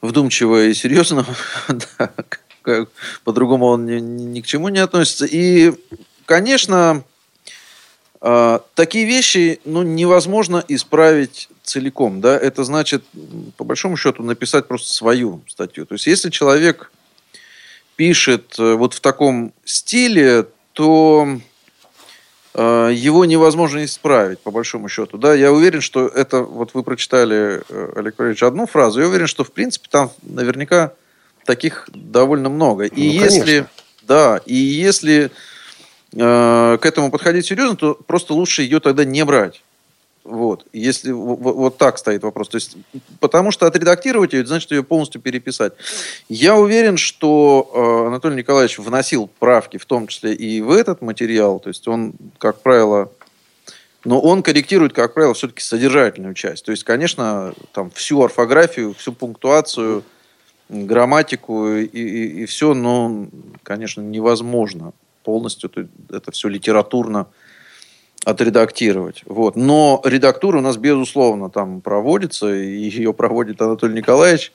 вдумчиво 0.00 0.64
и 0.64 0.74
серьезно. 0.74 1.26
По-другому 3.24 3.66
он 3.66 3.86
ни, 3.86 4.40
к 4.40 4.46
чему 4.46 4.68
не 4.68 4.78
относится. 4.78 5.26
И, 5.26 5.72
конечно, 6.26 7.02
э, 8.20 8.58
такие 8.74 9.06
вещи 9.06 9.60
ну, 9.64 9.82
невозможно 9.82 10.64
исправить 10.68 11.48
целиком. 11.62 12.20
Да? 12.20 12.36
Это 12.38 12.64
значит, 12.64 13.04
по 13.56 13.64
большому 13.64 13.96
счету, 13.96 14.22
написать 14.22 14.68
просто 14.68 14.92
свою 14.92 15.42
статью. 15.48 15.86
То 15.86 15.94
есть, 15.94 16.06
если 16.06 16.30
человек 16.30 16.92
пишет 18.00 18.56
вот 18.56 18.94
в 18.94 19.00
таком 19.00 19.52
стиле, 19.66 20.46
то 20.72 21.40
Э, 22.52 22.90
его 22.92 23.24
невозможно 23.24 23.84
исправить, 23.84 24.40
по 24.40 24.50
большому 24.50 24.88
счету. 24.88 25.18
Да, 25.18 25.34
я 25.34 25.52
уверен, 25.52 25.80
что 25.80 26.08
это, 26.08 26.42
вот 26.42 26.74
вы 26.74 26.82
прочитали, 26.82 27.62
э, 27.68 27.92
Олег 27.94 28.18
Валерьевич, 28.18 28.42
одну 28.42 28.66
фразу, 28.66 29.00
я 29.00 29.06
уверен, 29.06 29.28
что, 29.28 29.44
в 29.44 29.52
принципе, 29.52 29.88
там 29.88 30.10
наверняка 30.22 30.92
таких 31.44 31.88
довольно 31.94 32.48
много. 32.48 32.86
И 32.86 33.18
ну, 33.18 33.24
если, 33.24 33.40
конечно. 33.40 33.68
да, 34.02 34.40
и 34.46 34.54
если 34.54 35.30
э, 36.12 36.78
к 36.80 36.84
этому 36.84 37.12
подходить 37.12 37.46
серьезно, 37.46 37.76
то 37.76 37.94
просто 37.94 38.34
лучше 38.34 38.62
ее 38.62 38.80
тогда 38.80 39.04
не 39.04 39.24
брать. 39.24 39.62
Вот, 40.22 40.66
если 40.72 41.12
вот 41.12 41.78
так 41.78 41.96
стоит 41.96 42.22
вопрос. 42.22 42.50
То 42.50 42.56
есть, 42.56 42.76
потому 43.20 43.50
что 43.50 43.66
отредактировать 43.66 44.34
ее, 44.34 44.46
значит 44.46 44.70
ее 44.70 44.82
полностью 44.82 45.20
переписать. 45.20 45.72
Я 46.28 46.56
уверен, 46.56 46.98
что 46.98 47.70
э, 47.74 48.08
Анатолий 48.08 48.36
Николаевич 48.36 48.78
вносил 48.78 49.30
правки, 49.38 49.78
в 49.78 49.86
том 49.86 50.06
числе 50.08 50.34
и 50.34 50.60
в 50.60 50.70
этот 50.72 51.00
материал. 51.00 51.58
То 51.58 51.68
есть, 51.68 51.88
он, 51.88 52.12
как 52.36 52.60
правило, 52.60 53.10
но 54.04 54.20
он 54.20 54.42
корректирует, 54.42 54.92
как 54.92 55.14
правило, 55.14 55.32
все-таки 55.32 55.62
содержательную 55.62 56.34
часть. 56.34 56.64
То 56.64 56.70
есть, 56.70 56.84
конечно, 56.84 57.54
там 57.72 57.90
всю 57.90 58.22
орфографию, 58.22 58.94
всю 58.94 59.12
пунктуацию, 59.12 60.04
грамматику 60.68 61.68
и, 61.68 61.84
и, 61.84 62.42
и 62.42 62.46
все, 62.46 62.74
но, 62.74 63.26
конечно, 63.62 64.00
невозможно 64.00 64.92
полностью 65.24 65.70
это, 66.10 66.30
все 66.30 66.48
литературно 66.48 67.26
отредактировать. 68.24 69.22
Вот. 69.26 69.56
Но 69.56 70.00
редактура 70.04 70.58
у 70.58 70.60
нас, 70.60 70.76
безусловно, 70.76 71.50
там 71.50 71.80
проводится, 71.80 72.54
и 72.54 72.88
ее 72.88 73.12
проводит 73.12 73.60
Анатолий 73.62 73.94
Николаевич. 73.94 74.52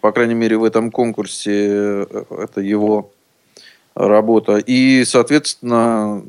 По 0.00 0.12
крайней 0.12 0.34
мере, 0.34 0.56
в 0.56 0.64
этом 0.64 0.90
конкурсе 0.90 1.50
э, 1.50 2.24
это 2.30 2.60
его 2.60 3.10
работа. 3.94 4.58
И, 4.58 5.04
соответственно, 5.04 6.22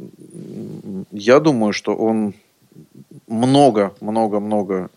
я 1.11 1.39
думаю, 1.39 1.73
что 1.73 1.93
он 1.93 2.33
много-много-много 3.27 4.89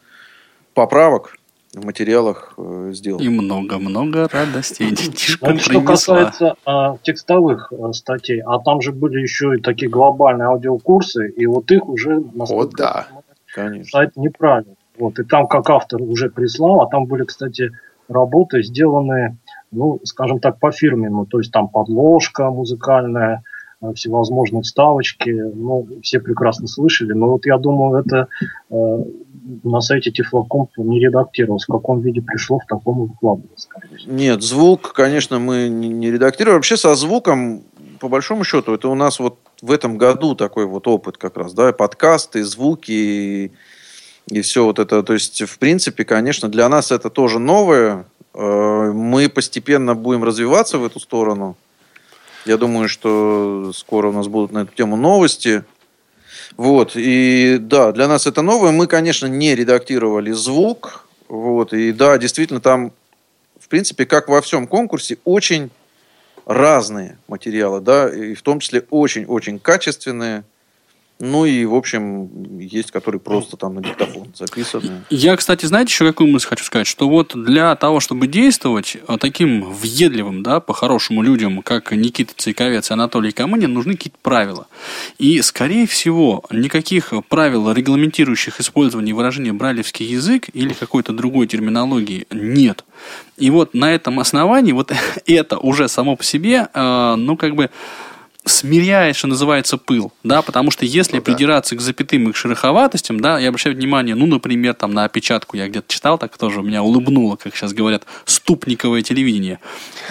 поправок 0.72 1.36
в 1.74 1.84
материалах 1.84 2.54
э, 2.56 2.90
сделал. 2.92 3.20
И 3.20 3.28
много-много 3.28 4.28
радостей 4.28 4.90
детишка 4.90 5.56
Что 5.58 5.80
касается 5.82 6.54
а, 6.64 6.96
текстовых 7.02 7.72
а, 7.72 7.92
статей, 7.92 8.40
а 8.40 8.58
там 8.58 8.80
же 8.80 8.92
были 8.92 9.20
еще 9.20 9.56
и 9.56 9.60
такие 9.60 9.90
глобальные 9.90 10.46
аудиокурсы, 10.48 11.28
и 11.28 11.46
вот 11.46 11.70
их 11.70 11.88
уже 11.88 12.20
вот 12.34 12.72
да. 12.72 13.06
Конечно. 13.54 13.84
сайт 13.84 14.16
неправильный. 14.16 14.76
Вот, 14.98 15.18
и 15.18 15.24
там 15.24 15.46
как 15.46 15.70
автор 15.70 16.02
уже 16.02 16.28
прислал, 16.28 16.82
а 16.82 16.88
там 16.88 17.06
были, 17.06 17.24
кстати, 17.24 17.70
работы 18.08 18.62
сделанные, 18.62 19.38
ну, 19.70 20.00
скажем 20.04 20.40
так, 20.40 20.58
по 20.58 20.72
фирменному, 20.72 21.26
то 21.26 21.38
есть 21.38 21.52
там 21.52 21.68
подложка 21.68 22.50
музыкальная, 22.50 23.42
э, 23.80 23.92
всевозможные 23.94 24.62
вставочки, 24.62 25.30
ну, 25.30 25.86
все 26.02 26.20
прекрасно 26.20 26.66
слышали, 26.66 27.12
но 27.12 27.30
вот 27.30 27.46
я 27.46 27.56
думаю, 27.56 28.04
это 28.04 28.26
э, 28.70 29.04
на 29.64 29.80
сайте 29.80 30.10
Тифлокомп 30.10 30.70
не 30.78 31.00
редактировалось. 31.00 31.64
В 31.64 31.72
каком 31.72 32.00
виде 32.00 32.22
пришло, 32.22 32.58
в 32.58 32.66
таком 32.66 33.04
и 33.04 33.08
выкладывалось. 33.08 33.68
Нет, 34.06 34.42
звук, 34.42 34.92
конечно, 34.92 35.38
мы 35.38 35.68
не 35.68 36.10
редактируем. 36.10 36.56
Вообще 36.56 36.76
со 36.76 36.94
звуком, 36.94 37.62
по 37.98 38.08
большому 38.08 38.44
счету, 38.44 38.74
это 38.74 38.88
у 38.88 38.94
нас 38.94 39.18
вот 39.18 39.38
в 39.62 39.70
этом 39.70 39.98
году 39.98 40.34
такой 40.34 40.66
вот 40.66 40.86
опыт 40.86 41.18
как 41.18 41.36
раз, 41.36 41.52
да, 41.52 41.72
подкасты, 41.72 42.44
звуки 42.44 42.92
и, 42.92 43.52
и 44.28 44.40
все 44.40 44.64
вот 44.64 44.78
это. 44.78 45.02
То 45.02 45.12
есть, 45.12 45.42
в 45.42 45.58
принципе, 45.58 46.04
конечно, 46.04 46.48
для 46.48 46.68
нас 46.68 46.92
это 46.92 47.10
тоже 47.10 47.38
новое. 47.38 48.06
Э, 48.34 48.92
мы 48.92 49.28
постепенно 49.28 49.94
будем 49.94 50.24
развиваться 50.24 50.78
в 50.78 50.84
эту 50.84 51.00
сторону. 51.00 51.56
Я 52.46 52.56
думаю, 52.56 52.88
что 52.88 53.70
скоро 53.74 54.08
у 54.08 54.12
нас 54.12 54.28
будут 54.28 54.52
на 54.52 54.60
эту 54.60 54.74
тему 54.74 54.96
новости. 54.96 55.64
Вот, 56.56 56.92
и 56.94 57.58
да, 57.60 57.92
для 57.92 58.08
нас 58.08 58.26
это 58.26 58.42
новое. 58.42 58.70
Мы, 58.72 58.86
конечно, 58.86 59.26
не 59.26 59.54
редактировали 59.54 60.32
звук. 60.32 61.06
Вот, 61.28 61.72
и 61.72 61.92
да, 61.92 62.18
действительно, 62.18 62.60
там, 62.60 62.92
в 63.58 63.68
принципе, 63.68 64.04
как 64.04 64.28
во 64.28 64.40
всем 64.40 64.66
конкурсе, 64.66 65.18
очень 65.24 65.70
разные 66.44 67.18
материалы, 67.28 67.80
да, 67.80 68.12
и 68.12 68.34
в 68.34 68.42
том 68.42 68.60
числе 68.60 68.84
очень-очень 68.90 69.58
качественные. 69.58 70.42
Ну 71.20 71.44
и, 71.44 71.66
в 71.66 71.74
общем, 71.74 72.58
есть, 72.58 72.90
которые 72.90 73.20
просто 73.20 73.58
там 73.58 73.74
на 73.74 73.82
диктофон 73.82 74.32
записаны. 74.34 75.04
Я, 75.10 75.36
кстати, 75.36 75.66
знаете, 75.66 75.90
еще 75.90 76.06
какую 76.06 76.30
мысль 76.32 76.48
хочу 76.48 76.64
сказать? 76.64 76.86
Что 76.86 77.10
вот 77.10 77.32
для 77.34 77.76
того, 77.76 78.00
чтобы 78.00 78.26
действовать 78.26 78.96
э, 79.06 79.18
таким 79.20 79.70
въедливым, 79.70 80.42
да, 80.42 80.60
по-хорошему 80.60 81.20
людям, 81.20 81.60
как 81.60 81.92
Никита 81.92 82.32
Цейковец 82.34 82.90
и 82.90 82.94
Анатолий 82.94 83.32
Камынин, 83.32 83.70
нужны 83.74 83.96
какие-то 83.96 84.16
правила. 84.22 84.66
И, 85.18 85.42
скорее 85.42 85.86
всего, 85.86 86.42
никаких 86.50 87.12
правил, 87.28 87.70
регламентирующих 87.70 88.58
использование 88.58 89.14
выражения 89.14 89.52
брайлевский 89.52 90.06
язык 90.06 90.48
или 90.54 90.72
какой-то 90.72 91.12
другой 91.12 91.46
терминологии 91.46 92.26
нет. 92.30 92.82
И 93.36 93.50
вот 93.50 93.74
на 93.74 93.92
этом 93.92 94.20
основании 94.20 94.72
вот 94.72 94.90
это 95.26 95.58
уже 95.58 95.88
само 95.88 96.16
по 96.16 96.24
себе, 96.24 96.68
э, 96.72 97.14
ну, 97.16 97.36
как 97.36 97.54
бы 97.56 97.68
смиряет, 98.44 99.16
что 99.16 99.26
называется, 99.26 99.76
пыл, 99.76 100.12
да, 100.22 100.42
потому 100.42 100.70
что 100.70 100.86
если 100.86 101.16
ну, 101.16 101.22
придираться 101.22 101.76
к 101.76 101.80
запятым 101.80 102.28
и 102.28 102.32
к 102.32 102.36
шероховатостям, 102.36 103.20
да, 103.20 103.38
я 103.38 103.48
обращаю 103.48 103.76
внимание, 103.76 104.14
ну, 104.14 104.26
например, 104.26 104.74
там 104.74 104.92
на 104.92 105.04
опечатку 105.04 105.56
я 105.56 105.68
где-то 105.68 105.92
читал, 105.92 106.18
так 106.18 106.36
тоже 106.38 106.62
меня 106.62 106.82
улыбнуло, 106.82 107.36
как 107.36 107.54
сейчас 107.54 107.72
говорят, 107.72 108.04
ступниковое 108.24 109.02
телевидение, 109.02 109.60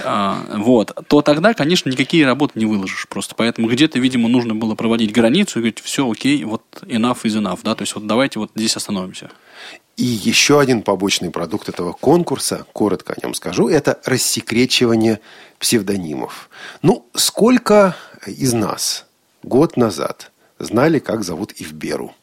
а, 0.03 0.43
вот, 0.53 0.95
то 1.07 1.21
тогда, 1.21 1.53
конечно, 1.53 1.89
никакие 1.89 2.25
работы 2.25 2.59
не 2.59 2.65
выложишь 2.65 3.07
просто, 3.07 3.33
поэтому 3.35 3.67
где-то, 3.67 3.99
видимо, 3.99 4.29
нужно 4.29 4.53
было 4.53 4.75
проводить 4.75 5.11
границу 5.11 5.59
и 5.59 5.61
говорить, 5.61 5.79
все, 5.79 6.09
окей, 6.09 6.43
вот 6.43 6.63
enough 6.83 7.23
is 7.23 7.41
enough, 7.41 7.59
да, 7.63 7.73
то 7.73 7.81
есть 7.81 7.95
вот 7.95 8.05
давайте 8.05 8.39
вот 8.39 8.51
здесь 8.55 8.75
остановимся. 8.75 9.31
И 9.99 10.05
еще 10.05 10.61
один 10.61 10.81
побочный 10.81 11.29
продукт 11.29 11.67
этого 11.67 11.91
конкурса, 11.91 12.65
коротко 12.71 13.15
о 13.15 13.21
нем 13.21 13.33
скажу, 13.33 13.67
это 13.67 13.99
рассекречивание 14.05 15.19
псевдонимов. 15.59 16.49
Ну, 16.81 17.05
сколько 17.13 17.97
из 18.25 18.53
нас 18.53 19.05
год 19.43 19.75
назад 19.75 20.31
знали, 20.57 20.99
как 20.99 21.25
зовут 21.25 21.51
Ивберу? 21.57 22.15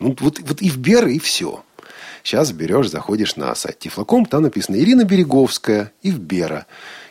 Ну, 0.00 0.16
вот, 0.18 0.40
вот 0.40 0.60
Ивбер 0.60 1.06
и 1.06 1.20
все. 1.20 1.62
Сейчас 2.24 2.50
берешь, 2.50 2.90
заходишь 2.90 3.36
на 3.36 3.54
сайт 3.54 3.78
Тифлоком, 3.78 4.26
там 4.26 4.42
написано 4.42 4.74
Ирина 4.74 5.04
Береговская, 5.04 5.92
Ивбера. 6.02 6.66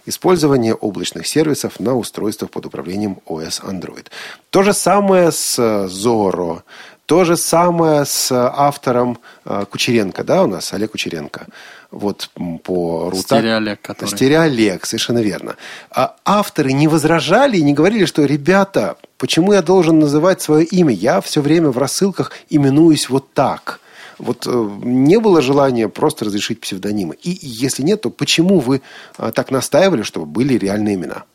Использование 0.05 0.73
облачных 0.73 1.25
сервисов 1.27 1.79
на 1.79 1.95
устройствах 1.95 2.51
под 2.51 2.65
управлением 2.65 3.19
OS 3.25 3.63
Android. 3.63 4.07
То 4.49 4.63
же 4.63 4.73
самое 4.73 5.31
с 5.31 5.57
Zorro. 5.57 6.63
То 7.05 7.25
же 7.25 7.35
самое 7.35 8.05
с 8.05 8.31
автором 8.31 9.19
э, 9.45 9.65
Кучеренко, 9.69 10.23
да, 10.23 10.43
у 10.43 10.47
нас 10.47 10.73
Олег 10.73 10.91
Кучеренко. 10.91 11.47
Вот 11.91 12.29
по 12.63 13.09
Рута. 13.09 13.21
Стереолег, 13.39 13.81
который. 13.81 14.09
Стереолег, 14.09 14.85
совершенно 14.85 15.19
верно. 15.19 15.55
А 15.91 16.15
авторы 16.23 16.71
не 16.71 16.87
возражали 16.87 17.57
и 17.57 17.63
не 17.63 17.73
говорили, 17.73 18.05
что, 18.05 18.23
ребята, 18.23 18.95
почему 19.17 19.53
я 19.53 19.61
должен 19.61 19.99
называть 19.99 20.41
свое 20.41 20.65
имя? 20.65 20.93
Я 20.93 21.19
все 21.19 21.41
время 21.41 21.69
в 21.69 21.77
рассылках 21.77 22.31
именуюсь 22.49 23.09
вот 23.09 23.33
так. 23.33 23.81
Вот 24.17 24.47
э, 24.47 24.69
не 24.83 25.19
было 25.19 25.41
желания 25.41 25.89
просто 25.89 26.25
разрешить 26.25 26.61
псевдонимы. 26.61 27.15
И 27.21 27.37
если 27.41 27.83
нет, 27.83 28.01
то 28.01 28.09
почему 28.09 28.59
вы 28.59 28.81
э, 29.17 29.31
так 29.35 29.51
настаивали, 29.51 30.03
чтобы 30.03 30.25
были 30.25 30.57
реальные 30.57 30.95
имена? 30.95 31.25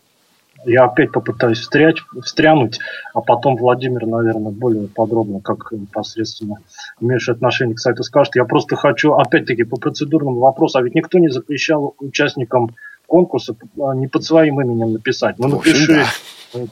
Я 0.64 0.84
опять 0.84 1.12
попытаюсь 1.12 1.60
встрять, 1.60 1.96
встрянуть, 2.22 2.78
а 3.14 3.20
потом 3.20 3.56
Владимир, 3.56 4.06
наверное, 4.06 4.52
более 4.52 4.88
подробно, 4.88 5.40
как 5.40 5.72
непосредственно 5.72 6.56
имеющий 7.00 7.32
отношение 7.32 7.76
к 7.76 7.80
сайту, 7.80 8.02
скажет. 8.02 8.34
Я 8.36 8.44
просто 8.44 8.76
хочу, 8.76 9.14
опять-таки, 9.14 9.64
по 9.64 9.76
процедурному 9.76 10.40
вопросу, 10.40 10.78
а 10.78 10.82
ведь 10.82 10.94
никто 10.94 11.18
не 11.18 11.28
запрещал 11.28 11.94
участникам 11.98 12.74
конкурса 13.06 13.56
а, 13.80 13.94
не 13.94 14.06
под 14.06 14.24
своим 14.24 14.60
именем 14.60 14.92
написать. 14.92 15.38
Ну, 15.38 15.48
напиши, 15.48 15.86
да 15.86 16.06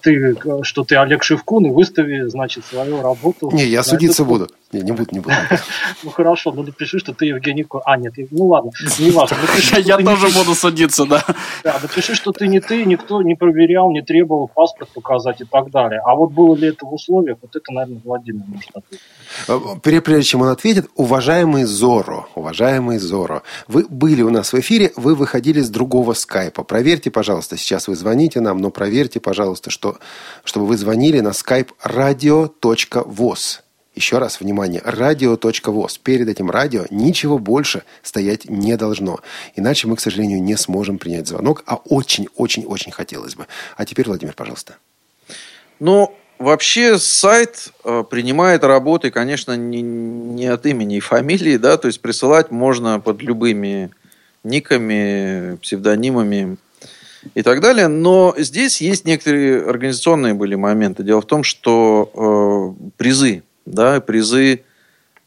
ты, 0.02 0.36
что 0.62 0.84
ты 0.84 0.96
Олег 0.96 1.22
Шевкун, 1.22 1.66
и 1.66 1.70
выстави, 1.70 2.28
значит, 2.28 2.64
свою 2.64 3.02
работу. 3.02 3.50
Не, 3.52 3.64
я 3.66 3.82
судиться 3.82 4.24
буду. 4.24 4.48
Не, 4.72 4.82
не 4.82 4.92
буду, 4.92 5.08
не 5.12 5.20
буду. 5.20 5.34
Ну 6.02 6.10
хорошо, 6.10 6.52
ну 6.52 6.62
напиши, 6.62 6.98
что 6.98 7.12
ты 7.12 7.26
Евгений 7.26 7.64
Ко... 7.64 7.80
А, 7.84 7.96
нет, 7.96 8.14
ну 8.30 8.46
ладно, 8.46 8.70
не 8.98 9.10
важно. 9.10 9.36
Я 9.78 9.98
тоже 9.98 10.28
буду 10.28 10.54
судиться, 10.54 11.04
да. 11.04 11.24
Да, 11.62 11.78
напиши, 11.82 12.14
что 12.14 12.32
ты 12.32 12.48
не 12.48 12.60
ты, 12.60 12.84
никто 12.84 13.22
не 13.22 13.34
проверял, 13.34 13.90
не 13.92 14.02
требовал 14.02 14.48
паспорт 14.48 14.90
показать 14.90 15.40
и 15.40 15.44
так 15.44 15.70
далее. 15.70 16.00
А 16.04 16.14
вот 16.14 16.32
было 16.32 16.54
ли 16.56 16.68
это 16.68 16.84
в 16.84 16.92
условиях, 16.92 17.38
вот 17.42 17.54
это, 17.54 17.72
наверное, 17.72 18.00
Владимир 18.04 18.42
может 18.46 18.70
ответить. 18.74 19.00
Э, 19.48 20.00
прежде 20.00 20.22
чем 20.22 20.42
он 20.42 20.48
ответит, 20.48 20.88
уважаемый 20.94 21.64
Зоро, 21.64 22.26
уважаемый 22.34 22.98
Зоро, 22.98 23.42
вы 23.68 23.86
были 23.88 24.22
у 24.22 24.30
нас 24.30 24.52
в 24.52 24.60
эфире, 24.60 24.92
вы 24.96 25.14
выходили 25.14 25.60
с 25.60 25.70
другого 25.70 26.14
скайпа. 26.14 26.64
Проверьте, 26.64 27.10
пожалуйста, 27.10 27.56
сейчас 27.56 27.88
вы 27.88 27.94
звоните 27.94 28.40
нам, 28.40 28.58
но 28.58 28.70
проверьте, 28.70 29.20
пожалуйста, 29.20 29.65
что, 29.70 29.98
чтобы 30.44 30.66
вы 30.66 30.76
звонили 30.76 31.20
на 31.20 31.28
skype 31.28 31.70
radio.voz. 31.84 33.60
Еще 33.96 34.18
раз, 34.18 34.40
внимание, 34.40 34.82
радио.воз. 34.84 35.98
Перед 35.98 36.28
этим 36.28 36.50
радио 36.50 36.84
ничего 36.90 37.38
больше 37.38 37.82
стоять 38.02 38.48
не 38.48 38.76
должно. 38.76 39.20
Иначе 39.54 39.88
мы, 39.88 39.96
к 39.96 40.00
сожалению, 40.00 40.42
не 40.42 40.56
сможем 40.56 40.98
принять 40.98 41.26
звонок, 41.26 41.62
а 41.66 41.76
очень-очень-очень 41.76 42.92
хотелось 42.92 43.36
бы. 43.36 43.46
А 43.76 43.86
теперь, 43.86 44.06
Владимир, 44.06 44.34
пожалуйста. 44.34 44.76
Ну, 45.80 46.14
вообще 46.38 46.98
сайт 46.98 47.72
э, 47.84 48.04
принимает 48.08 48.64
работы, 48.64 49.10
конечно, 49.10 49.56
не, 49.56 49.80
не 49.80 50.46
от 50.46 50.66
имени 50.66 50.98
и 50.98 51.00
фамилии, 51.00 51.56
да, 51.56 51.78
то 51.78 51.86
есть 51.86 52.02
присылать 52.02 52.50
можно 52.50 53.00
под 53.00 53.22
любыми 53.22 53.90
никами, 54.44 55.56
псевдонимами 55.56 56.58
и 57.34 57.42
так 57.42 57.60
далее. 57.60 57.88
Но 57.88 58.34
здесь 58.36 58.80
есть 58.80 59.04
некоторые 59.04 59.62
организационные 59.62 60.34
были 60.34 60.54
моменты. 60.54 61.02
Дело 61.02 61.20
в 61.20 61.26
том, 61.26 61.42
что 61.42 62.74
э, 62.78 62.90
призы 62.96 63.42
да, 63.66 64.00
призы, 64.00 64.54
э, 64.54 64.60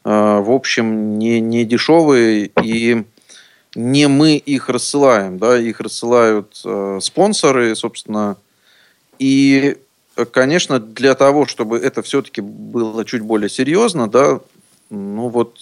в 0.03 0.51
общем, 0.51 1.19
не, 1.19 1.39
не 1.41 1.65
дешевые, 1.65 2.51
и 2.63 3.03
не 3.75 4.07
мы 4.07 4.37
их 4.37 4.69
рассылаем, 4.69 5.37
да, 5.37 5.59
их 5.59 5.79
рассылают 5.79 6.59
э, 6.65 6.99
спонсоры, 7.01 7.75
собственно, 7.75 8.37
и, 9.19 9.77
конечно, 10.31 10.79
для 10.79 11.13
того, 11.13 11.45
чтобы 11.45 11.77
это 11.77 12.01
все-таки 12.01 12.41
было 12.41 13.05
чуть 13.05 13.21
более 13.21 13.49
серьезно, 13.49 14.09
да, 14.09 14.39
ну 14.89 15.27
вот 15.27 15.59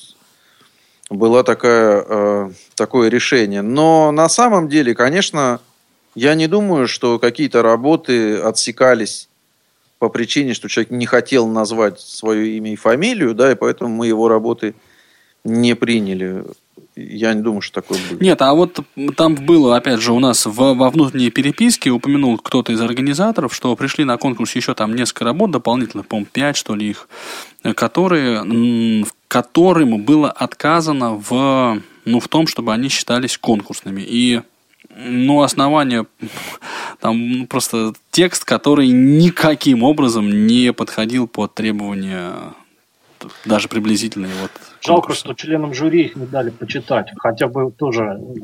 было 1.10 1.44
такая, 1.44 2.06
э, 2.08 2.52
такое 2.76 3.10
решение. 3.10 3.62
Но 3.62 4.12
на 4.12 4.30
самом 4.30 4.70
деле, 4.70 4.94
конечно, 4.94 5.60
я 6.18 6.34
не 6.34 6.48
думаю, 6.48 6.88
что 6.88 7.20
какие-то 7.20 7.62
работы 7.62 8.38
отсекались 8.38 9.30
по 10.00 10.10
причине, 10.10 10.56
что 10.56 10.68
человек 10.68 10.90
не 10.90 11.06
хотел 11.06 11.48
назвать 11.48 12.00
свое 12.00 12.58
имя 12.58 12.74
и 12.74 12.76
фамилию, 12.76 13.36
да, 13.36 13.52
и 13.52 13.56
поэтому 13.56 13.94
мы 13.94 14.08
его 14.08 14.28
работы 14.28 14.74
не 15.44 15.76
приняли. 15.76 16.44
Я 16.96 17.36
не 17.36 17.44
думаю, 17.44 17.62
что 17.62 17.82
такое 17.82 18.00
будет. 18.10 18.20
Нет, 18.20 18.42
а 18.42 18.56
вот 18.56 18.80
там 19.16 19.36
было, 19.36 19.76
опять 19.76 20.00
же, 20.00 20.12
у 20.12 20.20
нас 20.20 20.48
в, 20.48 20.56
во 20.56 20.90
внутренней 20.90 21.30
переписке 21.30 21.92
упомянул 21.92 22.40
кто-то 22.40 22.72
из 22.74 22.82
организаторов, 22.82 23.54
что 23.54 23.76
пришли 23.76 24.04
на 24.04 24.18
конкурс 24.18 24.56
еще 24.56 24.74
там 24.74 24.96
несколько 24.96 25.24
работ 25.24 25.52
дополнительных, 25.52 26.08
по-моему, 26.08 26.28
пять, 26.34 26.58
что 26.58 26.74
ли, 26.74 26.90
их, 26.90 27.08
которые, 27.76 29.06
которым 29.28 30.02
было 30.02 30.32
отказано 30.32 31.14
в, 31.14 31.80
ну, 32.06 32.20
в 32.20 32.28
том, 32.28 32.48
чтобы 32.48 32.74
они 32.74 32.90
считались 32.90 33.38
конкурсными. 33.38 34.02
И 34.02 34.42
ну, 35.06 35.42
основание, 35.42 36.06
там 37.00 37.48
просто 37.48 37.94
текст, 38.12 38.46
который 38.46 38.88
никаким 38.88 39.84
образом 39.84 40.48
не 40.48 40.74
подходил 40.74 41.28
под 41.28 41.54
требования 41.54 42.34
даже 43.46 43.68
приблизительные. 43.68 44.32
Вот, 44.42 44.52
Жалко, 44.82 45.14
что 45.14 45.34
членам 45.34 45.74
жюри 45.74 46.06
их 46.06 46.16
не 46.16 46.26
дали 46.26 46.50
почитать. 46.50 47.12
Хотя 47.18 47.48
бы 47.48 47.72
тоже 47.72 48.18
ну, 48.20 48.36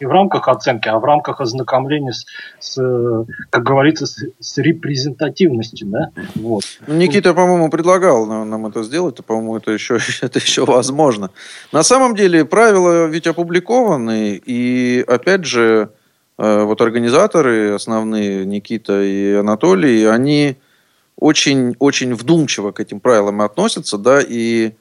не 0.00 0.06
в 0.06 0.10
рамках 0.10 0.48
оценки, 0.48 0.88
а 0.88 0.98
в 0.98 1.04
рамках 1.04 1.40
ознакомления 1.40 2.12
с, 2.12 2.26
с 2.60 3.26
как 3.50 3.62
говорится, 3.62 4.06
с, 4.06 4.24
с 4.38 4.58
репрезентативностью. 4.58 5.88
Да? 5.88 6.10
Вот. 6.34 6.64
Ну, 6.86 6.94
Никита, 6.94 7.34
по-моему, 7.34 7.70
предлагал 7.70 8.26
нам 8.26 8.66
это 8.66 8.82
сделать, 8.82 9.16
то, 9.16 9.22
по-моему, 9.22 9.56
это 9.56 9.70
еще, 9.70 9.98
это 10.20 10.38
еще 10.38 10.64
возможно. 10.64 11.30
На 11.72 11.82
самом 11.82 12.14
деле 12.14 12.44
правила 12.44 13.06
ведь 13.06 13.26
опубликованы, 13.26 14.40
и 14.44 15.04
опять 15.06 15.44
же, 15.44 15.90
э, 16.38 16.62
вот 16.64 16.80
организаторы 16.80 17.74
основные, 17.74 18.44
Никита 18.44 19.02
и 19.02 19.34
Анатолий, 19.34 20.04
они 20.04 20.56
очень, 21.22 21.76
очень 21.78 22.14
вдумчиво 22.14 22.72
к 22.72 22.80
этим 22.80 22.98
правилам 22.98 23.42
относятся, 23.42 23.96
да, 23.96 24.20
и, 24.20 24.72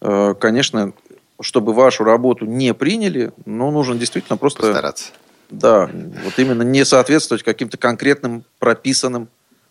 э, 0.00 0.34
конечно, 0.38 0.92
чтобы 1.40 1.72
вашу 1.72 2.04
работу 2.04 2.46
не 2.46 2.72
приняли, 2.72 3.32
ну, 3.46 3.72
нужно 3.72 3.96
действительно 3.96 4.36
просто... 4.36 4.62
Постараться. 4.62 5.06
Да, 5.50 5.90
вот 6.24 6.38
именно 6.38 6.62
не 6.62 6.84
соответствовать 6.84 7.42
каким-то 7.42 7.78
конкретным 7.78 8.44
прописанным 8.60 9.28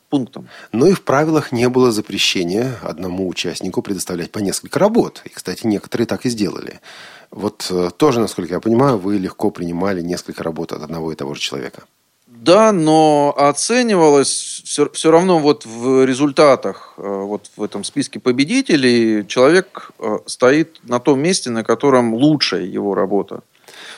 пунктам. 0.10 0.50
Но 0.74 0.88
и 0.88 0.94
в 0.94 1.04
правилах 1.04 1.54
не 1.54 1.70
было 1.70 1.92
запрещения 1.92 2.76
одному 2.82 3.28
участнику 3.30 3.82
предоставлять 3.82 4.32
по 4.32 4.40
несколько 4.40 4.80
работ. 4.80 5.22
И, 5.24 5.30
кстати, 5.30 5.66
некоторые 5.66 6.08
так 6.08 6.26
и 6.26 6.30
сделали. 6.30 6.82
Вот 7.32 7.68
э, 7.70 7.90
тоже, 7.96 8.20
насколько 8.20 8.54
я 8.54 8.60
понимаю, 8.60 8.98
вы 8.98 9.18
легко 9.18 9.50
принимали 9.50 10.02
несколько 10.02 10.44
работ 10.44 10.74
от 10.74 10.82
одного 10.82 11.14
и 11.14 11.16
того 11.16 11.36
же 11.36 11.40
человека. 11.42 11.84
Да, 12.42 12.72
но 12.72 13.34
оценивалось 13.38 14.62
все, 14.64 14.90
все 14.92 15.12
равно 15.12 15.40
вот 15.40 15.66
в 15.66 16.06
результатах, 16.06 16.94
э, 16.98 17.02
вот 17.02 17.50
в 17.56 17.64
этом 17.64 17.84
списке 17.84 18.20
победителей 18.20 19.26
человек 19.28 19.92
э, 20.00 20.20
стоит 20.26 20.80
на 20.84 21.00
том 21.00 21.20
месте, 21.20 21.50
на 21.50 21.64
котором 21.64 22.14
лучшая 22.14 22.64
его 22.64 22.94
работа. 22.94 23.42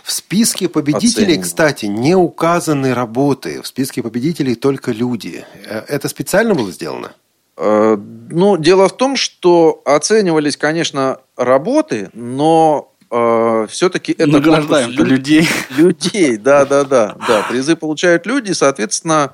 В 0.04 0.12
списке 0.12 0.70
победителей, 0.70 1.24
Оцениваем. 1.24 1.42
кстати, 1.42 1.86
не 1.86 2.16
указаны 2.16 2.94
работы. 2.94 3.62
В 3.62 3.68
списке 3.68 4.02
победителей 4.02 4.56
только 4.56 4.92
люди. 4.92 5.46
Э, 5.66 5.84
Это 5.88 6.08
специально 6.08 6.56
было 6.56 6.72
сделано? 6.72 7.12
Ну, 7.58 8.56
дело 8.56 8.88
в 8.88 8.96
том, 8.96 9.18
что 9.18 9.82
оценивались, 9.84 10.56
конечно, 10.56 11.20
работы, 11.36 12.10
но 12.14 12.94
все-таки 13.70 14.12
это 14.12 14.28
Награждаем 14.28 14.88
конкурс 14.90 15.10
лю- 15.10 15.16
людей. 15.16 15.48
людей, 15.72 16.38
да, 16.38 16.66
да, 16.66 16.84
да, 16.84 17.16
да. 17.28 17.46
Призы 17.50 17.76
получают 17.76 18.26
люди, 18.26 18.52
соответственно, 18.52 19.34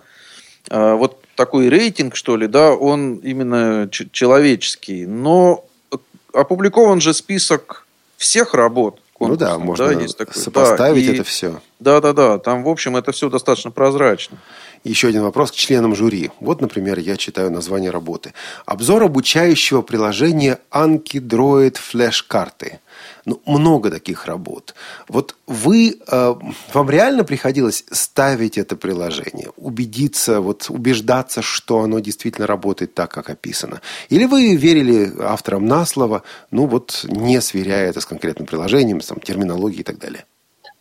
э, 0.69 0.93
вот 0.93 1.19
такой 1.35 1.67
рейтинг, 1.69 2.15
что 2.15 2.37
ли, 2.37 2.47
да, 2.47 2.71
он 2.71 3.15
именно 3.17 3.89
ч- 3.91 4.07
человеческий. 4.11 5.05
Но 5.05 5.65
э, 5.91 5.97
опубликован 6.33 7.01
же 7.01 7.13
список 7.13 7.85
всех 8.17 8.53
работ. 8.53 8.99
Ну 9.19 9.35
да, 9.37 9.57
можно 9.57 9.91
есть 9.91 10.17
такой. 10.17 10.35
сопоставить 10.35 11.05
Да, 11.05 11.11
и- 11.11 11.15
это 11.15 11.23
все. 11.23 11.61
Да, 11.79 12.01
да, 12.01 12.13
да. 12.13 12.37
Там, 12.37 12.63
в 12.63 12.69
общем, 12.69 12.95
это 12.97 13.11
все 13.11 13.29
достаточно 13.29 13.71
прозрачно. 13.71 14.37
Еще 14.85 15.07
один 15.07 15.23
вопрос 15.23 15.51
к 15.51 15.55
членам 15.55 15.95
жюри. 15.95 16.29
Вот, 16.39 16.61
например, 16.61 16.99
я 16.99 17.17
читаю 17.17 17.49
название 17.49 17.89
работы. 17.89 18.33
Обзор 18.67 19.01
обучающего 19.01 19.81
приложения 19.81 20.59
Anki 20.71 21.19
Droid 21.19 21.77
флеш-карты. 21.77 22.79
Ну, 23.25 23.41
много 23.47 23.89
таких 23.89 24.27
работ. 24.27 24.75
Вот 25.07 25.35
вы, 25.47 25.97
э, 26.07 26.35
вам 26.73 26.89
реально 26.91 27.23
приходилось 27.23 27.83
ставить 27.89 28.59
это 28.59 28.75
приложение, 28.75 29.49
убедиться, 29.57 30.39
вот 30.39 30.67
убеждаться, 30.69 31.41
что 31.41 31.79
оно 31.79 31.99
действительно 31.99 32.45
работает 32.45 32.93
так, 32.93 33.09
как 33.09 33.31
описано? 33.31 33.81
Или 34.09 34.25
вы 34.25 34.55
верили 34.55 35.11
авторам 35.19 35.65
на 35.65 35.87
слово, 35.87 36.21
ну 36.51 36.67
вот 36.67 37.05
не 37.09 37.41
сверяя 37.41 37.89
это 37.89 38.01
с 38.01 38.05
конкретным 38.05 38.45
приложением, 38.45 39.01
с 39.01 39.07
там, 39.07 39.19
терминологией 39.19 39.81
и 39.81 39.83
так 39.83 39.97
далее? 39.97 40.25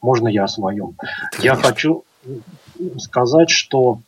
Можно 0.03 0.29
я 0.29 0.45
о 0.45 0.49
своем? 0.49 0.95
Я 1.39 1.55
Конечно. 1.55 1.63
хочу 1.63 2.05
сказать, 2.99 3.51
что 3.51 3.99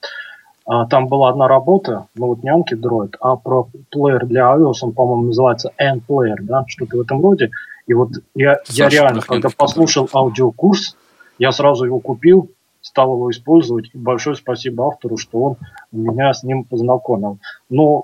а, 0.67 0.87
там 0.87 1.07
была 1.07 1.31
одна 1.31 1.47
работа, 1.47 2.07
ну 2.15 2.27
вот 2.27 2.43
не 2.43 2.51
Anki 2.51 2.77
Droid, 2.79 3.15
а 3.21 3.37
про 3.37 3.69
плеер 3.91 4.27
для 4.27 4.55
iOS, 4.57 4.79
он, 4.83 4.93
по-моему, 4.93 5.27
называется 5.27 5.71
N-Player, 5.79 6.37
да, 6.41 6.65
что-то 6.67 6.97
в 6.97 7.01
этом 7.01 7.23
роде. 7.23 7.51
И 7.87 7.95
вот 7.95 8.11
я, 8.35 8.51
я 8.51 8.61
Саша 8.65 8.89
реально, 8.89 9.21
Прохненков, 9.21 9.27
когда 9.27 9.49
послушал 9.57 10.09
аудиокурс, 10.13 10.97
я 11.39 11.53
сразу 11.53 11.85
его 11.85 12.01
купил, 12.01 12.51
стал 12.81 13.15
его 13.15 13.31
использовать. 13.31 13.91
И 13.93 13.99
большое 13.99 14.35
спасибо 14.35 14.89
автору, 14.89 15.17
что 15.17 15.39
он 15.39 15.57
меня 15.93 16.33
с 16.33 16.43
ним 16.43 16.65
познакомил. 16.65 17.39
Но 17.71 18.03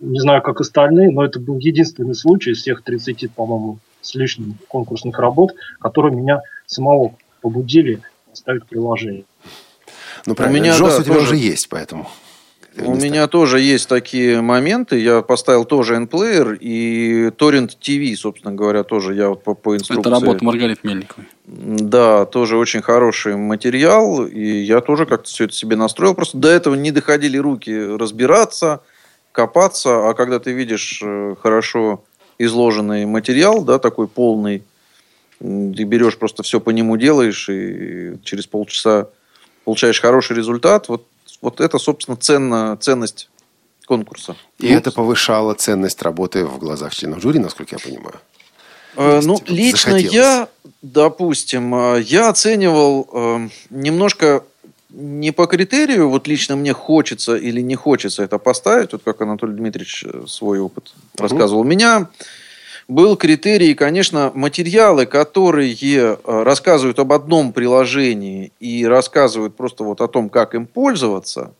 не 0.00 0.20
знаю, 0.20 0.42
как 0.42 0.60
остальные, 0.60 1.10
но 1.10 1.24
это 1.24 1.40
был 1.40 1.58
единственный 1.58 2.14
случай 2.14 2.50
из 2.50 2.58
всех 2.58 2.82
30, 2.82 3.30
по-моему, 3.32 3.78
с 4.02 4.14
лишним 4.14 4.56
конкурсных 4.68 5.18
работ, 5.18 5.54
которые 5.80 6.14
меня 6.14 6.42
самого 6.66 7.14
побудили 7.40 8.00
ставить 8.32 8.66
приложение. 8.66 9.24
Ну, 10.28 10.34
правильно, 10.34 10.58
меня, 10.62 10.76
Джос 10.76 10.94
да, 10.94 11.00
у 11.00 11.02
тебя 11.04 11.14
тоже- 11.14 11.26
уже 11.26 11.36
есть, 11.36 11.68
поэтому... 11.70 12.08
У 12.80 12.94
меня 12.94 13.26
тоже 13.26 13.60
есть 13.60 13.88
такие 13.88 14.40
моменты. 14.40 15.00
Я 15.00 15.22
поставил 15.22 15.64
тоже 15.64 15.96
N-Player 15.96 16.56
и 16.60 17.28
Torrent 17.36 17.72
TV, 17.80 18.14
собственно 18.14 18.54
говоря, 18.54 18.84
тоже 18.84 19.14
я 19.14 19.30
вот 19.30 19.42
по, 19.42 19.54
по 19.54 19.74
инструкции. 19.74 20.00
Это 20.00 20.10
работа 20.10 20.44
Маргариты 20.44 20.80
Мельниковой. 20.84 21.26
Да, 21.46 22.24
тоже 22.26 22.56
очень 22.56 22.82
хороший 22.82 23.36
материал, 23.36 24.26
и 24.26 24.44
я 24.60 24.80
тоже 24.80 25.06
как-то 25.06 25.28
все 25.28 25.46
это 25.46 25.54
себе 25.54 25.74
настроил. 25.74 26.14
Просто 26.14 26.38
до 26.38 26.48
этого 26.48 26.76
не 26.76 26.92
доходили 26.92 27.36
руки 27.36 27.74
разбираться, 27.74 28.82
копаться, 29.32 30.08
а 30.08 30.14
когда 30.14 30.38
ты 30.38 30.52
видишь 30.52 31.00
э, 31.02 31.34
хорошо 31.42 32.04
изложенный 32.38 33.06
материал, 33.06 33.64
да, 33.64 33.80
такой 33.80 34.06
полный, 34.06 34.62
ты 35.40 35.82
берешь 35.84 36.16
просто 36.16 36.44
все 36.44 36.60
по 36.60 36.70
нему 36.70 36.96
делаешь, 36.96 37.48
и 37.48 38.18
через 38.22 38.46
полчаса 38.46 39.08
получаешь 39.68 40.00
хороший 40.00 40.34
результат. 40.34 40.88
Вот, 40.88 41.04
вот 41.42 41.60
это, 41.60 41.78
собственно, 41.78 42.16
ценно, 42.16 42.78
ценность 42.80 43.28
конкурса. 43.86 44.34
И 44.58 44.66
это 44.66 44.90
повышало 44.90 45.52
ценность 45.52 46.00
работы 46.00 46.46
в 46.46 46.58
глазах 46.58 46.94
членов 46.94 47.20
жюри, 47.20 47.38
насколько 47.38 47.76
я 47.76 47.78
понимаю. 47.78 48.14
Э, 48.96 49.20
Ну, 49.22 49.34
есть 49.34 49.50
лично 49.50 49.90
захотелось. 49.92 50.14
я, 50.14 50.48
допустим, 50.80 51.74
э, 51.74 52.00
я 52.00 52.30
оценивал 52.30 53.08
э, 53.12 53.48
немножко 53.68 54.42
не 54.88 55.32
по 55.32 55.46
критерию, 55.46 56.08
вот 56.08 56.26
лично 56.26 56.56
мне 56.56 56.72
хочется 56.72 57.36
или 57.36 57.60
не 57.60 57.74
хочется 57.74 58.22
это 58.22 58.38
поставить, 58.38 58.92
вот 58.92 59.02
как 59.04 59.20
Анатолий 59.20 59.54
Дмитриевич 59.54 60.04
э, 60.06 60.24
свой 60.26 60.60
опыт 60.60 60.94
рассказывал. 61.18 61.60
У 61.60 61.64
меня 61.64 62.08
был 62.88 63.16
критерий, 63.16 63.74
конечно, 63.74 64.32
материалы, 64.34 65.04
которые 65.04 65.74
э, 65.74 66.16
рассказывают 66.24 66.98
об 66.98 67.12
одном 67.12 67.52
приложении 67.52 68.50
и 68.58 68.86
рассказывают 68.86 69.56
просто 69.56 69.84
вот 69.84 70.00
о 70.00 70.08
том, 70.08 70.30
как 70.30 70.54
им 70.54 70.66
пользоваться, 70.66 71.52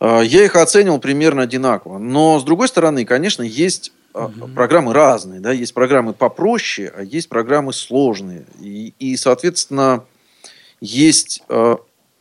э, 0.00 0.22
я 0.24 0.44
их 0.44 0.56
оценивал 0.56 0.98
примерно 0.98 1.42
одинаково. 1.42 1.98
Но, 1.98 2.40
с 2.40 2.44
другой 2.44 2.68
стороны, 2.68 3.04
конечно, 3.04 3.42
есть 3.42 3.92
э, 4.14 4.28
программы 4.54 4.94
разные. 4.94 5.40
Да? 5.40 5.52
Есть 5.52 5.74
программы 5.74 6.14
попроще, 6.14 6.90
а 6.96 7.02
есть 7.02 7.28
программы 7.28 7.74
сложные. 7.74 8.46
И, 8.60 8.94
и, 8.98 9.14
соответственно, 9.16 10.04
есть 10.80 11.42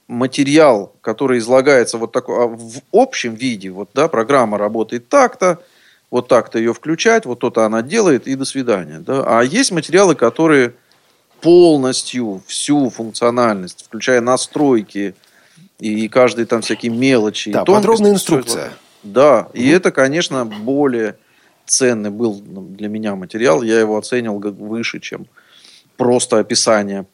материал, 0.08 0.94
который 1.02 1.40
излагается 1.40 1.98
вот 1.98 2.12
такой, 2.12 2.44
а 2.44 2.48
в 2.48 2.82
общем 2.92 3.36
виде. 3.36 3.70
Вот, 3.70 3.90
да, 3.94 4.08
программа 4.08 4.58
работает 4.58 5.10
так-то, 5.10 5.60
вот 6.10 6.28
так-то 6.28 6.58
ее 6.58 6.74
включать, 6.74 7.26
вот 7.26 7.40
то-то 7.40 7.66
она 7.66 7.82
делает, 7.82 8.28
и 8.28 8.36
до 8.36 8.46
свидания. 8.46 9.00
Да? 9.00 9.24
А 9.26 9.42
есть 9.44 9.72
материалы, 9.72 10.16
которые 10.16 10.74
полностью 11.42 12.42
всю 12.48 12.90
функциональность, 12.90 13.86
включая 13.86 14.22
настройки 14.22 15.16
и 15.80 16.08
каждые 16.08 16.46
там 16.46 16.62
всякие 16.62 16.92
мелочи. 16.92 17.52
Да, 17.52 17.64
тонкости, 17.64 17.76
подробная 17.76 18.12
инструкция. 18.12 18.74
да, 19.04 19.50
и 19.54 19.70
это, 19.70 19.92
конечно, 19.92 20.46
более 20.46 21.18
ценный 21.66 22.10
был 22.10 22.42
для 22.42 22.88
меня 22.88 23.16
материал. 23.16 23.62
Я 23.62 23.80
его 23.80 23.98
оценил 23.98 24.40
выше, 24.40 25.00
чем 25.00 25.28
просто 25.98 26.40
описание 26.40 27.06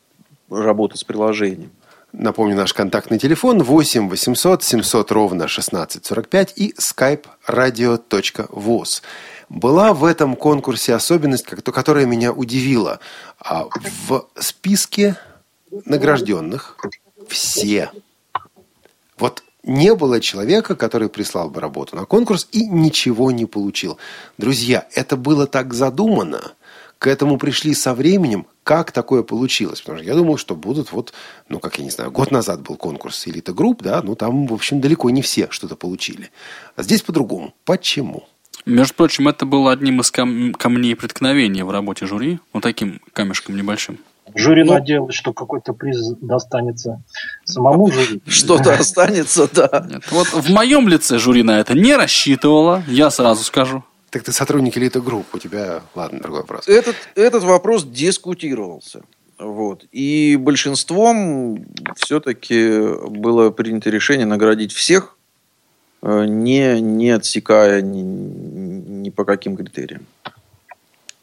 работы 0.49 0.97
с 0.97 1.03
приложением. 1.03 1.71
Напомню, 2.13 2.55
наш 2.55 2.73
контактный 2.73 3.17
телефон 3.17 3.63
8 3.63 4.07
800 4.07 4.63
700 4.63 5.11
ровно 5.11 5.45
1645 5.45 6.53
и 6.55 6.75
skype 6.79 7.25
radio.voz. 7.47 9.01
Была 9.49 9.93
в 9.93 10.05
этом 10.05 10.35
конкурсе 10.35 10.93
особенность, 10.93 11.45
которая 11.45 12.05
меня 12.05 12.31
удивила. 12.31 12.99
А 13.39 13.65
В 14.07 14.27
списке 14.39 15.15
награжденных 15.85 16.77
все. 17.27 17.89
Вот 19.17 19.43
не 19.63 19.95
было 19.95 20.21
человека, 20.21 20.75
который 20.75 21.09
прислал 21.09 21.49
бы 21.49 21.61
работу 21.61 21.95
на 21.95 22.05
конкурс 22.05 22.47
и 22.51 22.67
ничего 22.67 23.31
не 23.31 23.47
получил. 23.47 23.97
Друзья, 24.37 24.87
это 24.93 25.17
было 25.17 25.47
так 25.47 25.73
задумано. 25.73 26.53
К 27.03 27.07
этому 27.07 27.37
пришли 27.37 27.73
со 27.73 27.93
временем. 27.93 28.47
Как 28.63 28.93
такое 28.93 29.23
получилось? 29.23 29.81
Потому 29.81 29.97
что 29.99 30.07
я 30.07 30.15
думал, 30.15 30.37
что 30.37 30.55
будут 30.55 30.93
вот, 30.93 31.11
ну, 31.49 31.59
как 31.59 31.77
я 31.77 31.83
не 31.83 31.89
знаю, 31.89 32.11
год 32.11 32.31
назад 32.31 32.61
был 32.61 32.77
конкурс 32.77 33.27
элита 33.27 33.51
групп, 33.51 33.81
да, 33.83 34.01
ну, 34.01 34.15
там, 34.15 34.47
в 34.47 34.53
общем, 34.53 34.79
далеко 34.79 35.09
не 35.09 35.21
все 35.21 35.49
что-то 35.49 35.75
получили. 35.75 36.31
А 36.77 36.83
здесь 36.83 37.01
по-другому. 37.01 37.53
Почему? 37.65 38.23
Между 38.65 38.93
прочим, 38.93 39.27
это 39.27 39.45
было 39.45 39.73
одним 39.73 39.99
из 39.99 40.11
кам- 40.11 40.53
камней 40.53 40.95
преткновения 40.95 41.65
в 41.65 41.71
работе 41.71 42.05
жюри. 42.05 42.39
Вот 42.53 42.63
таким 42.63 43.01
камешком 43.11 43.57
небольшим. 43.57 43.97
Жюри 44.33 44.63
Ну- 44.63 44.71
надеялось, 44.75 45.13
что 45.13 45.33
какой-то 45.33 45.73
приз 45.73 45.97
достанется 46.21 47.03
самому 47.43 47.91
жюри. 47.91 48.21
Что-то 48.27 48.75
останется, 48.79 49.49
да. 49.53 49.85
Нет, 49.89 50.03
вот 50.09 50.27
в 50.27 50.49
моем 50.49 50.87
лице 50.87 51.17
жюри 51.19 51.43
на 51.43 51.59
это 51.59 51.73
не 51.73 51.97
рассчитывало, 51.97 52.81
я 52.87 53.11
сразу 53.11 53.43
скажу. 53.43 53.83
Так 54.13 54.21
ты 54.21 54.31
сотрудник 54.31 54.77
элита 54.77 55.01
групп, 55.01 55.25
у 55.33 55.39
тебя, 55.39 55.81
ладно, 55.95 56.19
другой 56.19 56.41
вопрос. 56.41 56.67
Этот, 56.67 56.95
этот 57.15 57.41
вопрос 57.41 57.83
дискутировался. 57.83 59.01
Вот. 59.39 59.85
И 59.91 60.37
большинством 60.39 61.65
все-таки 61.95 62.77
было 63.09 63.49
принято 63.49 63.89
решение 63.89 64.27
наградить 64.27 64.71
всех, 64.71 65.17
э, 66.03 66.25
не, 66.27 66.79
не 66.79 67.09
отсекая 67.09 67.81
ни, 67.81 68.01
ни 68.01 69.09
по 69.09 69.25
каким 69.25 69.57
критериям. 69.57 70.05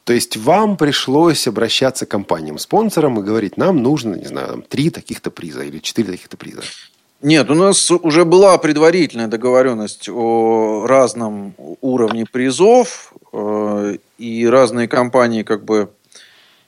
То 0.02 0.10
То 0.10 0.14
есть 0.14 0.36
вам 0.36 0.76
пришлось 0.76 1.46
обращаться 1.46 2.04
к 2.04 2.08
компаниям-спонсорам 2.08 3.20
и 3.20 3.22
говорить, 3.22 3.56
нам 3.56 3.80
нужно, 3.80 4.16
не 4.16 4.26
знаю, 4.26 4.48
там, 4.48 4.62
три 4.62 4.90
таких-то 4.90 5.30
приза 5.30 5.62
или 5.62 5.78
четыре 5.78 6.10
таких-то 6.10 6.36
приза. 6.36 6.62
Нет, 7.22 7.50
у 7.50 7.54
нас 7.54 7.90
уже 7.90 8.24
была 8.24 8.56
предварительная 8.56 9.26
договоренность 9.26 10.08
о 10.08 10.86
разном 10.86 11.54
уровне 11.82 12.24
призов, 12.24 13.12
э, 13.32 13.96
и 14.16 14.46
разные 14.46 14.88
компании 14.88 15.42
как 15.42 15.62
бы 15.62 15.90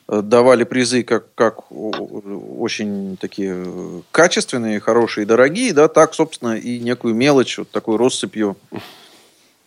э, 0.08 0.20
давали 0.20 0.64
призы 0.64 1.04
как, 1.04 1.34
как 1.34 1.72
очень 1.72 3.16
такие 3.18 3.64
качественные, 4.10 4.80
хорошие, 4.80 5.24
дорогие, 5.24 5.72
да, 5.72 5.88
так, 5.88 6.12
собственно, 6.12 6.58
и 6.58 6.78
некую 6.80 7.14
мелочь, 7.14 7.56
вот 7.56 7.70
такую 7.70 7.96
россыпью 7.96 8.58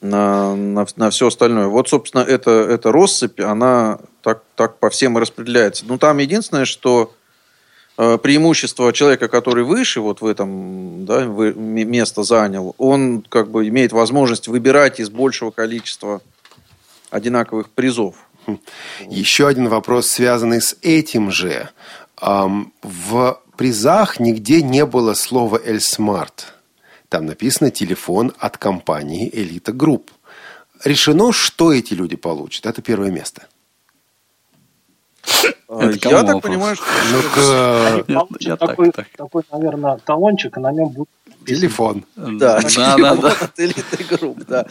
на, 0.01 0.55
на, 0.55 0.85
на 0.97 1.09
все 1.09 1.27
остальное. 1.27 1.65
Вот, 1.65 1.89
собственно, 1.89 2.21
эта, 2.21 2.51
эта 2.51 2.91
россыпь, 2.91 3.39
она 3.39 3.97
так, 4.21 4.43
так 4.55 4.77
по 4.77 4.91
всем 4.91 5.17
и 5.17 5.21
распределяется. 5.21 5.83
Ну, 5.87 5.97
там 5.97 6.19
единственное, 6.19 6.65
что 6.65 7.11
Э, 7.15 7.24
преимущество 7.95 8.91
человека, 8.91 9.27
который 9.27 9.63
выше 9.63 10.01
вот 10.01 10.21
в 10.21 10.25
этом 10.25 11.05
да, 11.05 11.23
место 11.23 12.23
занял, 12.23 12.75
он 12.77 13.21
как 13.21 13.49
бы 13.49 13.67
имеет 13.69 13.93
возможность 13.93 14.47
выбирать 14.47 14.99
из 14.99 15.09
большего 15.09 15.51
количества 15.51 16.21
одинаковых 17.09 17.69
призов. 17.69 18.15
Хм. 18.47 18.59
Еще 19.07 19.47
один 19.47 19.69
вопрос, 19.69 20.07
связанный 20.07 20.61
с 20.61 20.75
этим 20.81 21.31
же. 21.31 21.69
В 22.19 23.41
призах 23.57 24.19
нигде 24.19 24.61
не 24.61 24.85
было 24.85 25.13
слова 25.13 25.59
«ElSmart». 25.63 26.53
Там 27.07 27.25
написано 27.25 27.71
«телефон 27.71 28.33
от 28.37 28.57
компании 28.57 29.29
«Элита 29.31 29.71
Групп». 29.71 30.11
Решено, 30.83 31.31
что 31.31 31.71
эти 31.71 31.93
люди 31.93 32.17
получат. 32.17 32.65
Это 32.65 32.81
первое 32.81 33.09
место– 33.09 33.47
я 35.69 36.23
так 36.23 36.41
понимаю, 36.41 36.75
что... 36.75 36.85
Ну, 38.07 38.27
такой, 39.17 39.43
наверное, 39.51 39.97
талончик, 40.05 40.57
и 40.57 40.59
на 40.59 40.71
нем 40.71 40.89
будет 40.89 41.09
Телефон. 41.45 42.03
Да, 42.15 42.59
да, 42.75 42.97
да. 42.97 43.15
да. 43.15 43.31
от 43.31 44.07
групп, 44.09 44.39
да. 44.47 44.65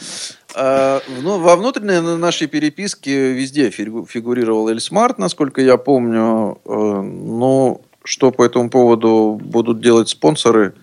А, 0.54 1.00
ну, 1.22 1.38
во 1.38 1.56
внутренней 1.56 2.00
нашей 2.16 2.46
переписке 2.48 3.32
везде 3.32 3.70
фигурировал 3.70 4.68
Эльсмарт, 4.68 5.18
насколько 5.18 5.60
я 5.60 5.76
помню. 5.76 6.58
Э, 6.64 7.00
но 7.00 7.80
что 8.02 8.30
по 8.32 8.44
этому 8.44 8.70
поводу 8.70 9.40
будут 9.42 9.80
делать 9.80 10.08
спонсоры, 10.08 10.74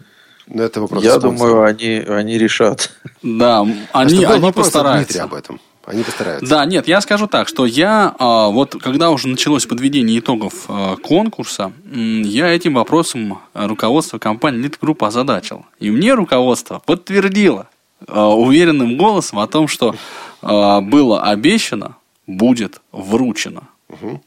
это 0.48 0.82
вопрос 0.82 1.04
я 1.04 1.18
думаю, 1.18 1.64
они, 1.64 2.04
они 2.08 2.38
решат. 2.38 2.92
Да, 3.22 3.62
они, 3.94 4.26
они 4.26 4.52
постараются. 4.52 5.24
об 5.24 5.34
этом. 5.34 5.60
Они 5.86 6.04
постараются. 6.04 6.50
Да, 6.50 6.66
нет, 6.66 6.88
я 6.88 7.02
скажу 7.02 7.28
так, 7.28 7.48
что 7.48 7.66
я, 7.66 8.16
а, 8.20 8.50
вот 8.50 8.76
когда 8.82 9.10
уже 9.10 9.28
началось 9.28 9.66
подведение 9.66 10.20
итогов 10.20 10.66
а, 10.68 10.96
конкурса, 10.98 11.72
я 11.92 12.50
этим 12.50 12.76
вопросом 12.76 13.40
руководство 13.54 14.20
компании 14.20 14.64
Elite 14.64 14.80
Group 14.80 15.06
озадачил. 15.06 15.66
И 15.80 15.90
мне 15.90 16.14
руководство 16.14 16.82
подтвердило 16.86 17.68
а, 18.08 18.30
уверенным 18.30 18.98
голосом 18.98 19.40
о 19.40 19.48
том, 19.48 19.68
что 19.68 19.96
было 20.42 21.22
обещано, 21.22 21.98
будет 22.26 22.82
вручено. 22.92 23.68
Угу. 23.90 24.22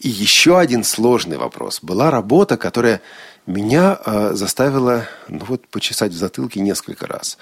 И 0.00 0.08
еще 0.08 0.58
один 0.58 0.84
сложный 0.84 1.38
вопрос. 1.38 1.80
Была 1.82 2.10
работа, 2.10 2.56
которая 2.56 3.00
меня 3.46 3.98
э, 4.04 4.30
заставила 4.34 5.06
ну 5.28 5.44
вот, 5.46 5.66
почесать 5.68 6.12
в 6.12 6.16
затылке 6.16 6.60
несколько 6.60 7.06
раз. 7.06 7.38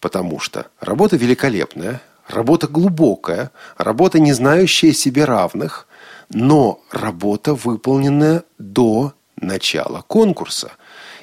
Потому 0.00 0.38
что 0.38 0.66
работа 0.80 1.16
великолепная, 1.16 2.00
Работа 2.28 2.66
глубокая, 2.66 3.50
работа, 3.78 4.18
не 4.18 4.32
знающая 4.32 4.92
себе 4.92 5.24
равных, 5.24 5.86
но 6.28 6.80
работа, 6.90 7.54
выполненная 7.54 8.42
до 8.58 9.12
начала 9.36 10.04
конкурса. 10.06 10.72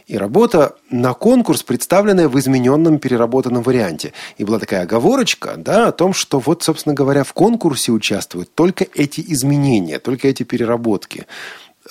И 0.05 0.17
работа 0.17 0.75
на 0.89 1.13
конкурс, 1.13 1.63
представленная 1.63 2.27
в 2.27 2.37
измененном 2.37 2.99
переработанном 2.99 3.63
варианте. 3.63 4.13
И 4.37 4.43
была 4.43 4.59
такая 4.59 4.83
оговорочка 4.83 5.55
да, 5.57 5.87
о 5.87 5.91
том, 5.91 6.13
что 6.13 6.39
вот, 6.39 6.61
собственно 6.63 6.93
говоря, 6.93 7.23
в 7.23 7.33
конкурсе 7.33 7.91
участвуют 7.91 8.53
только 8.53 8.85
эти 8.93 9.21
изменения, 9.21 9.99
только 9.99 10.27
эти 10.27 10.43
переработки. 10.43 11.25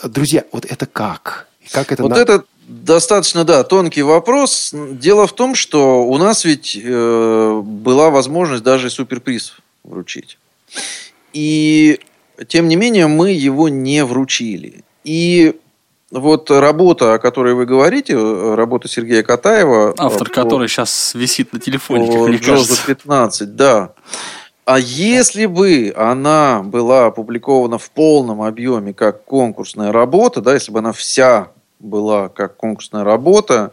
Друзья, 0.04 0.44
вот 0.52 0.64
это 0.66 0.86
как? 0.86 1.48
Как 1.70 1.92
это 1.92 2.02
вот 2.02 2.10
на... 2.10 2.16
это 2.16 2.44
Достаточно, 2.72 3.44
да, 3.44 3.64
тонкий 3.64 4.00
вопрос. 4.00 4.70
Дело 4.72 5.26
в 5.26 5.34
том, 5.34 5.54
что 5.54 6.04
у 6.04 6.16
нас 6.16 6.46
ведь 6.46 6.78
э, 6.82 7.60
была 7.62 8.08
возможность 8.08 8.62
даже 8.62 8.88
суперприз 8.88 9.56
вручить. 9.84 10.38
И, 11.34 12.00
тем 12.48 12.68
не 12.68 12.76
менее, 12.76 13.08
мы 13.08 13.32
его 13.32 13.68
не 13.68 14.04
вручили. 14.06 14.84
И 15.04 15.54
вот 16.10 16.50
работа, 16.50 17.12
о 17.12 17.18
которой 17.18 17.52
вы 17.52 17.66
говорите, 17.66 18.16
работа 18.54 18.88
Сергея 18.88 19.22
Катаева... 19.22 19.94
Автор 19.98 20.28
по, 20.28 20.34
которой 20.34 20.68
сейчас 20.68 21.14
висит 21.14 21.52
на 21.52 21.60
телефоне, 21.60 22.06
как 22.06 22.28
мне 22.28 22.38
кажется. 22.38 22.86
15, 22.86 23.54
да. 23.54 23.92
А 24.64 24.78
если 24.78 25.44
бы 25.44 25.92
она 25.94 26.62
была 26.62 27.06
опубликована 27.06 27.76
в 27.76 27.90
полном 27.90 28.40
объеме 28.40 28.94
как 28.94 29.24
конкурсная 29.24 29.92
работа, 29.92 30.40
да, 30.40 30.54
если 30.54 30.72
бы 30.72 30.78
она 30.78 30.92
вся 30.92 31.51
была 31.82 32.28
как 32.28 32.56
конкурсная 32.56 33.04
работа, 33.04 33.72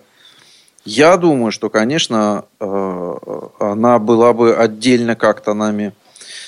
я 0.85 1.17
думаю, 1.17 1.51
что, 1.51 1.69
конечно, 1.69 2.45
э, 2.59 3.15
она 3.59 3.99
была 3.99 4.33
бы 4.33 4.55
отдельно 4.55 5.15
как-то 5.15 5.53
нами 5.53 5.93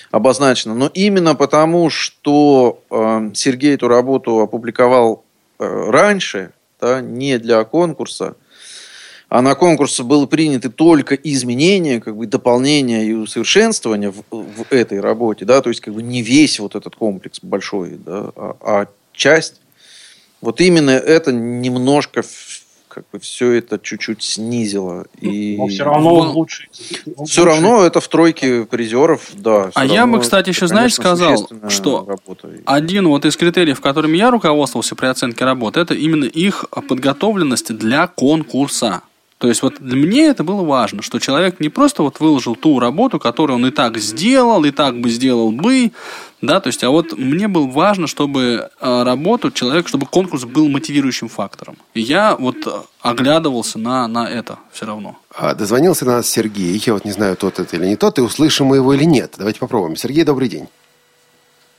обозначена. 0.09 0.73
Но 0.73 0.89
именно 0.93 1.35
потому, 1.35 1.89
что 1.89 2.81
э, 2.89 3.31
Сергей 3.33 3.75
эту 3.75 3.87
работу 3.87 4.39
опубликовал 4.39 5.23
э, 5.59 5.89
раньше, 5.89 6.51
да, 6.79 7.01
не 7.01 7.37
для 7.37 7.63
конкурса, 7.63 8.35
а 9.29 9.41
на 9.41 9.55
конкурсе 9.55 10.03
было 10.03 10.25
приняты 10.25 10.69
только 10.69 11.15
изменения, 11.15 12.01
как 12.01 12.17
бы 12.17 12.27
дополнения 12.27 13.05
и 13.05 13.13
усовершенствования 13.13 14.11
в, 14.11 14.23
в 14.29 14.65
этой 14.71 14.99
работе, 14.99 15.45
да, 15.45 15.61
то 15.61 15.69
есть 15.69 15.79
как 15.79 15.93
бы 15.93 16.03
не 16.03 16.21
весь 16.21 16.59
вот 16.59 16.75
этот 16.75 16.97
комплекс 16.97 17.39
большой, 17.41 17.91
да, 17.91 18.31
а, 18.35 18.57
а 18.59 18.87
часть 19.13 19.60
вот 20.41 20.59
именно 20.61 20.91
это 20.91 21.31
немножко 21.31 22.23
как 22.93 23.05
бы 23.13 23.19
все 23.19 23.51
это 23.53 23.79
чуть-чуть 23.81 24.21
снизило. 24.21 25.05
И... 25.21 25.55
Но 25.57 25.67
все 25.67 25.83
равно 25.85 26.13
он 26.15 26.27
лучше. 26.31 26.67
Он 27.15 27.25
все 27.25 27.41
лучше. 27.41 27.53
равно 27.53 27.83
это 27.83 28.01
в 28.01 28.07
тройке 28.09 28.65
призеров, 28.65 29.29
да. 29.33 29.71
А 29.73 29.85
я 29.85 30.05
бы, 30.05 30.19
кстати, 30.19 30.49
еще, 30.49 30.67
знаешь, 30.67 30.93
сказал, 30.93 31.49
что 31.69 32.05
работа. 32.05 32.49
один 32.65 33.07
вот 33.07 33.25
из 33.25 33.37
критериев, 33.37 33.79
которыми 33.79 34.17
я 34.17 34.29
руководствовался 34.29 34.95
при 34.95 35.05
оценке 35.05 35.45
работы, 35.45 35.79
это 35.79 35.93
именно 35.93 36.25
их 36.25 36.65
подготовленность 36.87 37.73
для 37.77 38.07
конкурса. 38.07 39.03
То 39.37 39.47
есть 39.47 39.63
вот 39.63 39.79
для 39.79 39.95
меня 39.95 40.25
это 40.27 40.43
было 40.43 40.61
важно, 40.61 41.01
что 41.01 41.17
человек 41.17 41.59
не 41.59 41.69
просто 41.69 42.03
вот 42.03 42.19
выложил 42.19 42.55
ту 42.55 42.79
работу, 42.79 43.19
которую 43.19 43.57
он 43.57 43.65
и 43.65 43.71
так 43.71 43.97
сделал, 43.97 44.63
и 44.65 44.71
так 44.71 44.99
бы 44.99 45.09
сделал 45.09 45.51
бы, 45.51 45.91
да, 46.41 46.59
то 46.59 46.67
есть, 46.67 46.83
а 46.83 46.89
вот 46.89 47.17
мне 47.17 47.47
было 47.47 47.67
важно, 47.67 48.07
чтобы 48.07 48.69
э, 48.79 49.03
работу 49.03 49.51
человек, 49.51 49.87
чтобы 49.87 50.05
конкурс 50.05 50.45
был 50.45 50.67
мотивирующим 50.69 51.27
фактором. 51.27 51.77
И 51.93 52.01
я 52.01 52.35
вот 52.35 52.55
оглядывался 53.01 53.79
на, 53.79 54.07
на 54.07 54.29
это 54.29 54.57
все 54.71 54.85
равно. 54.85 55.17
А, 55.35 55.53
дозвонился 55.53 56.05
на 56.05 56.17
нас 56.17 56.29
Сергей, 56.29 56.81
я 56.85 56.93
вот 56.93 57.05
не 57.05 57.11
знаю, 57.11 57.37
тот 57.37 57.59
это 57.59 57.75
или 57.75 57.85
не 57.85 57.95
тот, 57.95 58.17
и 58.17 58.21
услышим 58.21 58.67
мы 58.67 58.77
его 58.77 58.93
или 58.93 59.03
нет. 59.03 59.35
Давайте 59.37 59.59
попробуем. 59.59 59.95
Сергей, 59.95 60.23
добрый 60.23 60.49
день. 60.49 60.67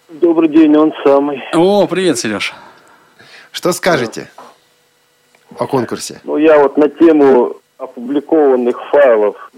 Добрый 0.09 0.49
день, 0.49 0.77
он 0.77 0.93
самый. 1.05 1.43
О, 1.55 1.87
привет, 1.87 2.19
Сереж. 2.19 2.55
Что 3.51 3.73
скажете? 3.73 4.31
о 5.59 5.67
конкурсе? 5.67 6.21
Ну, 6.25 6.37
я 6.37 6.59
вот 6.59 6.77
на 6.77 6.89
тему 6.89 7.57
опубликованных 7.79 8.81
файлов, 8.91 9.53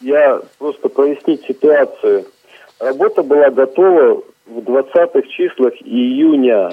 я 0.00 0.40
просто 0.58 0.88
прояснить 0.88 1.44
ситуацию. 1.46 2.26
Работа 2.78 3.22
была 3.22 3.50
готова 3.50 4.22
в 4.50 4.58
20-х 4.58 5.22
числах 5.28 5.74
июня. 5.80 6.72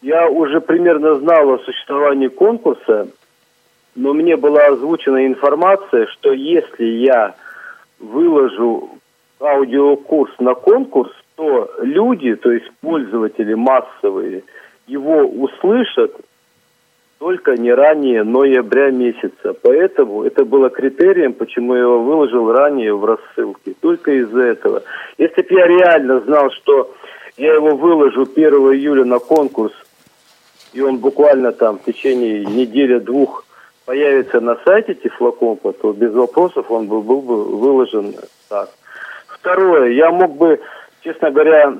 Я 0.00 0.28
уже 0.28 0.60
примерно 0.60 1.16
знал 1.16 1.50
о 1.50 1.58
существовании 1.58 2.28
конкурса, 2.28 3.08
но 3.94 4.14
мне 4.14 4.36
была 4.36 4.66
озвучена 4.66 5.26
информация, 5.26 6.06
что 6.06 6.32
если 6.32 6.84
я 6.84 7.34
выложу 7.98 8.90
аудиокурс 9.40 10.32
на 10.38 10.54
конкурс, 10.54 11.12
то 11.34 11.70
люди, 11.82 12.34
то 12.36 12.50
есть 12.50 12.70
пользователи 12.80 13.54
массовые, 13.54 14.44
его 14.86 15.18
услышат 15.26 16.14
только 17.18 17.56
не 17.56 17.72
ранее 17.72 18.22
ноября 18.22 18.90
месяца. 18.90 19.52
Поэтому 19.62 20.24
это 20.24 20.44
было 20.44 20.70
критерием, 20.70 21.34
почему 21.34 21.74
я 21.74 21.82
его 21.82 22.02
выложил 22.02 22.52
ранее 22.52 22.94
в 22.94 23.04
рассылке. 23.04 23.74
Только 23.80 24.12
из-за 24.12 24.42
этого. 24.42 24.82
Если 25.18 25.42
бы 25.42 25.54
я 25.54 25.66
реально 25.66 26.20
знал, 26.20 26.50
что 26.52 26.94
я 27.36 27.54
его 27.54 27.76
выложу 27.76 28.22
1 28.22 28.52
июля 28.74 29.04
на 29.04 29.18
конкурс, 29.18 29.72
и 30.72 30.80
он 30.80 30.98
буквально 30.98 31.52
там 31.52 31.78
в 31.78 31.84
течение 31.84 32.44
недели-двух 32.44 33.44
появится 33.84 34.40
на 34.40 34.56
сайте 34.64 34.94
Тифлокомпа, 34.94 35.72
то 35.72 35.92
без 35.92 36.12
вопросов 36.12 36.70
он 36.70 36.86
был, 36.86 37.02
был 37.02 37.22
бы 37.22 37.44
выложен 37.44 38.14
так. 38.48 38.68
Второе, 39.26 39.92
я 39.92 40.10
мог 40.10 40.36
бы, 40.36 40.60
честно 41.02 41.30
говоря, 41.30 41.78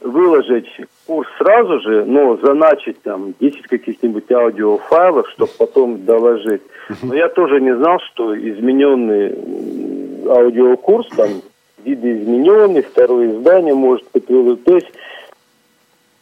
выложить 0.00 0.68
курс 1.06 1.28
сразу 1.38 1.80
же, 1.80 2.04
но 2.04 2.36
заначить 2.36 3.00
там 3.02 3.34
10 3.40 3.62
каких-нибудь 3.62 4.30
аудиофайлов, 4.30 5.28
чтобы 5.30 5.50
потом 5.58 6.04
доложить. 6.04 6.62
Но 7.02 7.14
я 7.14 7.28
тоже 7.28 7.60
не 7.60 7.74
знал, 7.76 7.98
что 8.12 8.36
измененный 8.36 9.34
аудиокурс, 10.28 11.08
там, 11.16 11.28
видоизмененный, 11.84 12.82
второе 12.82 13.32
издание 13.32 13.74
может 13.74 14.06
быть 14.12 14.28
выложить. 14.28 14.64
То 14.64 14.74
есть 14.74 14.92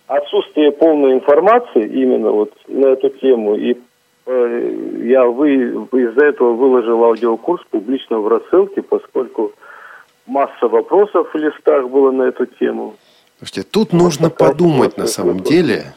отсутствие 0.06 0.72
полной 0.72 1.14
информации 1.14 1.86
именно 1.86 2.30
вот 2.30 2.52
на 2.68 2.86
эту 2.86 3.08
тему 3.08 3.56
и 3.56 3.76
э, 4.26 4.76
я 5.02 5.24
вы, 5.24 5.54
из-за 5.92 6.26
этого 6.26 6.52
выложил 6.52 7.02
аудиокурс 7.04 7.62
публично 7.70 8.18
в 8.18 8.28
рассылке, 8.28 8.82
поскольку 8.82 9.52
масса 10.26 10.68
вопросов 10.68 11.32
в 11.32 11.36
листах 11.36 11.88
было 11.88 12.10
на 12.10 12.24
эту 12.24 12.46
тему. 12.46 12.94
Слушайте, 13.44 13.68
тут 13.70 13.92
нужно 13.92 14.30
подумать 14.30 14.96
на 14.96 15.06
самом 15.06 15.42
деле. 15.42 15.92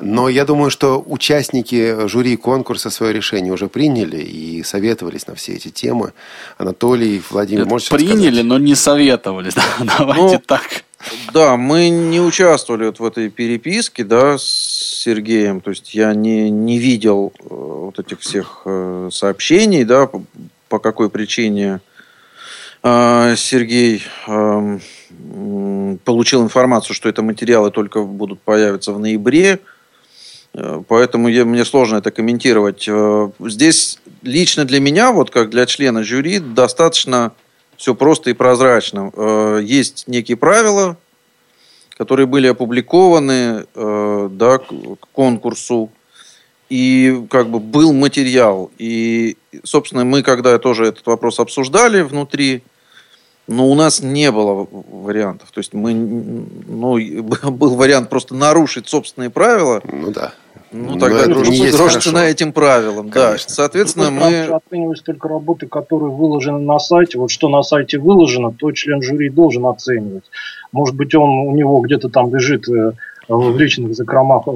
Но 0.00 0.30
я 0.30 0.46
думаю, 0.46 0.70
что 0.70 1.02
участники 1.06 2.08
жюри 2.08 2.36
конкурса 2.36 2.88
свое 2.88 3.12
решение 3.12 3.52
уже 3.52 3.68
приняли 3.68 4.16
и 4.16 4.62
советовались 4.62 5.26
на 5.26 5.34
все 5.34 5.52
эти 5.52 5.68
темы. 5.68 6.14
Анатолий, 6.56 7.22
Владимир, 7.30 7.66
можете 7.66 7.94
приняли, 7.94 8.28
сказать? 8.28 8.44
но 8.46 8.58
не 8.58 8.74
советовались. 8.74 9.54
Да, 9.78 9.96
Давайте 9.98 10.36
Ну, 10.36 10.42
так. 10.46 10.84
Да, 11.34 11.58
мы 11.58 11.90
не 11.90 12.20
участвовали 12.20 12.86
вот 12.86 12.98
в 12.98 13.04
этой 13.04 13.28
переписке, 13.28 14.02
да, 14.02 14.38
с 14.38 14.44
Сергеем. 15.04 15.60
То 15.60 15.68
есть 15.70 15.94
я 15.94 16.14
не, 16.14 16.48
не 16.48 16.78
видел 16.78 17.34
э, 17.40 17.44
вот 17.50 17.98
этих 17.98 18.20
всех 18.20 18.62
э, 18.64 19.10
сообщений, 19.12 19.84
да, 19.84 20.06
по, 20.06 20.24
по 20.70 20.78
какой 20.78 21.10
причине 21.10 21.80
Сергей 22.84 24.02
эм, 24.26 24.80
м, 25.10 25.98
получил 26.04 26.42
информацию, 26.42 26.94
что 26.94 27.08
это 27.08 27.22
материалы 27.22 27.70
только 27.70 28.02
будут 28.02 28.42
появиться 28.42 28.92
в 28.92 28.98
ноябре. 28.98 29.60
Э, 30.52 30.82
Поэтому 30.86 31.28
я, 31.28 31.46
мне 31.46 31.64
сложно 31.64 31.96
это 31.96 32.10
комментировать. 32.10 32.84
Э, 32.86 33.30
Здесь 33.40 33.98
лично 34.22 34.66
для 34.66 34.80
меня, 34.80 35.12
вот 35.12 35.30
как 35.30 35.48
для 35.48 35.64
члена 35.64 36.04
жюри, 36.04 36.40
достаточно 36.40 37.32
все 37.76 37.94
просто 37.94 38.28
и 38.30 38.34
прозрачно. 38.34 39.10
Э, 39.14 39.60
Есть 39.62 40.04
некие 40.06 40.36
правила, 40.36 40.98
которые 41.96 42.26
были 42.26 42.48
опубликованы 42.48 43.64
да, 43.74 44.58
к 44.58 45.06
конкурсу. 45.12 45.90
И 46.68 47.24
как 47.30 47.48
бы 47.48 47.60
был 47.60 47.92
материал. 47.92 48.70
И, 48.78 49.36
собственно, 49.62 50.04
мы 50.04 50.22
когда 50.22 50.58
тоже 50.58 50.86
этот 50.86 51.06
вопрос 51.06 51.38
обсуждали 51.38 52.02
внутри, 52.02 52.62
но 53.46 53.68
у 53.68 53.74
нас 53.74 54.02
не 54.02 54.30
было 54.30 54.66
вариантов. 54.70 55.50
То 55.52 55.60
есть 55.60 55.74
мы, 55.74 55.94
ну, 55.94 56.98
был 57.50 57.74
вариант 57.76 58.08
просто 58.08 58.34
нарушить 58.34 58.88
собственные 58.88 59.30
правила. 59.30 59.82
Ну 59.90 60.10
да. 60.10 60.32
Ну, 60.72 60.94
Но 60.94 60.98
тогда 60.98 61.20
это 61.20 61.28
не 61.28 61.34
дружно, 61.34 61.52
есть 61.52 61.76
дружно 61.76 62.00
хорошо. 62.00 62.12
на 62.12 62.26
этим 62.28 62.52
правилам. 62.52 63.08
Да. 63.08 63.26
Конечно. 63.28 63.54
Соответственно, 63.54 64.10
Ну, 64.10 64.20
мы... 64.20 64.44
оценивались 64.46 65.02
только 65.02 65.28
работы, 65.28 65.68
которые 65.68 66.10
выложены 66.10 66.58
на 66.58 66.80
сайте. 66.80 67.16
Вот 67.18 67.30
что 67.30 67.48
на 67.48 67.62
сайте 67.62 67.98
выложено, 67.98 68.52
то 68.52 68.72
член 68.72 69.00
жюри 69.00 69.30
должен 69.30 69.66
оценивать. 69.66 70.24
Может 70.72 70.96
быть, 70.96 71.14
он 71.14 71.30
у 71.30 71.54
него 71.54 71.80
где-то 71.80 72.08
там 72.08 72.34
лежит 72.34 72.68
э, 72.68 72.92
в 73.28 73.58
личных 73.58 73.94
закромах 73.94 74.44
э, 74.46 74.50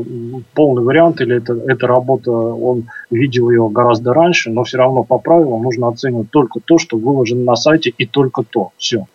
полный 0.54 0.82
вариант, 0.82 1.20
или 1.20 1.36
это, 1.36 1.54
эта 1.66 1.86
работа, 1.86 2.30
он 2.30 2.84
видел 3.10 3.50
ее 3.50 3.68
гораздо 3.68 4.12
раньше, 4.12 4.50
но 4.50 4.64
все 4.64 4.78
равно 4.78 5.04
по 5.04 5.18
правилам 5.18 5.62
нужно 5.62 5.88
оценивать 5.88 6.30
только 6.30 6.60
то, 6.60 6.78
что 6.78 6.96
выложено 6.96 7.44
на 7.44 7.56
сайте, 7.56 7.92
и 7.96 8.06
только 8.06 8.42
то. 8.42 8.72
Все. 8.76 9.06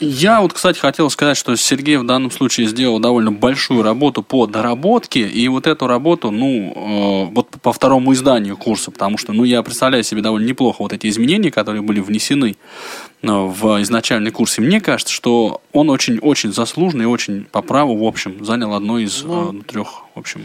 Я 0.00 0.40
вот, 0.40 0.52
кстати, 0.52 0.78
хотел 0.78 1.10
сказать, 1.10 1.36
что 1.36 1.54
Сергей 1.56 1.96
в 1.96 2.06
данном 2.06 2.30
случае 2.30 2.66
сделал 2.66 2.98
довольно 2.98 3.32
большую 3.32 3.82
работу 3.82 4.22
по 4.22 4.46
доработке, 4.46 5.20
и 5.20 5.48
вот 5.48 5.66
эту 5.66 5.86
работу, 5.86 6.30
ну, 6.30 7.26
э, 7.28 7.34
вот 7.34 7.48
по 7.62 7.72
второму 7.72 8.12
изданию 8.12 8.56
курса, 8.56 8.90
потому 8.90 9.18
что, 9.18 9.32
ну, 9.32 9.44
я 9.44 9.62
представляю 9.62 10.04
себе 10.04 10.22
довольно 10.22 10.46
неплохо 10.46 10.82
вот 10.82 10.92
эти 10.92 11.08
изменения, 11.08 11.50
которые 11.50 11.82
были 11.82 12.00
внесены 12.00 12.56
э, 13.22 13.26
в 13.28 13.82
изначальный 13.82 14.30
курс, 14.30 14.58
и 14.58 14.62
мне 14.62 14.80
кажется, 14.80 15.12
что 15.12 15.60
он 15.72 15.90
очень-очень 15.90 16.52
заслуженно 16.52 17.02
и 17.02 17.06
очень 17.06 17.44
по 17.44 17.62
праву, 17.62 17.96
в 17.96 18.04
общем, 18.04 18.44
занял 18.44 18.74
одно 18.74 18.87
из 18.96 19.22
Ну, 19.24 19.52
э, 19.52 19.62
трех, 19.64 20.04
в 20.14 20.18
общем, 20.18 20.42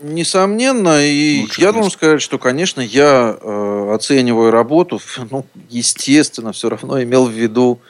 Несомненно, 0.00 1.04
и 1.04 1.44
я 1.58 1.72
должен 1.72 1.90
сказать, 1.90 2.22
что, 2.22 2.38
конечно, 2.38 2.80
я 2.80 3.36
э, 3.40 3.92
оцениваю 3.94 4.50
работу, 4.52 5.00
ну, 5.30 5.44
естественно, 5.70 6.52
все 6.52 6.68
равно 6.68 7.02
имел 7.02 7.24
в 7.24 7.30
виду 7.32 7.80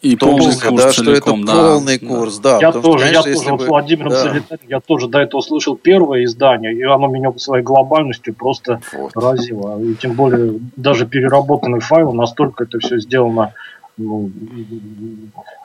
и 0.00 0.16
в 0.16 0.18
том 0.18 0.30
полный 0.30 0.52
числе, 0.52 0.68
курс 0.70 0.82
да, 0.82 0.92
что 0.92 1.02
это 1.02 1.10
целиком, 1.12 1.44
да. 1.44 1.52
полный 1.52 1.98
Да. 1.98 2.06
курс, 2.08 2.38
да. 2.38 2.58
я 2.58 2.72
потому 2.72 2.82
что, 2.82 2.92
тоже, 2.92 3.04
я 3.04 3.10
конечно, 3.12 3.22
тоже 3.22 3.34
если 3.38 3.50
вот 3.50 3.58
бы- 3.60 3.64
с 3.64 3.68
Владимиром 3.68 4.08
да. 4.10 4.22
Солитарем, 4.22 4.62
я 4.68 4.80
тоже 4.80 5.08
до 5.08 5.18
этого 5.20 5.40
слышал 5.42 5.76
первое 5.76 6.24
издание, 6.24 6.74
и 6.74 6.82
оно 6.82 7.06
меня 7.06 7.32
своей 7.36 7.62
глобальностью 7.62 8.34
просто 8.34 8.80
Вот. 8.94 9.12
поразило. 9.12 9.80
И 9.80 9.94
тем 9.94 10.14
более 10.14 10.58
даже 10.76 11.06
переработанный 11.06 11.80
файл, 11.80 12.12
настолько 12.14 12.64
это 12.64 12.78
все 12.80 12.98
сделано, 12.98 13.52
ну, 13.96 14.30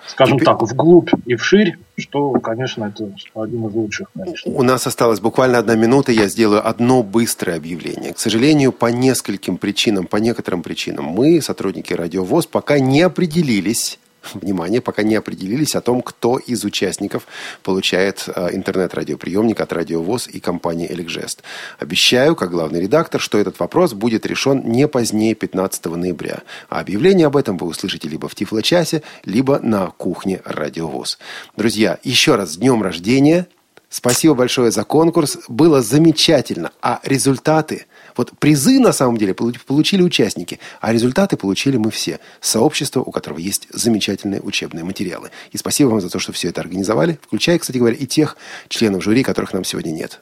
скажем 0.07 0.37
Теперь- 0.37 0.45
так, 0.45 0.61
вглубь 0.61 1.09
и 1.25 1.35
вширь, 1.35 1.77
что, 1.97 2.31
конечно, 2.33 2.85
это 2.85 3.11
один 3.35 3.67
из 3.67 3.73
лучших, 3.73 4.11
конечно. 4.13 4.51
У 4.51 4.63
нас 4.63 4.85
осталась 4.85 5.19
буквально 5.19 5.59
одна 5.59 5.75
минута, 5.75 6.11
я 6.11 6.27
сделаю 6.27 6.67
одно 6.67 7.03
быстрое 7.03 7.57
объявление. 7.57 8.13
К 8.13 8.19
сожалению, 8.19 8.71
по 8.71 8.87
нескольким 8.87 9.57
причинам, 9.57 10.05
по 10.07 10.17
некоторым 10.17 10.61
причинам, 10.61 11.05
мы, 11.05 11.41
сотрудники 11.41 11.93
Радиовоз, 11.93 12.47
пока 12.47 12.79
не 12.79 13.01
определились, 13.01 13.99
внимание, 14.35 14.81
пока 14.81 15.03
не 15.03 15.15
определились 15.15 15.75
о 15.75 15.81
том, 15.81 16.01
кто 16.01 16.37
из 16.37 16.63
участников 16.63 17.27
получает 17.63 18.25
э, 18.27 18.49
интернет-радиоприемник 18.53 19.59
от 19.61 19.73
Радиовоз 19.73 20.27
и 20.27 20.39
компании 20.39 20.91
«Эликжест». 20.91 21.43
Обещаю, 21.79 22.35
как 22.35 22.51
главный 22.51 22.81
редактор, 22.81 23.21
что 23.21 23.37
этот 23.37 23.59
вопрос 23.59 23.93
будет 23.93 24.25
решен 24.25 24.63
не 24.65 24.87
позднее 24.87 25.35
15 25.35 25.85
ноября. 25.85 26.43
А 26.69 26.79
объявление 26.79 27.27
об 27.27 27.37
этом 27.37 27.57
вы 27.57 27.67
услышите 27.67 28.07
либо 28.07 28.27
в 28.27 28.35
Тифло-часе, 28.35 29.03
либо 29.25 29.59
на 29.59 29.87
кухне 29.87 30.41
Радиовоз. 30.45 31.17
Друзья, 31.55 31.99
еще 32.03 32.35
раз 32.35 32.53
с 32.53 32.57
днем 32.57 32.81
рождения! 32.81 33.47
Спасибо 33.89 34.33
большое 34.33 34.71
за 34.71 34.83
конкурс. 34.83 35.37
Было 35.47 35.81
замечательно. 35.81 36.71
А 36.81 36.99
результаты... 37.03 37.85
Вот 38.17 38.31
призы, 38.39 38.79
на 38.79 38.91
самом 38.91 39.17
деле, 39.17 39.33
полу- 39.33 39.53
получили 39.65 40.01
участники, 40.01 40.59
а 40.81 40.91
результаты 40.91 41.37
получили 41.37 41.77
мы 41.77 41.91
все. 41.91 42.19
Сообщество, 42.41 42.99
у 43.01 43.11
которого 43.11 43.37
есть 43.39 43.67
замечательные 43.71 44.41
учебные 44.41 44.83
материалы. 44.83 45.29
И 45.51 45.57
спасибо 45.57 45.89
вам 45.89 46.01
за 46.01 46.09
то, 46.09 46.19
что 46.19 46.33
все 46.33 46.49
это 46.49 46.61
организовали, 46.61 47.19
включая, 47.23 47.59
кстати 47.59 47.77
говоря, 47.77 47.95
и 47.95 48.05
тех 48.05 48.35
членов 48.69 49.03
жюри, 49.03 49.23
которых 49.23 49.53
нам 49.53 49.63
сегодня 49.63 49.91
нет. 49.91 50.21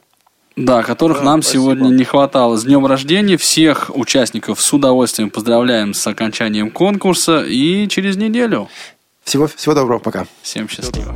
Да, 0.56 0.82
которых 0.82 1.18
Да, 1.18 1.24
нам 1.24 1.42
спасибо. 1.42 1.62
сегодня 1.64 1.88
не 1.88 2.04
хватало. 2.04 2.56
С 2.56 2.64
днем 2.64 2.86
рождения 2.86 3.36
всех 3.36 3.90
участников 3.94 4.60
с 4.62 4.72
удовольствием 4.72 5.28
поздравляем 5.30 5.92
с 5.92 6.06
окончанием 6.06 6.70
конкурса 6.70 7.42
и 7.44 7.86
через 7.88 8.16
неделю. 8.16 8.68
Всего, 9.24 9.48
всего 9.48 9.74
доброго, 9.74 9.98
пока. 9.98 10.26
Всем 10.42 10.68
счастливо. 10.68 11.14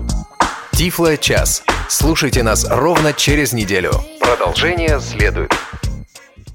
Тифло 0.72 1.16
час. 1.16 1.62
Слушайте 1.89 2.43
нас 2.43 2.66
ровно 2.68 3.12
через 3.12 3.53
неделю. 3.53 3.93
Продолжение 4.20 5.01
следует. 5.01 5.53